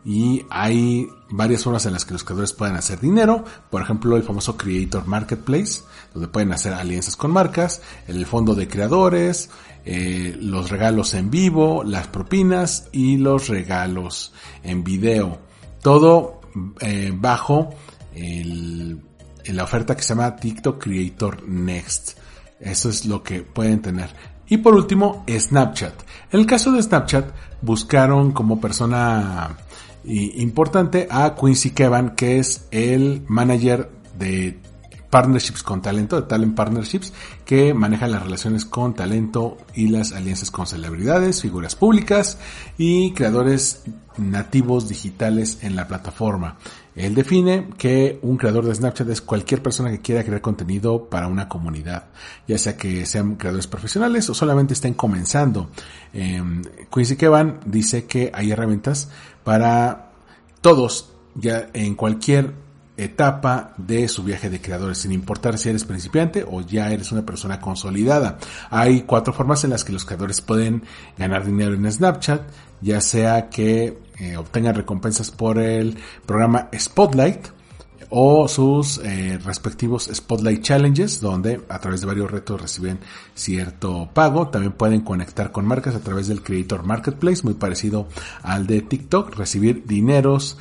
[0.05, 4.23] y hay varias formas en las que los creadores pueden hacer dinero, por ejemplo el
[4.23, 5.83] famoso Creator Marketplace,
[6.15, 9.51] donde pueden hacer alianzas con marcas, el fondo de creadores,
[9.85, 14.33] eh, los regalos en vivo, las propinas y los regalos
[14.63, 15.41] en video.
[15.83, 16.38] Todo
[16.81, 17.71] eh, bajo
[19.45, 22.19] la oferta que se llama TikTok Creator Next.
[22.61, 24.11] Eso es lo que pueden tener.
[24.49, 25.95] Y por último, Snapchat.
[26.33, 27.31] En el caso de Snapchat,
[27.63, 29.57] buscaron como persona
[30.05, 34.59] importante a Quincy Kevan, que es el manager de
[35.11, 37.13] partnerships con talento, de talent partnerships,
[37.45, 42.39] que maneja las relaciones con talento y las alianzas con celebridades, figuras públicas
[42.77, 43.83] y creadores
[44.19, 46.59] nativos digitales en la plataforma.
[46.95, 51.29] Él define que un creador de Snapchat es cualquier persona que quiera crear contenido para
[51.29, 52.07] una comunidad,
[52.47, 55.71] ya sea que sean creadores profesionales o solamente estén comenzando.
[56.13, 56.43] Eh,
[56.93, 59.11] Quincy Kevan dice que hay herramientas
[59.45, 60.11] para
[60.61, 62.53] todos, ya en cualquier
[62.99, 67.25] etapa de su viaje de creadores, sin importar si eres principiante o ya eres una
[67.25, 68.39] persona consolidada.
[68.71, 70.83] Hay cuatro formas en las que los creadores pueden
[71.17, 72.43] ganar dinero en Snapchat,
[72.81, 75.97] ya sea que eh, obtengan recompensas por el
[76.27, 77.59] programa Spotlight
[78.11, 82.99] o sus eh, respectivos Spotlight Challenges, donde a través de varios retos reciben
[83.35, 84.49] cierto pago.
[84.49, 88.09] También pueden conectar con marcas a través del Creator Marketplace, muy parecido
[88.43, 90.59] al de TikTok, recibir dineros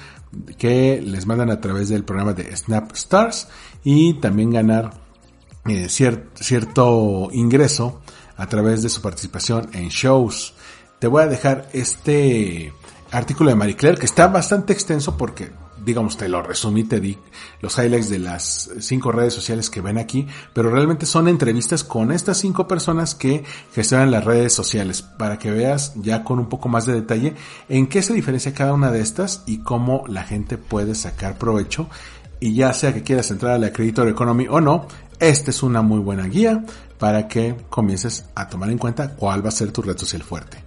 [0.57, 3.47] que les mandan a través del programa de Snap Stars
[3.83, 4.91] y también ganar
[5.65, 8.01] eh, cierto ingreso
[8.35, 10.53] a través de su participación en shows.
[10.99, 12.73] Te voy a dejar este
[13.11, 15.51] artículo de Marie Claire que está bastante extenso porque
[15.87, 17.17] digamos, te lo resumí, te di
[17.61, 22.11] los highlights de las cinco redes sociales que ven aquí, pero realmente son entrevistas con
[22.11, 26.67] estas cinco personas que gestionan las redes sociales, para que veas ya con un poco
[26.67, 27.35] más de detalle
[27.69, 31.89] en qué se diferencia cada una de estas y cómo la gente puede sacar provecho.
[32.41, 34.87] Y ya sea que quieras entrar a la Creditor Economy o no,
[35.21, 36.65] esta es una muy buena guía
[36.99, 40.61] para que comiences a tomar en cuenta cuál va a ser tu red social fuerte.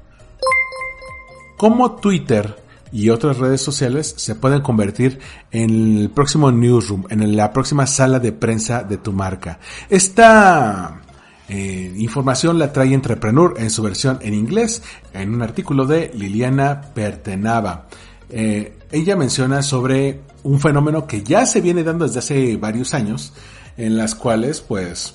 [1.58, 5.18] Como Twitter y otras redes sociales se pueden convertir
[5.50, 9.58] en el próximo newsroom, en la próxima sala de prensa de tu marca.
[9.88, 11.00] Esta
[11.48, 16.80] eh, información la trae Entrepreneur en su versión en inglés, en un artículo de Liliana
[16.94, 17.88] Pertenaba.
[18.28, 23.32] Eh, ella menciona sobre un fenómeno que ya se viene dando desde hace varios años,
[23.76, 25.14] en las cuales, pues,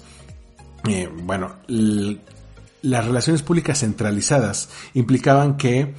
[0.87, 1.55] eh, bueno,
[2.81, 5.93] las relaciones públicas centralizadas implicaban que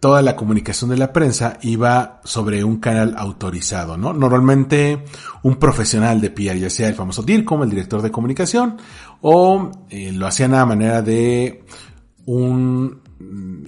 [0.00, 4.12] toda la comunicación de la prensa iba sobre un canal autorizado, ¿no?
[4.12, 5.04] Normalmente
[5.42, 8.78] un profesional de PR, ya sea el famoso DIRCOM, el director de comunicación,
[9.20, 11.64] o eh, lo hacían a manera de
[12.26, 13.00] un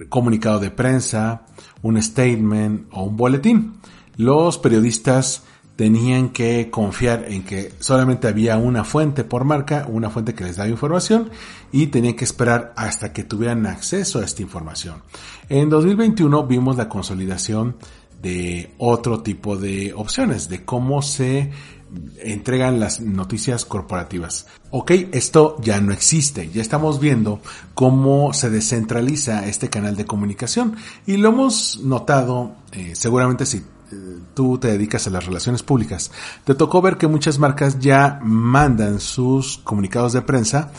[0.09, 1.45] comunicado de prensa,
[1.81, 3.73] un statement o un boletín.
[4.15, 5.43] Los periodistas
[5.75, 10.57] tenían que confiar en que solamente había una fuente por marca, una fuente que les
[10.57, 11.31] daba información
[11.71, 15.01] y tenían que esperar hasta que tuvieran acceso a esta información.
[15.49, 17.75] En 2021 vimos la consolidación
[18.21, 21.51] de otro tipo de opciones, de cómo se
[22.21, 24.47] entregan las noticias corporativas.
[24.71, 27.41] Ok, esto ya no existe, ya estamos viendo
[27.73, 30.75] cómo se descentraliza este canal de comunicación
[31.05, 33.61] y lo hemos notado, eh, seguramente si
[34.33, 36.11] tú te dedicas a las relaciones públicas,
[36.43, 40.71] te tocó ver que muchas marcas ya mandan sus comunicados de prensa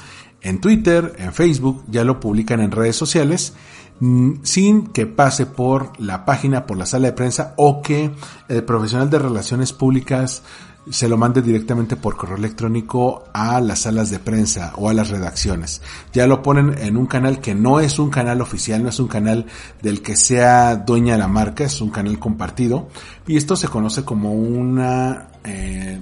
[0.44, 3.54] en Twitter, en Facebook, ya lo publican en redes sociales
[4.00, 8.10] mm, sin que pase por la página, por la sala de prensa o que
[8.48, 10.42] el profesional de relaciones públicas
[10.90, 15.08] se lo mande directamente por correo electrónico a las salas de prensa o a las
[15.08, 15.80] redacciones.
[16.12, 19.08] Ya lo ponen en un canal que no es un canal oficial, no es un
[19.08, 19.46] canal
[19.82, 22.88] del que sea dueña la marca, es un canal compartido.
[23.26, 25.98] Y esto se conoce como una eh,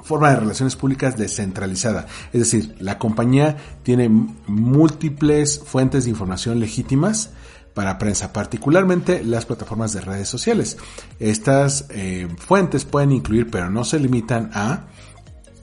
[0.00, 2.06] forma de relaciones públicas descentralizada.
[2.32, 7.30] Es decir, la compañía tiene múltiples fuentes de información legítimas
[7.74, 10.78] para prensa, particularmente las plataformas de redes sociales.
[11.18, 14.86] Estas eh, fuentes pueden incluir, pero no se limitan a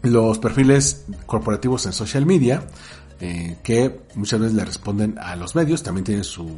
[0.04, 2.64] los perfiles corporativos en social media,
[3.22, 6.50] eh, que muchas veces le responden a los medios, también tienen su,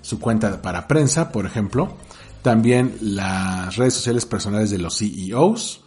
[0.00, 1.96] su cuenta para prensa, por ejemplo,
[2.42, 5.82] también las redes sociales personales de los CEOs,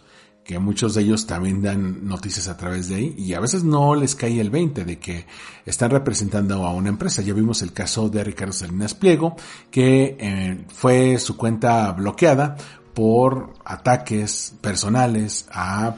[0.50, 3.94] que muchos de ellos también dan noticias a través de ahí y a veces no
[3.94, 5.24] les cae el 20 de que
[5.64, 7.22] están representando a una empresa.
[7.22, 9.36] Ya vimos el caso de Ricardo Salinas Pliego,
[9.70, 12.56] que eh, fue su cuenta bloqueada
[12.94, 15.94] por ataques personales a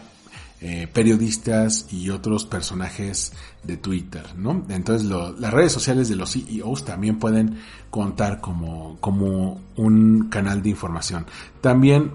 [0.61, 4.66] eh, periodistas y otros personajes de Twitter, ¿no?
[4.69, 7.59] Entonces las redes sociales de los CEOs también pueden
[7.89, 11.24] contar como, como un canal de información.
[11.62, 12.11] También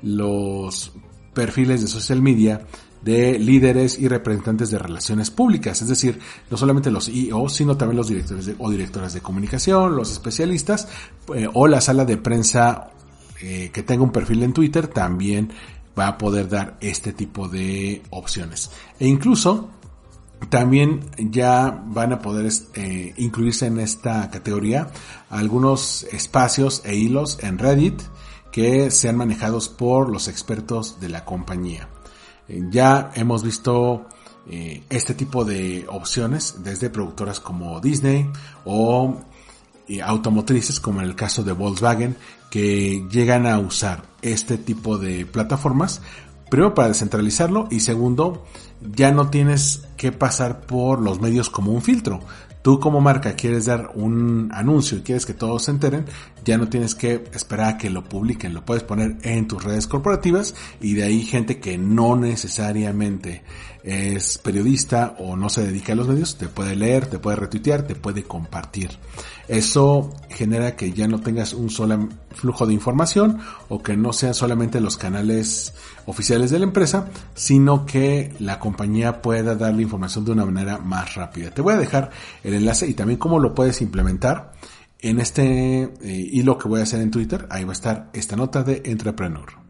[0.00, 0.92] los
[1.34, 2.66] perfiles de social media
[3.02, 7.96] de líderes y representantes de relaciones públicas, es decir, no solamente los CEOs, sino también
[7.96, 10.88] los directores o directoras de comunicación, los especialistas
[11.34, 12.90] eh, o la sala de prensa
[13.40, 15.50] eh, que tenga un perfil en Twitter también
[15.98, 18.70] va a poder dar este tipo de opciones.
[19.00, 19.68] E incluso
[20.48, 24.90] también ya van a poder eh, incluirse en esta categoría
[25.30, 28.00] algunos espacios e hilos en Reddit
[28.52, 31.88] que sean manejados por los expertos de la compañía.
[32.48, 34.06] Eh, ya hemos visto
[34.48, 38.30] eh, este tipo de opciones desde productoras como Disney
[38.64, 39.20] o
[40.04, 42.16] automotrices como en el caso de Volkswagen
[42.50, 46.00] que llegan a usar este tipo de plataformas
[46.48, 48.46] primero para descentralizarlo y segundo
[48.80, 52.20] ya no tienes que pasar por los medios como un filtro
[52.62, 56.06] tú como marca quieres dar un anuncio y quieres que todos se enteren,
[56.44, 59.86] ya no tienes que esperar a que lo publiquen, lo puedes poner en tus redes
[59.86, 63.42] corporativas y de ahí gente que no necesariamente
[63.84, 67.82] es periodista o no se dedica a los medios, te puede leer, te puede retuitear,
[67.82, 68.90] te puede compartir.
[69.48, 74.34] Eso genera que ya no tengas un solo flujo de información o que no sean
[74.34, 75.74] solamente los canales
[76.06, 80.78] oficiales de la empresa, sino que la compañía pueda dar la información de una manera
[80.78, 81.50] más rápida.
[81.50, 82.10] Te voy a dejar
[82.44, 84.52] el enlace y también cómo lo puedes implementar
[85.02, 87.46] en este eh, hilo que voy a hacer en Twitter.
[87.50, 89.60] Ahí va a estar esta nota de Entrepreneur.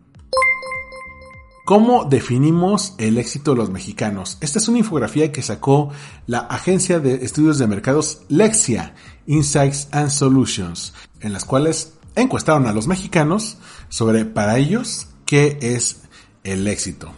[1.64, 4.36] ¿Cómo definimos el éxito de los mexicanos?
[4.40, 5.90] Esta es una infografía que sacó
[6.26, 8.94] la agencia de estudios de mercados Lexia,
[9.26, 16.02] Insights and Solutions, en las cuales encuestaron a los mexicanos sobre para ellos qué es
[16.42, 17.12] el éxito.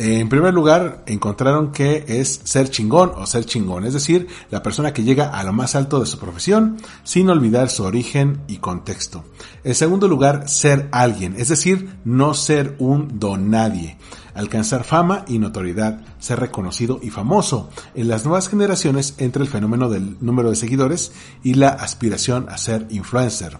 [0.00, 4.92] En primer lugar, encontraron que es ser chingón o ser chingón, es decir, la persona
[4.92, 9.24] que llega a lo más alto de su profesión sin olvidar su origen y contexto.
[9.64, 13.96] En segundo lugar, ser alguien, es decir, no ser un don nadie.
[14.34, 19.88] Alcanzar fama y notoriedad, ser reconocido y famoso en las nuevas generaciones entre el fenómeno
[19.88, 21.10] del número de seguidores
[21.42, 23.58] y la aspiración a ser influencer.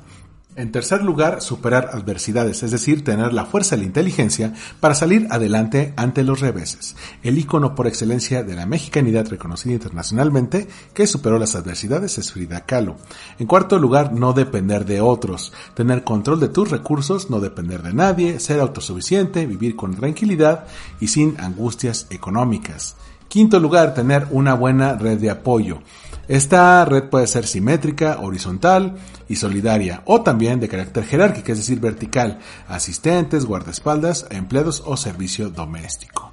[0.59, 5.29] En tercer lugar, superar adversidades, es decir, tener la fuerza y la inteligencia para salir
[5.31, 6.97] adelante ante los reveses.
[7.23, 12.67] El icono por excelencia de la mexicanidad reconocida internacionalmente que superó las adversidades es Frida
[12.67, 12.97] Kahlo.
[13.39, 17.95] En cuarto lugar, no depender de otros, tener control de tus recursos, no depender de
[17.95, 20.65] nadie, ser autosuficiente, vivir con tranquilidad
[20.99, 22.97] y sin angustias económicas.
[23.29, 25.79] Quinto lugar, tener una buena red de apoyo.
[26.29, 28.99] Esta red puede ser simétrica, horizontal
[29.29, 32.39] y solidaria, o también de carácter jerárquico, es decir, vertical,
[32.69, 36.31] asistentes, guardaespaldas, empleados o servicio doméstico.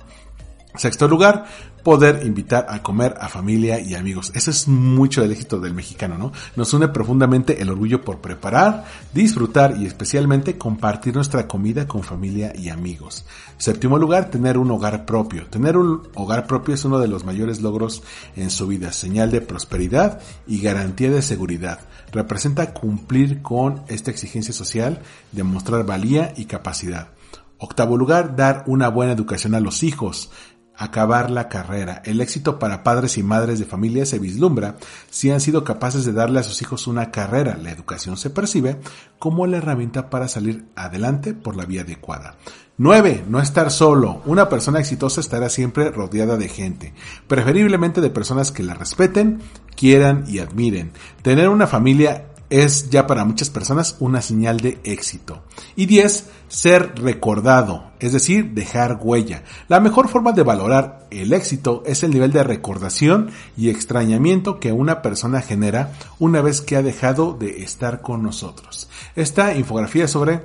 [0.78, 1.46] Sexto lugar,
[1.86, 4.32] poder invitar a comer a familia y amigos.
[4.34, 6.32] Eso es mucho el éxito del mexicano, ¿no?
[6.56, 12.54] Nos une profundamente el orgullo por preparar, disfrutar y especialmente compartir nuestra comida con familia
[12.56, 13.26] y amigos.
[13.58, 15.46] Séptimo lugar, tener un hogar propio.
[15.46, 18.02] Tener un hogar propio es uno de los mayores logros
[18.36, 21.82] en su vida, señal de prosperidad y garantía de seguridad.
[22.12, 27.10] Representa cumplir con esta exigencia social, demostrar valía y capacidad.
[27.58, 30.30] Octavo lugar, dar una buena educación a los hijos
[30.78, 32.02] acabar la carrera.
[32.06, 34.76] El éxito para padres y madres de familia se vislumbra
[35.10, 37.58] si han sido capaces de darle a sus hijos una carrera.
[37.62, 38.78] La educación se percibe
[39.20, 42.36] como la herramienta para salir adelante por la vía adecuada.
[42.78, 43.24] 9.
[43.30, 44.22] No estar solo.
[44.26, 46.94] Una persona exitosa estará siempre rodeada de gente,
[47.28, 49.40] preferiblemente de personas que la respeten,
[49.78, 50.92] quieran y admiren.
[51.22, 55.44] Tener una familia es ya para muchas personas una señal de éxito.
[55.76, 56.30] Y 10.
[56.48, 59.44] Ser recordado, es decir, dejar huella.
[59.68, 64.72] La mejor forma de valorar el éxito es el nivel de recordación y extrañamiento que
[64.72, 68.90] una persona genera una vez que ha dejado de estar con nosotros.
[69.16, 70.44] Esta infografía sobre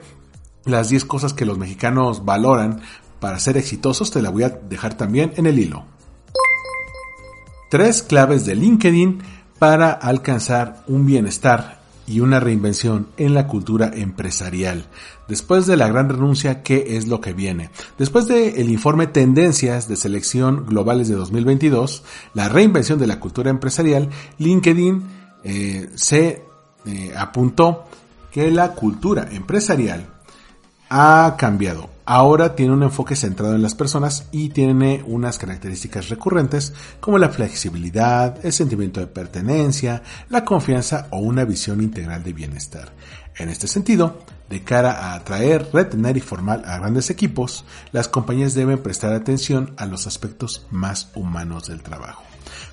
[0.65, 2.81] las 10 cosas que los mexicanos valoran
[3.21, 5.85] para ser exitosos te la voy a dejar también en el hilo.
[7.71, 9.23] Tres claves de LinkedIn
[9.59, 11.80] para alcanzar un bienestar
[12.11, 14.87] y una reinvención en la cultura empresarial.
[15.29, 17.71] Después de la gran renuncia, ¿qué es lo que viene?
[17.99, 22.03] Después del informe Tendencias de Selección Globales de 2022,
[22.35, 25.05] la reinvención de la cultura empresarial, LinkedIn
[25.45, 26.43] eh, se
[26.85, 27.85] eh, apuntó
[28.33, 30.09] que la cultura empresarial
[30.89, 31.91] ha cambiado.
[32.13, 37.29] Ahora tiene un enfoque centrado en las personas y tiene unas características recurrentes como la
[37.29, 42.91] flexibilidad, el sentimiento de pertenencia, la confianza o una visión integral de bienestar.
[43.37, 48.55] En este sentido, De cara a atraer, retener y formar a grandes equipos, las compañías
[48.55, 52.25] deben prestar atención a los aspectos más humanos del trabajo.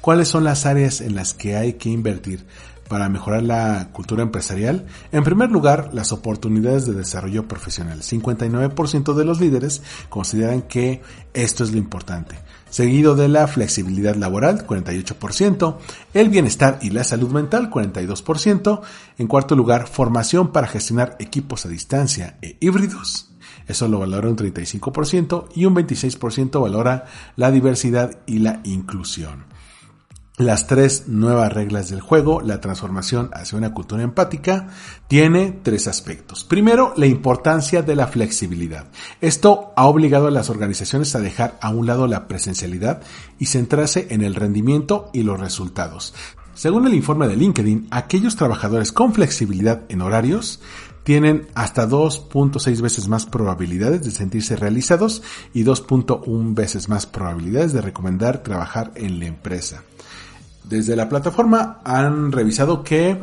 [0.02, 2.48] ¿Cuáles son las áreas en las que hay que invertir
[2.88, 4.86] para mejorar la cultura empresarial?
[5.12, 8.02] En primer lugar, las oportunidades de desarrollo profesional.
[8.02, 11.02] 59% de los líderes consideran que
[11.34, 12.36] esto es lo importante.
[12.70, 15.78] Seguido de la flexibilidad laboral, 48%,
[16.14, 18.82] el bienestar y la salud mental, 42%,
[19.18, 23.30] en cuarto lugar, formación para gestionar equipos a distancia e híbridos,
[23.68, 27.06] eso lo valora un 35% y un 26% valora
[27.36, 29.57] la diversidad y la inclusión
[30.38, 34.68] las tres nuevas reglas del juego, la transformación hacia una cultura empática,
[35.08, 36.44] tiene tres aspectos.
[36.44, 38.86] Primero, la importancia de la flexibilidad.
[39.20, 43.02] Esto ha obligado a las organizaciones a dejar a un lado la presencialidad
[43.40, 46.14] y centrarse en el rendimiento y los resultados.
[46.54, 50.60] Según el informe de LinkedIn, aquellos trabajadores con flexibilidad en horarios
[51.04, 55.24] tienen hasta 2.6 veces más probabilidades de sentirse realizados
[55.54, 59.84] y 2.1 veces más probabilidades de recomendar trabajar en la empresa.
[60.70, 63.22] Desde la plataforma han revisado que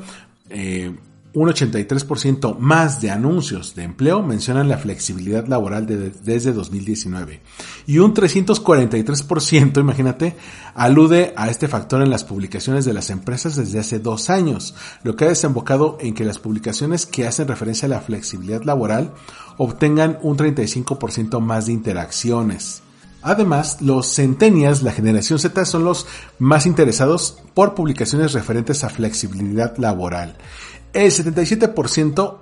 [0.50, 0.94] eh,
[1.34, 5.84] un 83% más de anuncios de empleo mencionan la flexibilidad laboral
[6.22, 7.40] desde 2019.
[7.88, 10.36] Y un 343%, imagínate,
[10.74, 15.16] alude a este factor en las publicaciones de las empresas desde hace dos años, lo
[15.16, 19.12] que ha desembocado en que las publicaciones que hacen referencia a la flexibilidad laboral
[19.58, 22.83] obtengan un 35% más de interacciones.
[23.24, 26.06] Además, los centenias, la generación Z, son los
[26.38, 30.36] más interesados por publicaciones referentes a flexibilidad laboral.
[30.92, 32.38] El 77%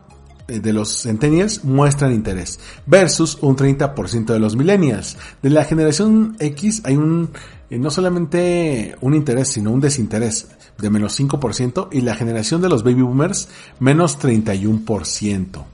[0.49, 5.17] de los centennials muestran interés versus un 30% de los millennials.
[5.41, 7.31] De la generación X hay un
[7.71, 10.49] eh, no solamente un interés, sino un desinterés
[10.79, 13.49] de menos 5% y la generación de los baby boomers
[13.79, 15.65] menos 31%.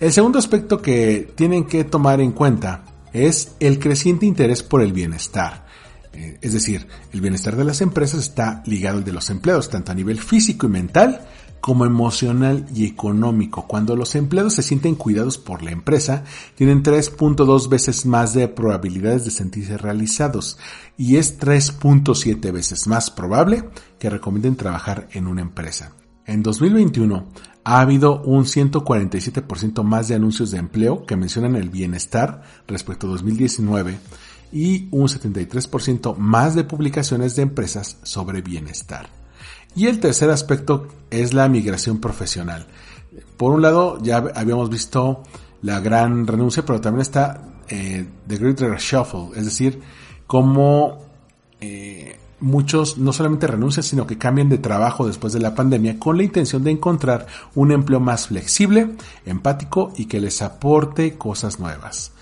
[0.00, 2.82] El segundo aspecto que tienen que tomar en cuenta
[3.12, 5.66] es el creciente interés por el bienestar.
[6.12, 9.92] Eh, es decir, el bienestar de las empresas está ligado al de los empleados, tanto
[9.92, 11.26] a nivel físico y mental
[11.60, 13.66] como emocional y económico.
[13.66, 16.24] Cuando los empleados se sienten cuidados por la empresa,
[16.54, 20.58] tienen 3.2 veces más de probabilidades de sentirse realizados
[20.96, 23.68] y es 3.7 veces más probable
[23.98, 25.92] que recomienden trabajar en una empresa.
[26.26, 27.28] En 2021
[27.68, 33.10] ha habido un 147% más de anuncios de empleo que mencionan el bienestar respecto a
[33.10, 33.98] 2019
[34.50, 39.10] y un 73% más de publicaciones de empresas sobre bienestar.
[39.76, 42.66] Y el tercer aspecto es la migración profesional.
[43.36, 45.22] Por un lado, ya habíamos visto
[45.60, 49.78] la gran renuncia, pero también está eh, The Great Reshuffle, es decir,
[50.26, 51.04] cómo
[51.60, 56.16] eh, muchos no solamente renuncian, sino que cambian de trabajo después de la pandemia con
[56.16, 58.94] la intención de encontrar un empleo más flexible,
[59.26, 62.12] empático y que les aporte cosas nuevas.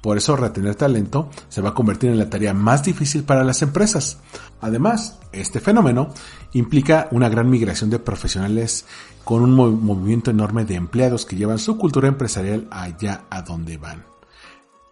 [0.00, 3.62] Por eso retener talento se va a convertir en la tarea más difícil para las
[3.62, 4.18] empresas.
[4.60, 6.14] Además, este fenómeno
[6.52, 8.84] implica una gran migración de profesionales
[9.24, 14.04] con un movimiento enorme de empleados que llevan su cultura empresarial allá a donde van.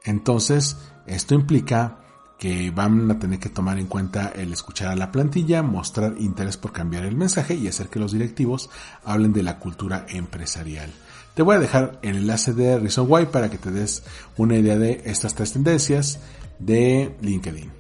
[0.05, 0.77] Entonces,
[1.07, 2.01] esto implica
[2.39, 6.57] que van a tener que tomar en cuenta el escuchar a la plantilla, mostrar interés
[6.57, 8.71] por cambiar el mensaje y hacer que los directivos
[9.05, 10.91] hablen de la cultura empresarial.
[11.35, 14.03] Te voy a dejar el enlace de Reason Why para que te des
[14.37, 16.19] una idea de estas tres tendencias
[16.59, 17.71] de LinkedIn.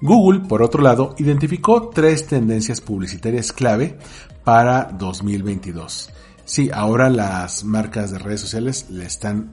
[0.00, 3.98] Google, por otro lado, identificó tres tendencias publicitarias clave
[4.44, 6.10] para 2022.
[6.44, 9.52] Sí, ahora las marcas de redes sociales le están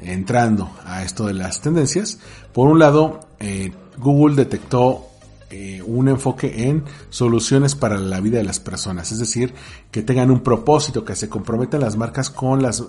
[0.00, 2.18] entrando a esto de las tendencias.
[2.52, 5.06] Por un lado, eh, Google detectó
[5.50, 9.52] eh, un enfoque en soluciones para la vida de las personas, es decir,
[9.90, 12.82] que tengan un propósito, que se comprometan las marcas con las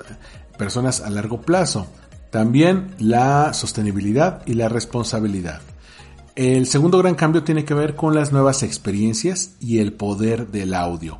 [0.57, 1.87] personas a largo plazo.
[2.29, 5.61] También la sostenibilidad y la responsabilidad.
[6.35, 10.73] El segundo gran cambio tiene que ver con las nuevas experiencias y el poder del
[10.73, 11.19] audio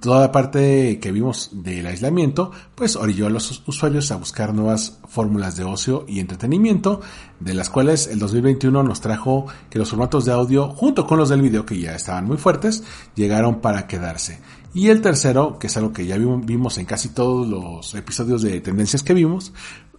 [0.00, 4.98] toda la parte que vimos del aislamiento, pues orilló a los usuarios a buscar nuevas
[5.08, 7.00] fórmulas de ocio y entretenimiento,
[7.40, 11.28] de las cuales el 2021 nos trajo que los formatos de audio, junto con los
[11.28, 12.84] del video que ya estaban muy fuertes,
[13.14, 14.40] llegaron para quedarse.
[14.74, 18.60] Y el tercero, que es algo que ya vimos en casi todos los episodios de
[18.60, 19.52] tendencias que vimos,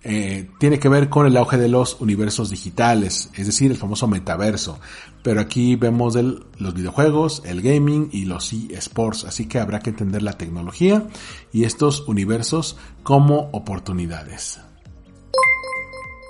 [0.04, 4.08] eh, tiene que ver con el auge de los universos digitales, es decir, el famoso
[4.08, 4.80] metaverso.
[5.24, 10.24] Pero aquí vemos los videojuegos, el gaming y los eSports, así que habrá que entender
[10.24, 11.08] la tecnología
[11.52, 14.62] y estos universos como oportunidades.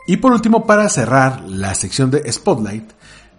[0.07, 2.91] Y por último, para cerrar la sección de Spotlight,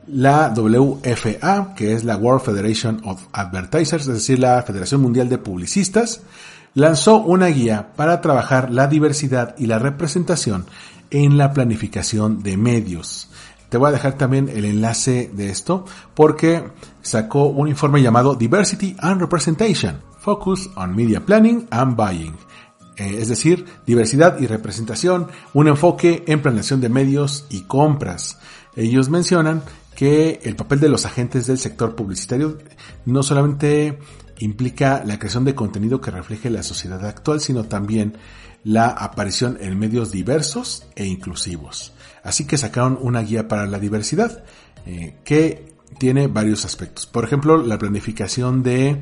[0.06, 5.38] la WFA, que es la World Federation of Advertisers, es decir, la Federación Mundial de
[5.38, 6.20] Publicistas,
[6.74, 10.66] lanzó una guía para trabajar la diversidad y la representación
[11.10, 13.28] en la planificación de medios.
[13.68, 15.84] Te voy a dejar también el enlace de esto
[16.14, 16.64] porque
[17.02, 22.34] sacó un informe llamado Diversity and Representation, Focus on Media Planning and Buying.
[22.96, 28.38] Eh, es decir, diversidad y representación, un enfoque en planeación de medios y compras.
[28.74, 29.62] Ellos mencionan
[29.94, 32.58] que el papel de los agentes del sector publicitario
[33.06, 33.98] no solamente
[34.40, 38.16] implica la creación de contenido que refleje la sociedad actual, sino también
[38.64, 41.92] la aparición en medios diversos e inclusivos.
[42.22, 44.44] Así que sacaron una guía para la diversidad
[44.86, 47.06] eh, que tiene varios aspectos.
[47.06, 49.00] Por ejemplo, la planificación de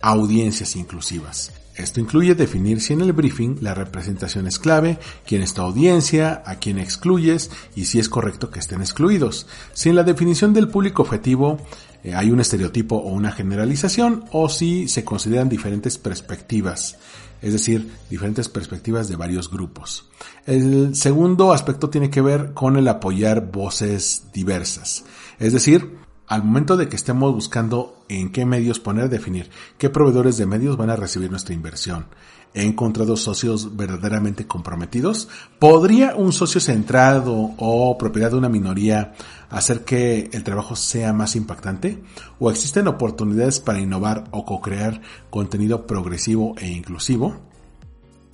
[0.00, 1.52] audiencias inclusivas.
[1.78, 6.42] Esto incluye definir si en el briefing la representación es clave, quién es tu audiencia,
[6.44, 9.46] a quién excluyes y si es correcto que estén excluidos.
[9.74, 11.58] Si en la definición del público objetivo
[12.02, 16.96] eh, hay un estereotipo o una generalización o si se consideran diferentes perspectivas,
[17.40, 20.08] es decir, diferentes perspectivas de varios grupos.
[20.46, 25.04] El segundo aspecto tiene que ver con el apoyar voces diversas,
[25.38, 25.96] es decir,
[26.28, 30.76] al momento de que estemos buscando en qué medios poner definir qué proveedores de medios
[30.76, 32.06] van a recibir nuestra inversión,
[32.54, 35.28] he encontrado socios verdaderamente comprometidos.
[35.58, 39.14] ¿Podría un socio centrado o propiedad de una minoría
[39.50, 42.02] hacer que el trabajo sea más impactante?
[42.38, 45.00] ¿O existen oportunidades para innovar o co-crear
[45.30, 47.36] contenido progresivo e inclusivo?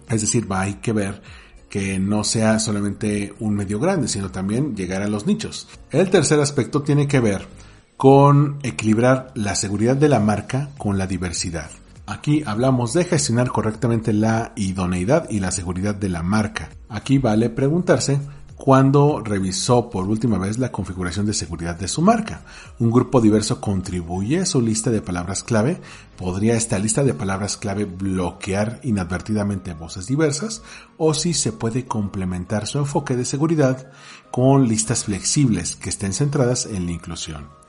[0.08, 1.22] Es decir, va, hay que ver
[1.68, 5.66] que no sea solamente un medio grande, sino también llegar a los nichos.
[5.90, 7.48] El tercer aspecto tiene que ver
[7.96, 11.70] con equilibrar la seguridad de la marca con la diversidad.
[12.06, 16.68] Aquí hablamos de gestionar correctamente la idoneidad y la seguridad de la marca.
[16.88, 18.20] Aquí vale preguntarse
[18.56, 22.42] cuándo revisó por última vez la configuración de seguridad de su marca.
[22.78, 25.80] Un grupo diverso contribuye a su lista de palabras clave.
[26.16, 30.62] ¿Podría esta lista de palabras clave bloquear inadvertidamente voces diversas?
[30.98, 33.90] ¿O si se puede complementar su enfoque de seguridad
[34.30, 37.63] con listas flexibles que estén centradas en la inclusión?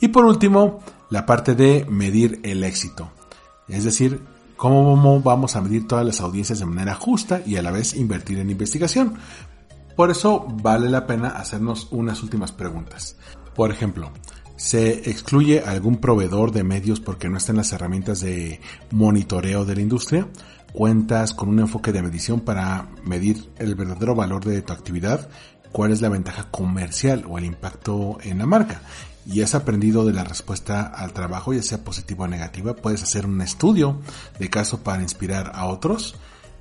[0.00, 0.80] Y por último,
[1.10, 3.10] la parte de medir el éxito.
[3.68, 4.20] Es decir,
[4.56, 8.38] cómo vamos a medir todas las audiencias de manera justa y a la vez invertir
[8.38, 9.14] en investigación.
[9.96, 13.16] Por eso vale la pena hacernos unas últimas preguntas.
[13.54, 14.10] Por ejemplo,
[14.56, 18.60] ¿se excluye algún proveedor de medios porque no están las herramientas de
[18.90, 20.28] monitoreo de la industria?
[20.72, 25.28] ¿Cuentas con un enfoque de medición para medir el verdadero valor de tu actividad?
[25.70, 28.82] ¿Cuál es la ventaja comercial o el impacto en la marca?
[29.26, 33.26] Y has aprendido de la respuesta al trabajo, ya sea positiva o negativa, puedes hacer
[33.26, 34.00] un estudio
[34.38, 36.16] de caso para inspirar a otros.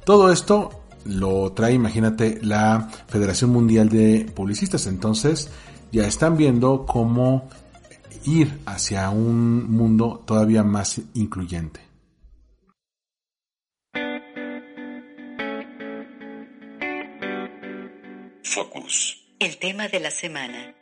[0.06, 4.88] Todo esto lo trae, imagínate, la Federación Mundial de Publicistas.
[4.88, 5.50] Entonces,
[5.92, 7.50] ya están viendo cómo
[8.26, 11.82] ir hacia un mundo todavía más incluyente.
[18.44, 19.20] Focus.
[19.40, 20.76] El tema de la semana.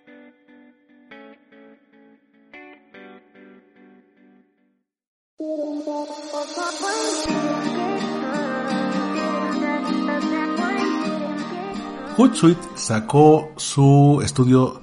[12.15, 14.81] Hootsuite sacó su estudio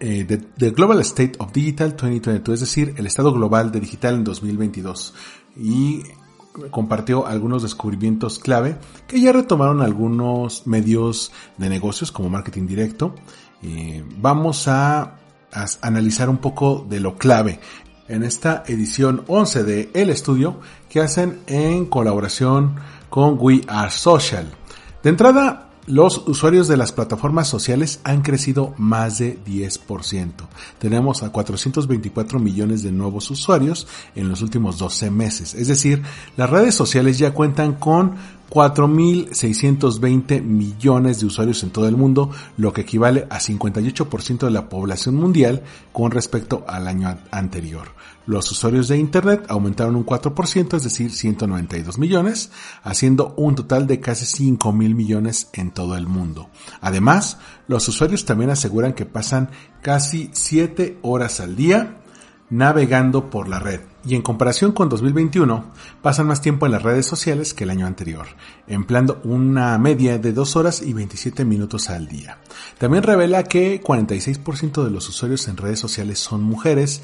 [0.00, 4.24] eh, de, Global State of Digital 2022, es decir, el estado global de digital en
[4.24, 5.12] 2022.
[5.58, 6.04] Y
[6.70, 13.14] compartió algunos descubrimientos clave que ya retomaron algunos medios de negocios como marketing directo.
[13.62, 15.18] Eh, vamos a
[15.82, 17.60] analizar un poco de lo clave
[18.08, 22.76] en esta edición 11 de El Estudio que hacen en colaboración
[23.10, 24.50] con We Are Social.
[25.02, 30.32] De entrada, los usuarios de las plataformas sociales han crecido más de 10%.
[30.78, 35.54] Tenemos a 424 millones de nuevos usuarios en los últimos 12 meses.
[35.54, 36.02] Es decir,
[36.36, 38.16] las redes sociales ya cuentan con
[38.50, 44.68] 4.620 millones de usuarios en todo el mundo, lo que equivale a 58% de la
[44.68, 45.62] población mundial
[45.92, 47.88] con respecto al año anterior.
[48.26, 52.50] Los usuarios de Internet aumentaron un 4%, es decir, 192 millones,
[52.82, 56.50] haciendo un total de casi 5 mil millones en todo el mundo.
[56.80, 59.50] Además, los usuarios también aseguran que pasan
[59.80, 61.98] casi 7 horas al día
[62.50, 67.06] navegando por la red y en comparación con 2021 pasan más tiempo en las redes
[67.06, 68.26] sociales que el año anterior,
[68.68, 72.38] empleando una media de 2 horas y 27 minutos al día.
[72.78, 77.02] También revela que 46% de los usuarios en redes sociales son mujeres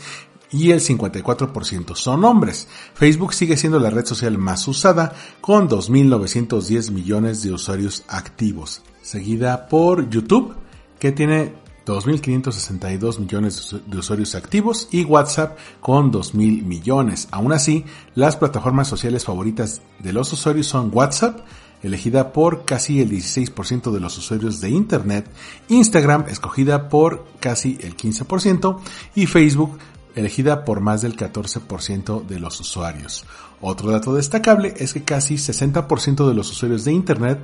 [0.52, 2.68] y el 54% son hombres.
[2.94, 9.66] Facebook sigue siendo la red social más usada con 2.910 millones de usuarios activos, seguida
[9.68, 10.54] por YouTube
[11.00, 17.28] que tiene 2.562 millones de usuarios activos y WhatsApp con 2.000 millones.
[17.30, 17.84] Aún así,
[18.14, 21.40] las plataformas sociales favoritas de los usuarios son WhatsApp,
[21.82, 25.28] elegida por casi el 16% de los usuarios de Internet,
[25.68, 28.78] Instagram, escogida por casi el 15%,
[29.14, 29.78] y Facebook,
[30.14, 33.24] elegida por más del 14% de los usuarios.
[33.60, 37.38] Otro dato destacable es que casi 60% de los usuarios de Internet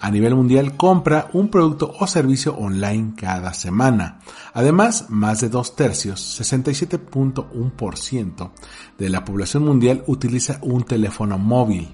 [0.00, 4.20] a nivel mundial compra un producto o servicio online cada semana.
[4.52, 8.50] Además, más de dos tercios, 67.1%
[8.98, 11.88] de la población mundial utiliza un teléfono móvil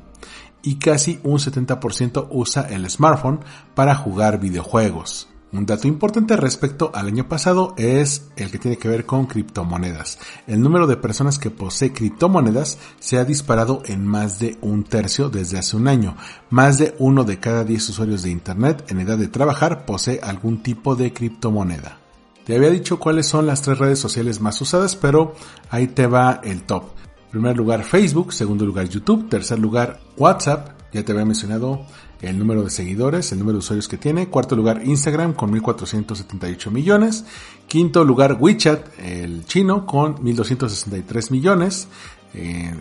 [0.62, 3.40] y casi un 70% usa el smartphone
[3.74, 5.28] para jugar videojuegos.
[5.50, 10.18] Un dato importante respecto al año pasado es el que tiene que ver con criptomonedas.
[10.46, 15.30] El número de personas que posee criptomonedas se ha disparado en más de un tercio
[15.30, 16.16] desde hace un año.
[16.50, 20.62] Más de uno de cada 10 usuarios de Internet en edad de trabajar posee algún
[20.62, 21.98] tipo de criptomoneda.
[22.44, 25.34] Te había dicho cuáles son las tres redes sociales más usadas, pero
[25.70, 26.90] ahí te va el top.
[27.30, 31.86] primer lugar Facebook, segundo lugar YouTube, tercer lugar WhatsApp, ya te había mencionado
[32.20, 34.28] el número de seguidores, el número de usuarios que tiene.
[34.28, 37.24] Cuarto lugar Instagram con 1.478 millones.
[37.66, 41.88] Quinto lugar WeChat, el chino, con 1.263 millones.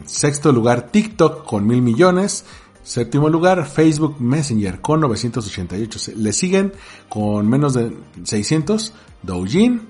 [0.05, 2.45] sexto lugar TikTok con 1.000 millones.
[2.83, 6.13] Séptimo lugar, Facebook Messenger con 988.
[6.15, 6.71] Le siguen
[7.09, 7.91] con menos de
[8.23, 8.93] 600
[9.23, 9.81] Douyin,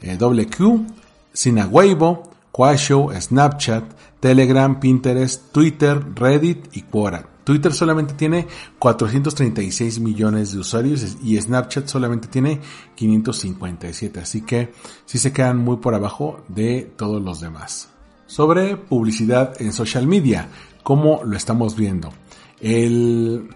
[0.00, 0.86] eh, WQ,
[1.34, 3.84] Sina Weibo, Quasho, Snapchat,
[4.20, 7.28] Telegram, Pinterest, Twitter, Reddit y Quora.
[7.44, 8.48] Twitter solamente tiene
[8.78, 12.60] 436 millones de usuarios y Snapchat solamente tiene
[12.94, 14.72] 557, así que
[15.04, 17.88] sí se quedan muy por abajo de todos los demás.
[18.26, 20.48] Sobre publicidad en social media,
[20.82, 22.12] ¿cómo lo estamos viendo?
[22.60, 23.48] El,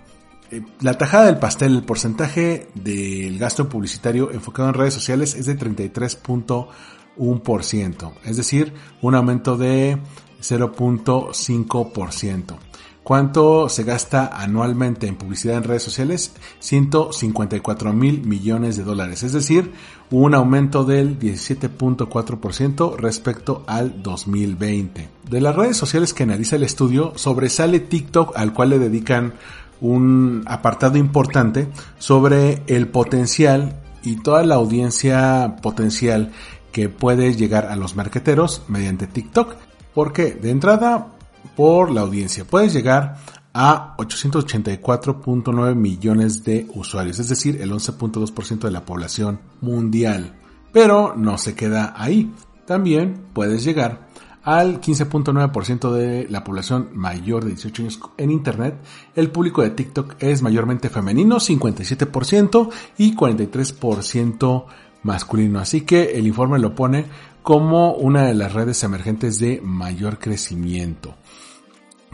[0.51, 5.47] eh, la tajada del pastel, el porcentaje del gasto publicitario enfocado en redes sociales es
[5.47, 9.99] de 33.1%, es decir, un aumento de
[10.41, 12.59] 0.5%.
[13.05, 16.33] ¿Cuánto se gasta anualmente en publicidad en redes sociales?
[16.61, 19.73] 154 mil millones de dólares, es decir,
[20.11, 25.11] un aumento del 17.4% respecto al 2020.
[25.29, 29.35] De las redes sociales que analiza el estudio, sobresale TikTok al cual le dedican
[29.83, 31.69] un apartado importante
[31.99, 36.33] sobre el potencial y toda la audiencia potencial
[36.73, 39.57] que puede llegar a los marqueteros mediante TikTok.
[39.93, 41.14] Porque de entrada
[41.57, 42.45] por la audiencia.
[42.45, 43.17] Puedes llegar
[43.53, 50.35] a 884.9 millones de usuarios, es decir, el 11.2% de la población mundial.
[50.73, 52.33] Pero no se queda ahí.
[52.67, 54.09] También puedes llegar
[54.43, 58.77] al 15.9% de la población mayor de 18 años en Internet.
[59.15, 64.65] El público de TikTok es mayormente femenino, 57% y 43%
[65.03, 65.61] masculino.
[65.61, 67.07] Así que el informe lo pone
[67.43, 71.15] como una de las redes emergentes de mayor crecimiento.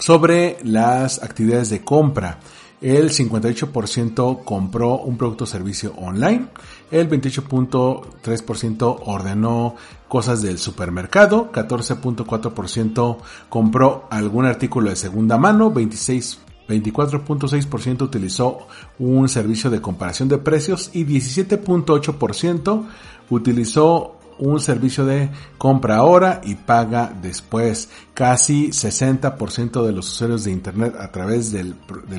[0.01, 2.41] Sobre las actividades de compra,
[2.81, 6.47] el 58% compró un producto o servicio online,
[6.91, 9.77] el 28.3% ordenó
[10.09, 13.19] cosas del supermercado, 14.4%
[13.51, 16.41] compró algún artículo de segunda mano, 26
[16.71, 18.59] 24.6% utilizó
[19.01, 20.91] un servicio de comparación de precios.
[20.95, 22.87] y 17.8%
[23.29, 27.89] utilizó un servicio de compra ahora y paga después.
[28.15, 31.75] Casi 60% de los usuarios de Internet a través del,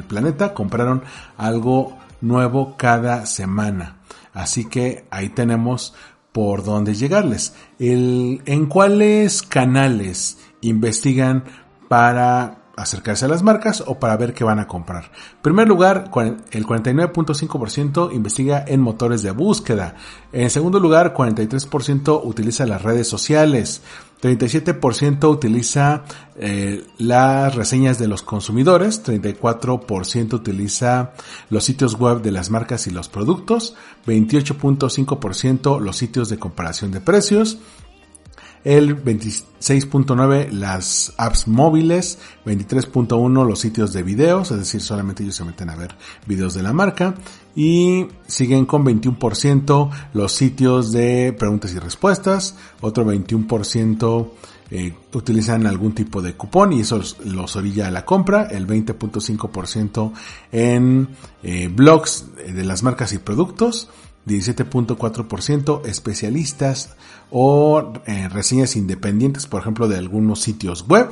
[0.07, 1.03] planeta compraron
[1.37, 3.97] algo nuevo cada semana.
[4.33, 5.93] Así que ahí tenemos
[6.31, 7.53] por dónde llegarles.
[7.79, 11.43] El, en cuáles canales investigan
[11.89, 15.05] para acercarse a las marcas o para ver qué van a comprar.
[15.05, 16.11] En primer lugar,
[16.51, 19.95] el 49.5% investiga en motores de búsqueda.
[20.31, 23.81] En segundo lugar, 43% utiliza las redes sociales.
[24.21, 26.03] 37% utiliza
[26.35, 31.13] eh, las reseñas de los consumidores, 34% utiliza
[31.49, 33.75] los sitios web de las marcas y los productos,
[34.05, 37.57] 28.5% los sitios de comparación de precios,
[38.63, 45.45] el 26.9 las apps móviles, 23.1 los sitios de videos, es decir, solamente ellos se
[45.45, 45.95] meten a ver
[46.27, 47.15] videos de la marca
[47.55, 54.29] y siguen con 21% los sitios de preguntas y respuestas, otro 21%
[54.73, 60.13] eh, utilizan algún tipo de cupón y eso los orilla a la compra, el 20.5%
[60.53, 61.09] en
[61.43, 63.89] eh, blogs de las marcas y productos,
[64.27, 66.95] 17.4%, especialistas
[67.31, 71.09] o eh, reseñas independientes, por ejemplo, de algunos sitios web.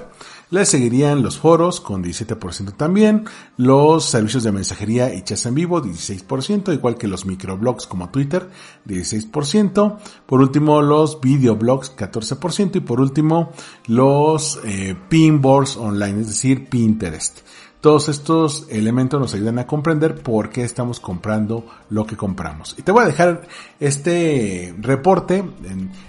[0.52, 3.26] Le seguirían los foros con 17% también,
[3.56, 8.50] los servicios de mensajería y chats en vivo 16%, igual que los microblogs como Twitter
[8.88, 13.52] 16%, por último los videoblogs 14% y por último
[13.86, 17.42] los eh, pinboards online, es decir, Pinterest.
[17.82, 22.76] Todos estos elementos nos ayudan a comprender por qué estamos comprando lo que compramos.
[22.78, 23.48] Y te voy a dejar
[23.80, 25.44] este reporte.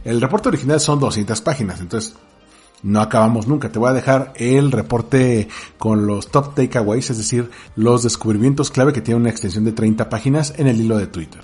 [0.05, 2.17] El reporte original son 200 páginas, entonces
[2.83, 3.71] no acabamos nunca.
[3.71, 5.49] Te voy a dejar el reporte
[5.79, 10.09] con los top takeaways, es decir, los descubrimientos clave que tiene una extensión de 30
[10.09, 11.43] páginas en el hilo de Twitter.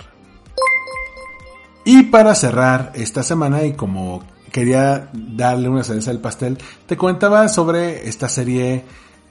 [1.85, 7.47] Y para cerrar esta semana y como quería darle una cereza al pastel, te comentaba
[7.47, 8.83] sobre esta serie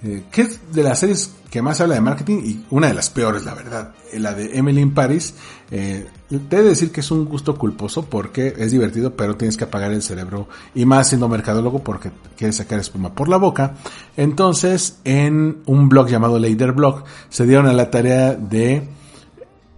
[0.07, 3.11] eh, que es de las series que más habla de marketing y una de las
[3.11, 5.35] peores, la verdad, eh, la de Emily in Paris.
[5.70, 9.57] Eh, te he de decir que es un gusto culposo porque es divertido, pero tienes
[9.57, 13.74] que apagar el cerebro y más siendo mercadólogo porque quieres sacar espuma por la boca.
[14.16, 18.89] Entonces, en un blog llamado Later Blog, se dieron a la tarea de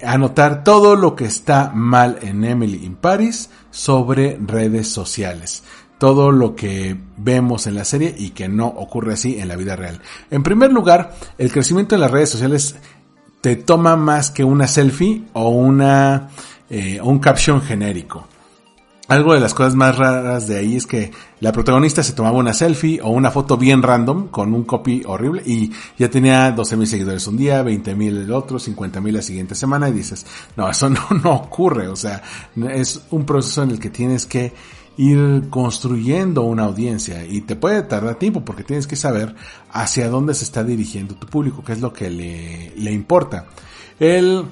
[0.03, 5.63] anotar todo lo que está mal en Emily in Paris sobre redes sociales
[5.99, 9.77] todo lo que vemos en la serie y que no ocurre así en la vida
[9.77, 10.01] real.
[10.31, 12.77] En primer lugar, el crecimiento en las redes sociales
[13.41, 16.29] te toma más que una selfie o una
[16.71, 18.27] eh, un caption genérico.
[19.09, 21.11] Algo de las cosas más raras de ahí es que
[21.41, 25.43] la protagonista se tomaba una selfie o una foto bien random con un copy horrible
[25.47, 29.23] y ya tenía 12 mil seguidores un día, 20 mil el otro, 50 mil la
[29.23, 30.27] siguiente semana y dices,
[30.57, 31.89] no, eso no, no ocurre.
[31.89, 32.23] O sea,
[32.71, 34.53] es un proceso en el que tienes que
[34.99, 39.35] ir construyendo una audiencia y te puede tardar tiempo porque tienes que saber
[39.71, 43.47] hacia dónde se está dirigiendo tu público, qué es lo que le, le importa.
[44.01, 44.45] El,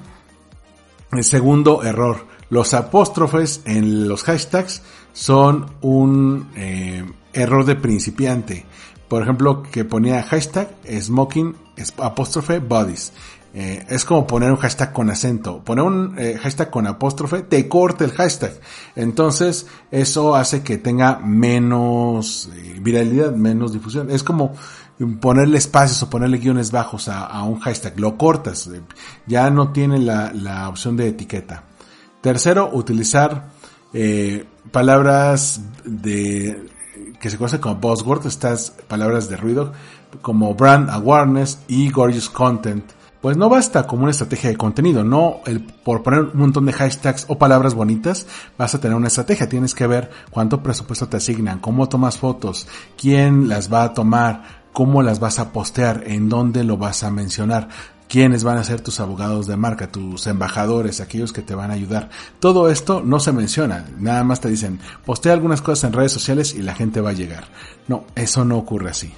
[1.21, 8.65] segundo error, los apóstrofes en los hashtags son un eh, error de principiante.
[9.09, 10.69] Por ejemplo, que ponía hashtag
[11.01, 11.55] smoking
[11.97, 13.13] apóstrofe bodies.
[13.53, 15.63] Eh, es como poner un hashtag con acento.
[15.63, 18.53] Poner un eh, hashtag con apóstrofe te corta el hashtag.
[18.95, 24.11] Entonces, eso hace que tenga menos eh, viralidad, menos difusión.
[24.11, 24.53] Es como
[25.19, 27.99] ponerle espacios o ponerle guiones bajos a, un hashtag.
[27.99, 28.69] Lo cortas.
[29.25, 31.63] ya no tiene la, la, opción de etiqueta.
[32.21, 33.49] Tercero, utilizar
[34.71, 36.69] palabras de
[37.19, 39.73] que se conocen como buzzwords, estas palabras de ruido,
[40.21, 45.41] como brand awareness y gorgeous content pues no basta como una estrategia de contenido, no
[45.45, 48.27] el, por poner un montón de hashtags o palabras bonitas
[48.57, 52.67] vas a tener una estrategia, tienes que ver cuánto presupuesto te asignan, cómo tomas fotos,
[52.97, 57.09] quién las va a tomar, cómo las vas a postear, en dónde lo vas a
[57.09, 57.69] mencionar,
[58.07, 61.73] quiénes van a ser tus abogados de marca, tus embajadores, aquellos que te van a
[61.73, 62.09] ayudar.
[62.39, 66.53] Todo esto no se menciona, nada más te dicen, postea algunas cosas en redes sociales
[66.53, 67.45] y la gente va a llegar.
[67.87, 69.11] No, eso no ocurre así.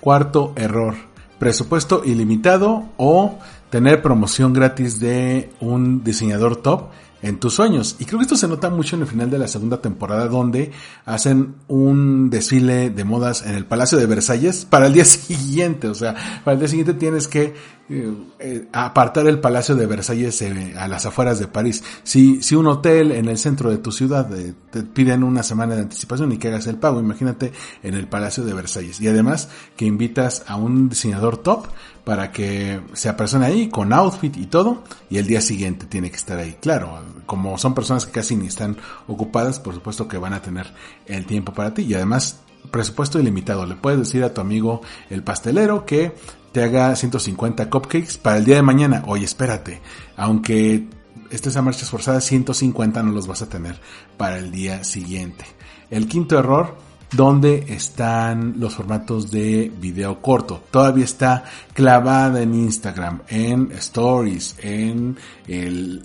[0.00, 3.38] Cuarto error presupuesto ilimitado o
[3.70, 6.90] tener promoción gratis de un diseñador top
[7.24, 7.96] en tus sueños.
[7.98, 10.72] Y creo que esto se nota mucho en el final de la segunda temporada donde
[11.06, 15.88] hacen un desfile de modas en el Palacio de Versalles para el día siguiente.
[15.88, 17.54] O sea, para el día siguiente tienes que
[17.88, 21.84] eh, eh, apartar el Palacio de Versalles eh, a las afueras de París.
[22.02, 24.26] Si, si un hotel en el centro de tu ciudad
[24.70, 27.52] te piden una semana de anticipación y que hagas el pago, imagínate
[27.82, 29.00] en el Palacio de Versalles.
[29.00, 31.66] Y además que invitas a un diseñador top
[32.04, 36.16] para que se apersone ahí con outfit y todo y el día siguiente tiene que
[36.16, 36.56] estar ahí.
[36.60, 38.76] Claro, como son personas que casi ni están
[39.08, 40.72] ocupadas, por supuesto que van a tener
[41.06, 42.40] el tiempo para ti y además
[42.70, 43.66] presupuesto ilimitado.
[43.66, 44.80] Le puedes decir a tu amigo
[45.10, 46.14] el pastelero que
[46.52, 49.02] te haga 150 cupcakes para el día de mañana.
[49.06, 49.80] Oye, espérate,
[50.16, 50.86] aunque
[51.30, 53.80] estés a marchas forzadas, 150 no los vas a tener
[54.16, 55.44] para el día siguiente.
[55.90, 56.76] El quinto error,
[57.16, 60.62] ¿dónde están los formatos de video corto?
[60.70, 65.16] Todavía está clavada en Instagram, en stories, en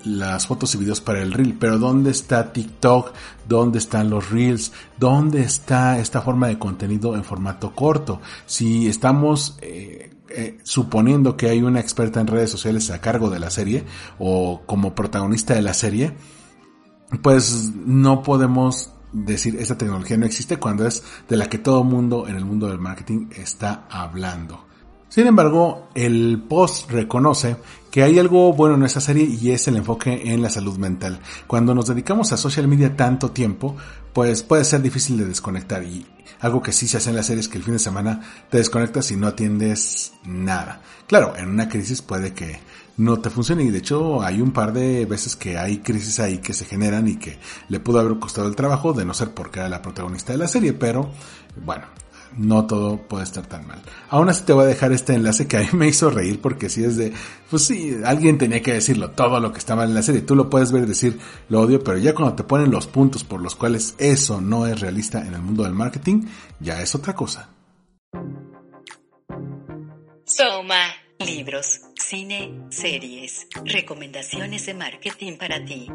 [0.05, 3.13] las fotos y videos para el reel, pero ¿dónde está TikTok?
[3.47, 4.71] ¿Dónde están los reels?
[4.97, 8.21] ¿Dónde está esta forma de contenido en formato corto?
[8.45, 13.39] Si estamos eh, eh, suponiendo que hay una experta en redes sociales a cargo de
[13.39, 13.83] la serie
[14.19, 16.13] o como protagonista de la serie,
[17.23, 22.27] pues no podemos decir esta tecnología no existe cuando es de la que todo mundo
[22.27, 24.65] en el mundo del marketing está hablando.
[25.09, 27.55] Sin embargo, el post reconoce
[27.89, 31.19] que hay algo bueno en esta serie y es el enfoque en la salud mental.
[31.47, 33.75] Cuando nos dedicamos a social media tanto tiempo,
[34.13, 36.05] pues puede ser difícil de desconectar y
[36.41, 38.59] algo que sí se hace en la serie es que el fin de semana te
[38.59, 40.81] desconectas y no atiendes nada.
[41.07, 42.59] Claro, en una crisis puede que
[42.99, 43.63] no te funcione.
[43.63, 47.07] Y de hecho hay un par de veces que hay crisis ahí que se generan
[47.07, 47.39] y que
[47.69, 50.47] le pudo haber costado el trabajo de no ser porque era la protagonista de la
[50.47, 51.11] serie, pero
[51.65, 51.85] bueno,
[52.37, 53.81] no todo puede estar tan mal.
[54.09, 56.69] Aún así te voy a dejar este enlace que a mí me hizo reír porque
[56.69, 57.13] si es de,
[57.49, 60.21] pues sí, alguien tenía que decirlo, todo lo que está mal en la serie.
[60.21, 61.17] Tú lo puedes ver y decir,
[61.47, 64.79] lo odio, pero ya cuando te ponen los puntos por los cuales eso no es
[64.79, 66.25] realista en el mundo del marketing,
[66.59, 67.49] ya es otra cosa.
[70.25, 70.98] Soma.
[71.19, 75.87] Libros, cine, series, recomendaciones de marketing para ti.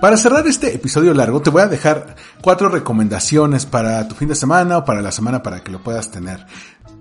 [0.00, 4.34] Para cerrar este episodio largo, te voy a dejar cuatro recomendaciones para tu fin de
[4.34, 6.44] semana o para la semana para que lo puedas tener.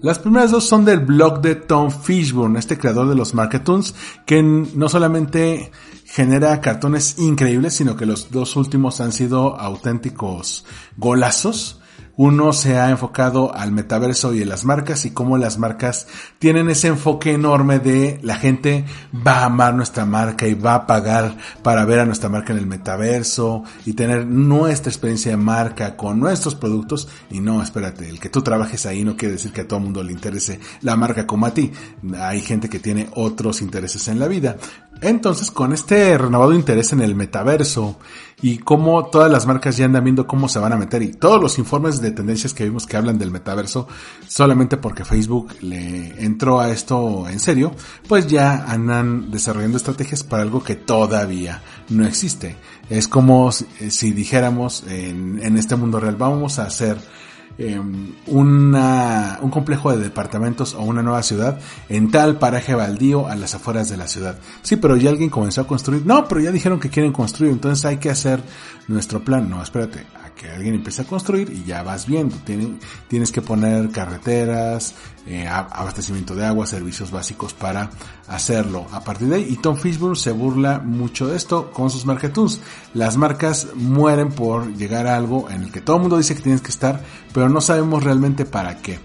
[0.01, 3.93] Las primeras dos son del blog de Tom Fishburne, este creador de los Marketoons,
[4.25, 5.71] que no solamente
[6.05, 10.63] genera cartones increíbles, sino que los dos últimos han sido auténticos
[10.95, 11.78] golazos.
[12.21, 16.05] Uno se ha enfocado al metaverso y a las marcas y cómo las marcas
[16.37, 18.83] tienen ese enfoque enorme de la gente
[19.25, 22.59] va a amar nuestra marca y va a pagar para ver a nuestra marca en
[22.59, 27.07] el metaverso y tener nuestra experiencia de marca con nuestros productos.
[27.29, 29.85] Y no, espérate, el que tú trabajes ahí no quiere decir que a todo el
[29.85, 31.71] mundo le interese la marca como a ti.
[32.17, 34.57] Hay gente que tiene otros intereses en la vida.
[35.01, 37.97] Entonces, con este renovado interés en el metaverso
[38.41, 41.41] y cómo todas las marcas ya andan viendo cómo se van a meter y todos
[41.41, 43.87] los informes de tendencias que vimos que hablan del metaverso
[44.27, 47.73] solamente porque Facebook le entró a esto en serio,
[48.07, 52.57] pues ya andan desarrollando estrategias para algo que todavía no existe.
[52.89, 56.97] Es como si, dijéramos en, en este mundo real, vamos a hacer
[57.61, 61.59] Em, una, un complejo de departamentos o una nueva ciudad
[61.89, 64.37] en tal paraje baldío a las afueras de la ciudad.
[64.61, 66.05] Sí, pero ya alguien comenzó a construir.
[66.05, 68.41] No, pero ya dijeron que quieren construir, entonces hay que hacer
[68.87, 69.49] nuestro plan.
[69.49, 70.05] No, espérate,
[70.39, 72.37] que alguien empiece a construir y ya vas viendo.
[73.07, 74.95] tienes que poner carreteras,
[75.27, 77.89] eh, abastecimiento de agua, servicios básicos para
[78.27, 78.87] hacerlo.
[78.91, 82.61] A partir de ahí, y Tom Fishburne se burla mucho de esto con sus marketons.
[82.93, 86.41] Las marcas mueren por llegar a algo en el que todo el mundo dice que
[86.41, 87.03] tienes que estar,
[87.33, 88.99] pero no sabemos realmente para qué.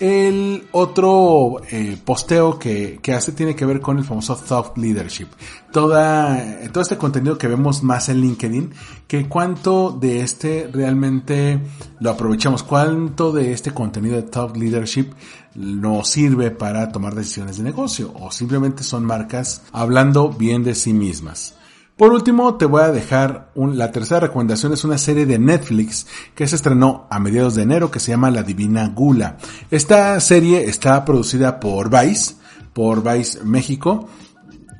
[0.00, 5.28] El otro eh, posteo que, que, hace tiene que ver con el famoso thought leadership.
[5.72, 8.72] Toda, todo este contenido que vemos más en LinkedIn,
[9.06, 11.60] que cuánto de este realmente
[12.00, 15.12] lo aprovechamos, cuánto de este contenido de thought leadership
[15.54, 20.92] nos sirve para tomar decisiones de negocio o simplemente son marcas hablando bien de sí
[20.92, 21.54] mismas.
[21.96, 26.48] Por último, te voy a dejar la tercera recomendación, es una serie de Netflix que
[26.48, 29.36] se estrenó a mediados de enero que se llama La Divina Gula.
[29.70, 32.34] Esta serie está producida por Vice,
[32.72, 34.08] por Vice México,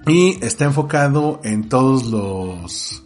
[0.08, 3.04] y está enfocado en todos los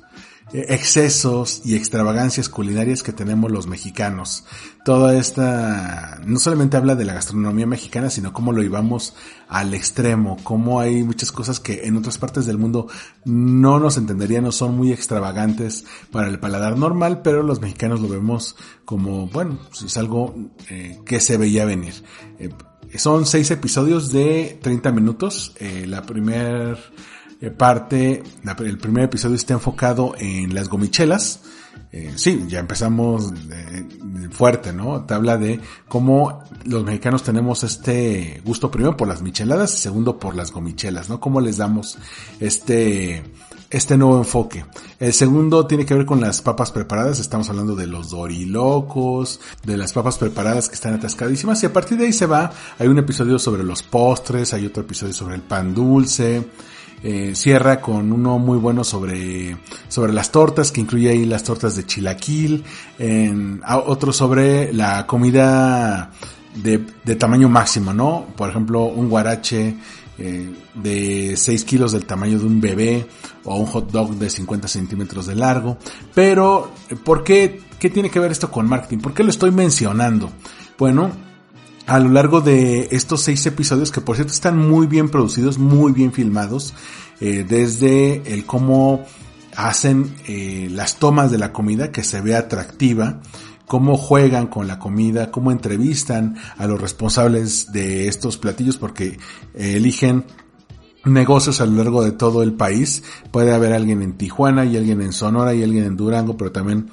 [0.55, 4.47] eh, excesos y extravagancias culinarias que tenemos los mexicanos.
[4.89, 9.15] Toda esta, no solamente habla de la gastronomía mexicana, sino cómo lo llevamos
[9.47, 12.89] al extremo, cómo hay muchas cosas que en otras partes del mundo
[13.27, 18.09] no nos entenderían, no son muy extravagantes para el paladar normal, pero los mexicanos lo
[18.09, 18.57] vemos
[18.87, 20.35] como, bueno, pues es algo
[20.71, 21.93] eh, que se veía venir.
[22.39, 22.49] Eh,
[22.97, 25.53] son seis episodios de 30 minutos.
[25.85, 26.79] la primera
[27.43, 28.23] eh, parte,
[28.61, 31.43] el primer episodio está enfocado en las gomichelas.
[31.93, 33.33] Eh, sí, ya empezamos
[34.31, 35.05] fuerte, ¿no?
[35.05, 40.19] Te habla de cómo los mexicanos tenemos este gusto primero por las micheladas y segundo
[40.19, 41.21] por las gomichelas, ¿no?
[41.21, 41.99] Cómo les damos
[42.41, 43.25] este,
[43.71, 44.65] este nuevo enfoque.
[44.99, 49.77] El segundo tiene que ver con las papas preparadas, estamos hablando de los dorilocos, de
[49.77, 52.99] las papas preparadas que están atascadísimas y a partir de ahí se va, hay un
[52.99, 56.49] episodio sobre los postres, hay otro episodio sobre el pan dulce,
[57.03, 59.57] eh, cierra con uno muy bueno sobre,
[59.89, 62.65] sobre las tortas, que incluye ahí las tortas de chilaquil,
[62.99, 66.11] en, otro sobre la comida
[66.55, 66.79] de,
[67.17, 68.27] tamaño máximo, ¿no?
[68.37, 69.77] Por ejemplo, un guarache
[70.19, 73.07] eh, de 6 kilos del tamaño de un bebé
[73.45, 75.79] o un hot dog de 50 centímetros de largo.
[76.15, 76.73] Pero,
[77.05, 77.63] ¿por qué?
[77.79, 78.99] ¿Qué tiene que ver esto con marketing?
[78.99, 80.31] ¿Por qué lo estoy mencionando?
[80.77, 81.13] Bueno,
[81.89, 85.93] a lo largo de estos seis episodios, que por cierto están muy bien producidos, muy
[85.93, 86.75] bien filmados,
[87.19, 89.05] eh, desde el cómo
[89.57, 93.21] hacen eh, las tomas de la comida que se ve atractiva,
[93.67, 99.19] cómo juegan con la comida, cómo entrevistan a los responsables de estos platillos, porque
[99.55, 100.27] eh, eligen
[101.07, 103.03] negocios a lo largo de todo el país.
[103.31, 106.91] Puede haber alguien en Tijuana y alguien en Sonora y alguien en Durango, pero también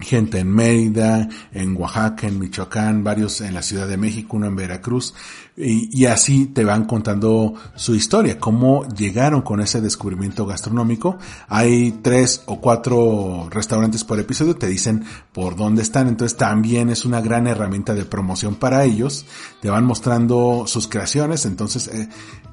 [0.00, 4.56] gente en Mérida, en Oaxaca, en Michoacán, varios en la Ciudad de México, uno en
[4.56, 5.14] Veracruz,
[5.56, 11.18] y, así te van contando su historia, cómo llegaron con ese descubrimiento gastronómico.
[11.48, 17.04] Hay tres o cuatro restaurantes por episodio, te dicen por dónde están, entonces también es
[17.04, 19.26] una gran herramienta de promoción para ellos,
[19.60, 22.08] te van mostrando sus creaciones, entonces eh,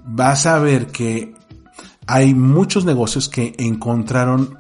[0.06, 1.34] vas a ver que
[2.08, 4.58] hay muchos negocios que encontraron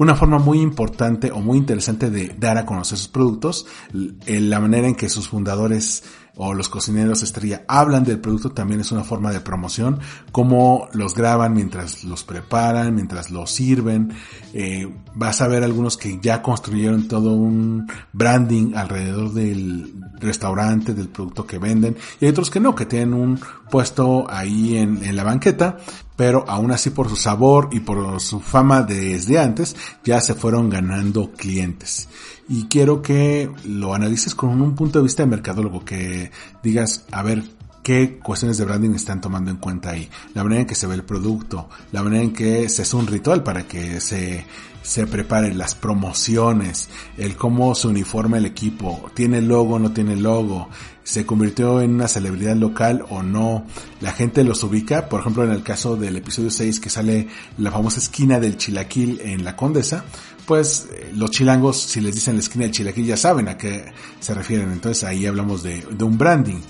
[0.00, 4.88] una forma muy importante o muy interesante de dar a conocer sus productos, la manera
[4.88, 6.02] en que sus fundadores
[6.36, 10.00] o los cocineros estrella hablan del producto también es una forma de promoción,
[10.32, 14.14] cómo los graban mientras los preparan, mientras los sirven.
[14.54, 21.08] Eh, vas a ver algunos que ya construyeron todo un branding alrededor del restaurante, del
[21.08, 23.38] producto que venden, y hay otros que no, que tienen un
[23.70, 25.78] puesto ahí en, la banqueta,
[26.16, 30.68] pero aún así por su sabor y por su fama desde antes ya se fueron
[30.68, 32.08] ganando clientes.
[32.48, 36.30] Y quiero que lo analices con un punto de vista de mercadólogo, que
[36.62, 37.44] digas, a ver,
[37.82, 40.08] qué cuestiones de branding están tomando en cuenta ahí.
[40.34, 43.06] La manera en que se ve el producto, la manera en que se hace un
[43.06, 44.44] ritual para que se,
[44.82, 50.68] se preparen las promociones, el cómo se uniforma el equipo, tiene logo no tiene logo,
[51.10, 53.64] se convirtió en una celebridad local o no,
[54.00, 57.26] la gente los ubica, por ejemplo en el caso del episodio 6 que sale
[57.58, 60.04] la famosa esquina del Chilaquil en la Condesa,
[60.46, 63.86] pues eh, los chilangos si les dicen la esquina del Chilaquil ya saben a qué
[64.20, 66.60] se refieren, entonces ahí hablamos de, de un branding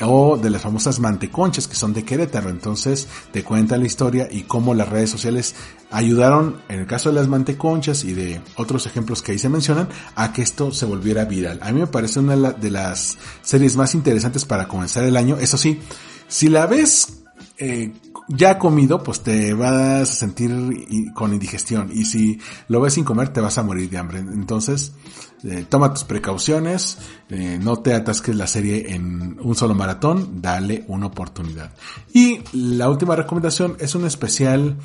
[0.00, 2.50] o de las famosas manteconchas que son de Querétaro.
[2.50, 5.54] Entonces te cuenta la historia y cómo las redes sociales
[5.90, 9.88] ayudaron, en el caso de las manteconchas y de otros ejemplos que ahí se mencionan,
[10.14, 11.60] a que esto se volviera viral.
[11.62, 15.36] A mí me parece una de las series más interesantes para comenzar el año.
[15.38, 15.80] Eso sí,
[16.28, 17.25] si la ves
[17.58, 17.92] eh,
[18.28, 20.50] ya comido, pues te vas a sentir
[21.14, 21.90] con indigestión.
[21.92, 22.38] Y si
[22.68, 24.18] lo ves sin comer, te vas a morir de hambre.
[24.18, 24.92] Entonces,
[25.44, 30.84] eh, toma tus precauciones, eh, no te atasques la serie en un solo maratón, dale
[30.88, 31.72] una oportunidad.
[32.12, 34.76] Y la última recomendación es un especial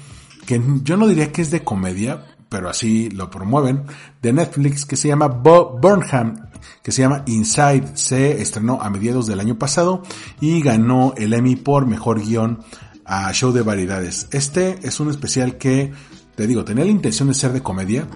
[0.46, 3.84] que yo no diría que es de comedia, pero así lo promueven,
[4.22, 6.51] de Netflix que se llama Bob Burnham,
[6.84, 7.96] que se llama Inside.
[7.96, 10.04] Se estrenó a mediados del año pasado
[10.40, 12.60] y ganó el Emmy por mejor guion
[13.06, 14.28] a show de variedades.
[14.32, 15.92] Este es un especial que,
[16.36, 18.08] te digo, tenía la intención de ser de comedia.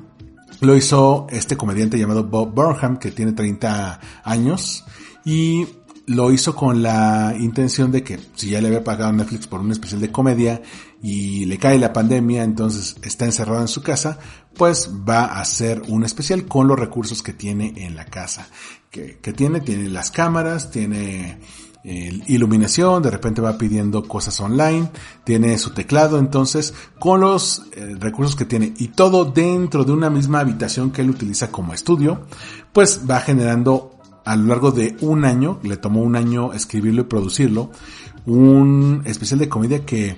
[0.61, 4.85] Lo hizo este comediante llamado Bob Burnham, que tiene 30 años,
[5.25, 5.67] y
[6.07, 9.71] lo hizo con la intención de que si ya le había pagado Netflix por un
[9.71, 10.61] especial de comedia
[11.05, 14.17] y le cae la pandemia, entonces está encerrado en su casa,
[14.55, 18.47] pues va a hacer un especial con los recursos que tiene en la casa.
[18.89, 21.37] Que, que tiene, tiene las cámaras, tiene
[21.83, 24.89] iluminación, de repente va pidiendo cosas online,
[25.23, 30.09] tiene su teclado, entonces con los eh, recursos que tiene y todo dentro de una
[30.09, 32.25] misma habitación que él utiliza como estudio,
[32.73, 37.05] pues va generando a lo largo de un año, le tomó un año escribirlo y
[37.05, 37.69] producirlo,
[38.25, 40.17] un especial de comedia que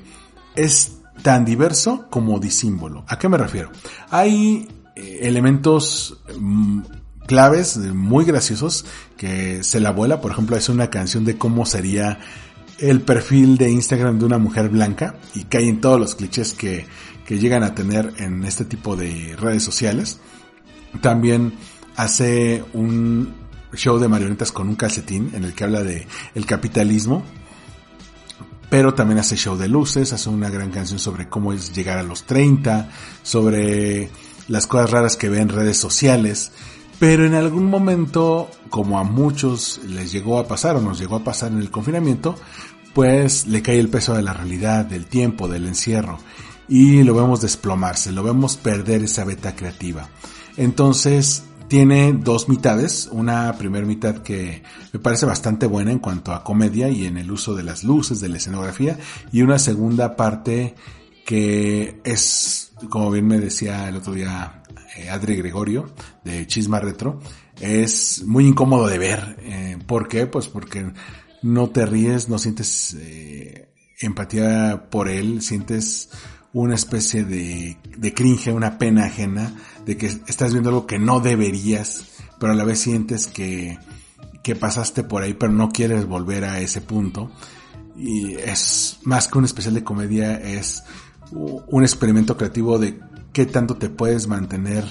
[0.57, 3.05] es tan diverso como disímbolo.
[3.07, 3.71] ¿A qué me refiero?
[4.09, 6.81] Hay eh, elementos mm,
[7.25, 8.85] claves muy graciosos
[9.15, 10.19] que se la vuela.
[10.19, 12.19] Por ejemplo, es una canción de cómo sería
[12.79, 16.85] el perfil de Instagram de una mujer blanca y cae en todos los clichés que,
[17.25, 20.19] que llegan a tener en este tipo de redes sociales.
[21.01, 21.53] También
[21.95, 23.33] hace un
[23.73, 27.23] show de marionetas con un calcetín en el que habla de el capitalismo.
[28.69, 32.03] Pero también hace show de luces, hace una gran canción sobre cómo es llegar a
[32.03, 32.89] los 30,
[33.23, 34.09] sobre
[34.47, 36.51] las cosas raras que ve en redes sociales.
[36.99, 41.23] Pero en algún momento, como a muchos les llegó a pasar o nos llegó a
[41.23, 42.35] pasar en el confinamiento,
[42.93, 46.17] pues le cae el peso de la realidad, del tiempo, del encierro.
[46.67, 50.09] Y lo vemos desplomarse, lo vemos perder esa beta creativa.
[50.57, 54.63] Entonces, tiene dos mitades, una primera mitad que
[54.93, 58.21] me parece bastante buena en cuanto a comedia y en el uso de las luces,
[58.21, 58.97] de la escenografía,
[59.31, 60.75] y una segunda parte
[61.25, 64.63] que es, como bien me decía el otro día
[64.97, 67.19] eh, Adri Gregorio de Chisma Retro,
[67.59, 69.37] es muy incómodo de ver.
[69.41, 70.25] Eh, ¿Por qué?
[70.27, 70.93] Pues porque
[71.41, 73.69] no te ríes, no sientes eh,
[73.99, 76.09] empatía por él, sientes
[76.53, 79.53] una especie de, de cringe, una pena ajena
[79.87, 82.03] de que estás viendo algo que no deberías,
[82.39, 83.79] pero a la vez sientes que,
[84.43, 87.31] que pasaste por ahí, pero no quieres volver a ese punto.
[87.95, 90.83] Y es más que un especial de comedia, es
[91.31, 92.99] un experimento creativo de
[93.31, 94.83] qué tanto te puedes mantener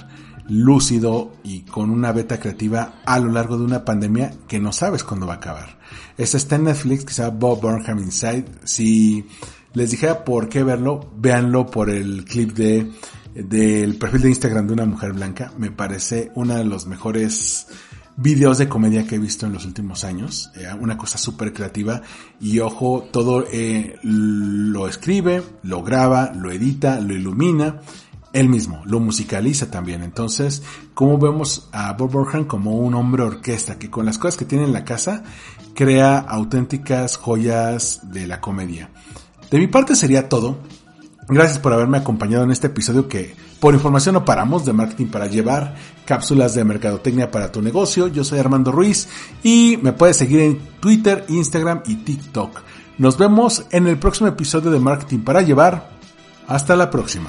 [0.48, 5.04] lúcido y con una beta creativa a lo largo de una pandemia que no sabes
[5.04, 5.78] cuándo va a acabar.
[6.16, 8.46] Esta está en Netflix, que se llama Bob Burnham Inside.
[8.64, 9.26] Si
[9.74, 12.90] les dijera por qué verlo, véanlo por el clip de
[13.44, 15.52] del perfil de Instagram de una mujer blanca.
[15.58, 17.68] Me parece uno de los mejores
[18.16, 20.50] videos de comedia que he visto en los últimos años.
[20.56, 22.02] Eh, una cosa súper creativa.
[22.40, 27.80] Y ojo, todo eh, lo escribe, lo graba, lo edita, lo ilumina.
[28.32, 30.02] Él mismo, lo musicaliza también.
[30.02, 30.62] Entonces,
[30.94, 34.64] como vemos a Bob Burhan como un hombre orquesta que con las cosas que tiene
[34.64, 35.22] en la casa
[35.74, 38.90] crea auténticas joyas de la comedia.
[39.50, 40.58] De mi parte sería todo.
[41.28, 45.26] Gracias por haberme acompañado en este episodio que por información no paramos de marketing para
[45.26, 45.74] llevar
[46.04, 48.06] cápsulas de mercadotecnia para tu negocio.
[48.06, 49.08] Yo soy Armando Ruiz
[49.42, 52.60] y me puedes seguir en Twitter, Instagram y TikTok.
[52.98, 55.90] Nos vemos en el próximo episodio de Marketing para llevar.
[56.46, 57.28] Hasta la próxima.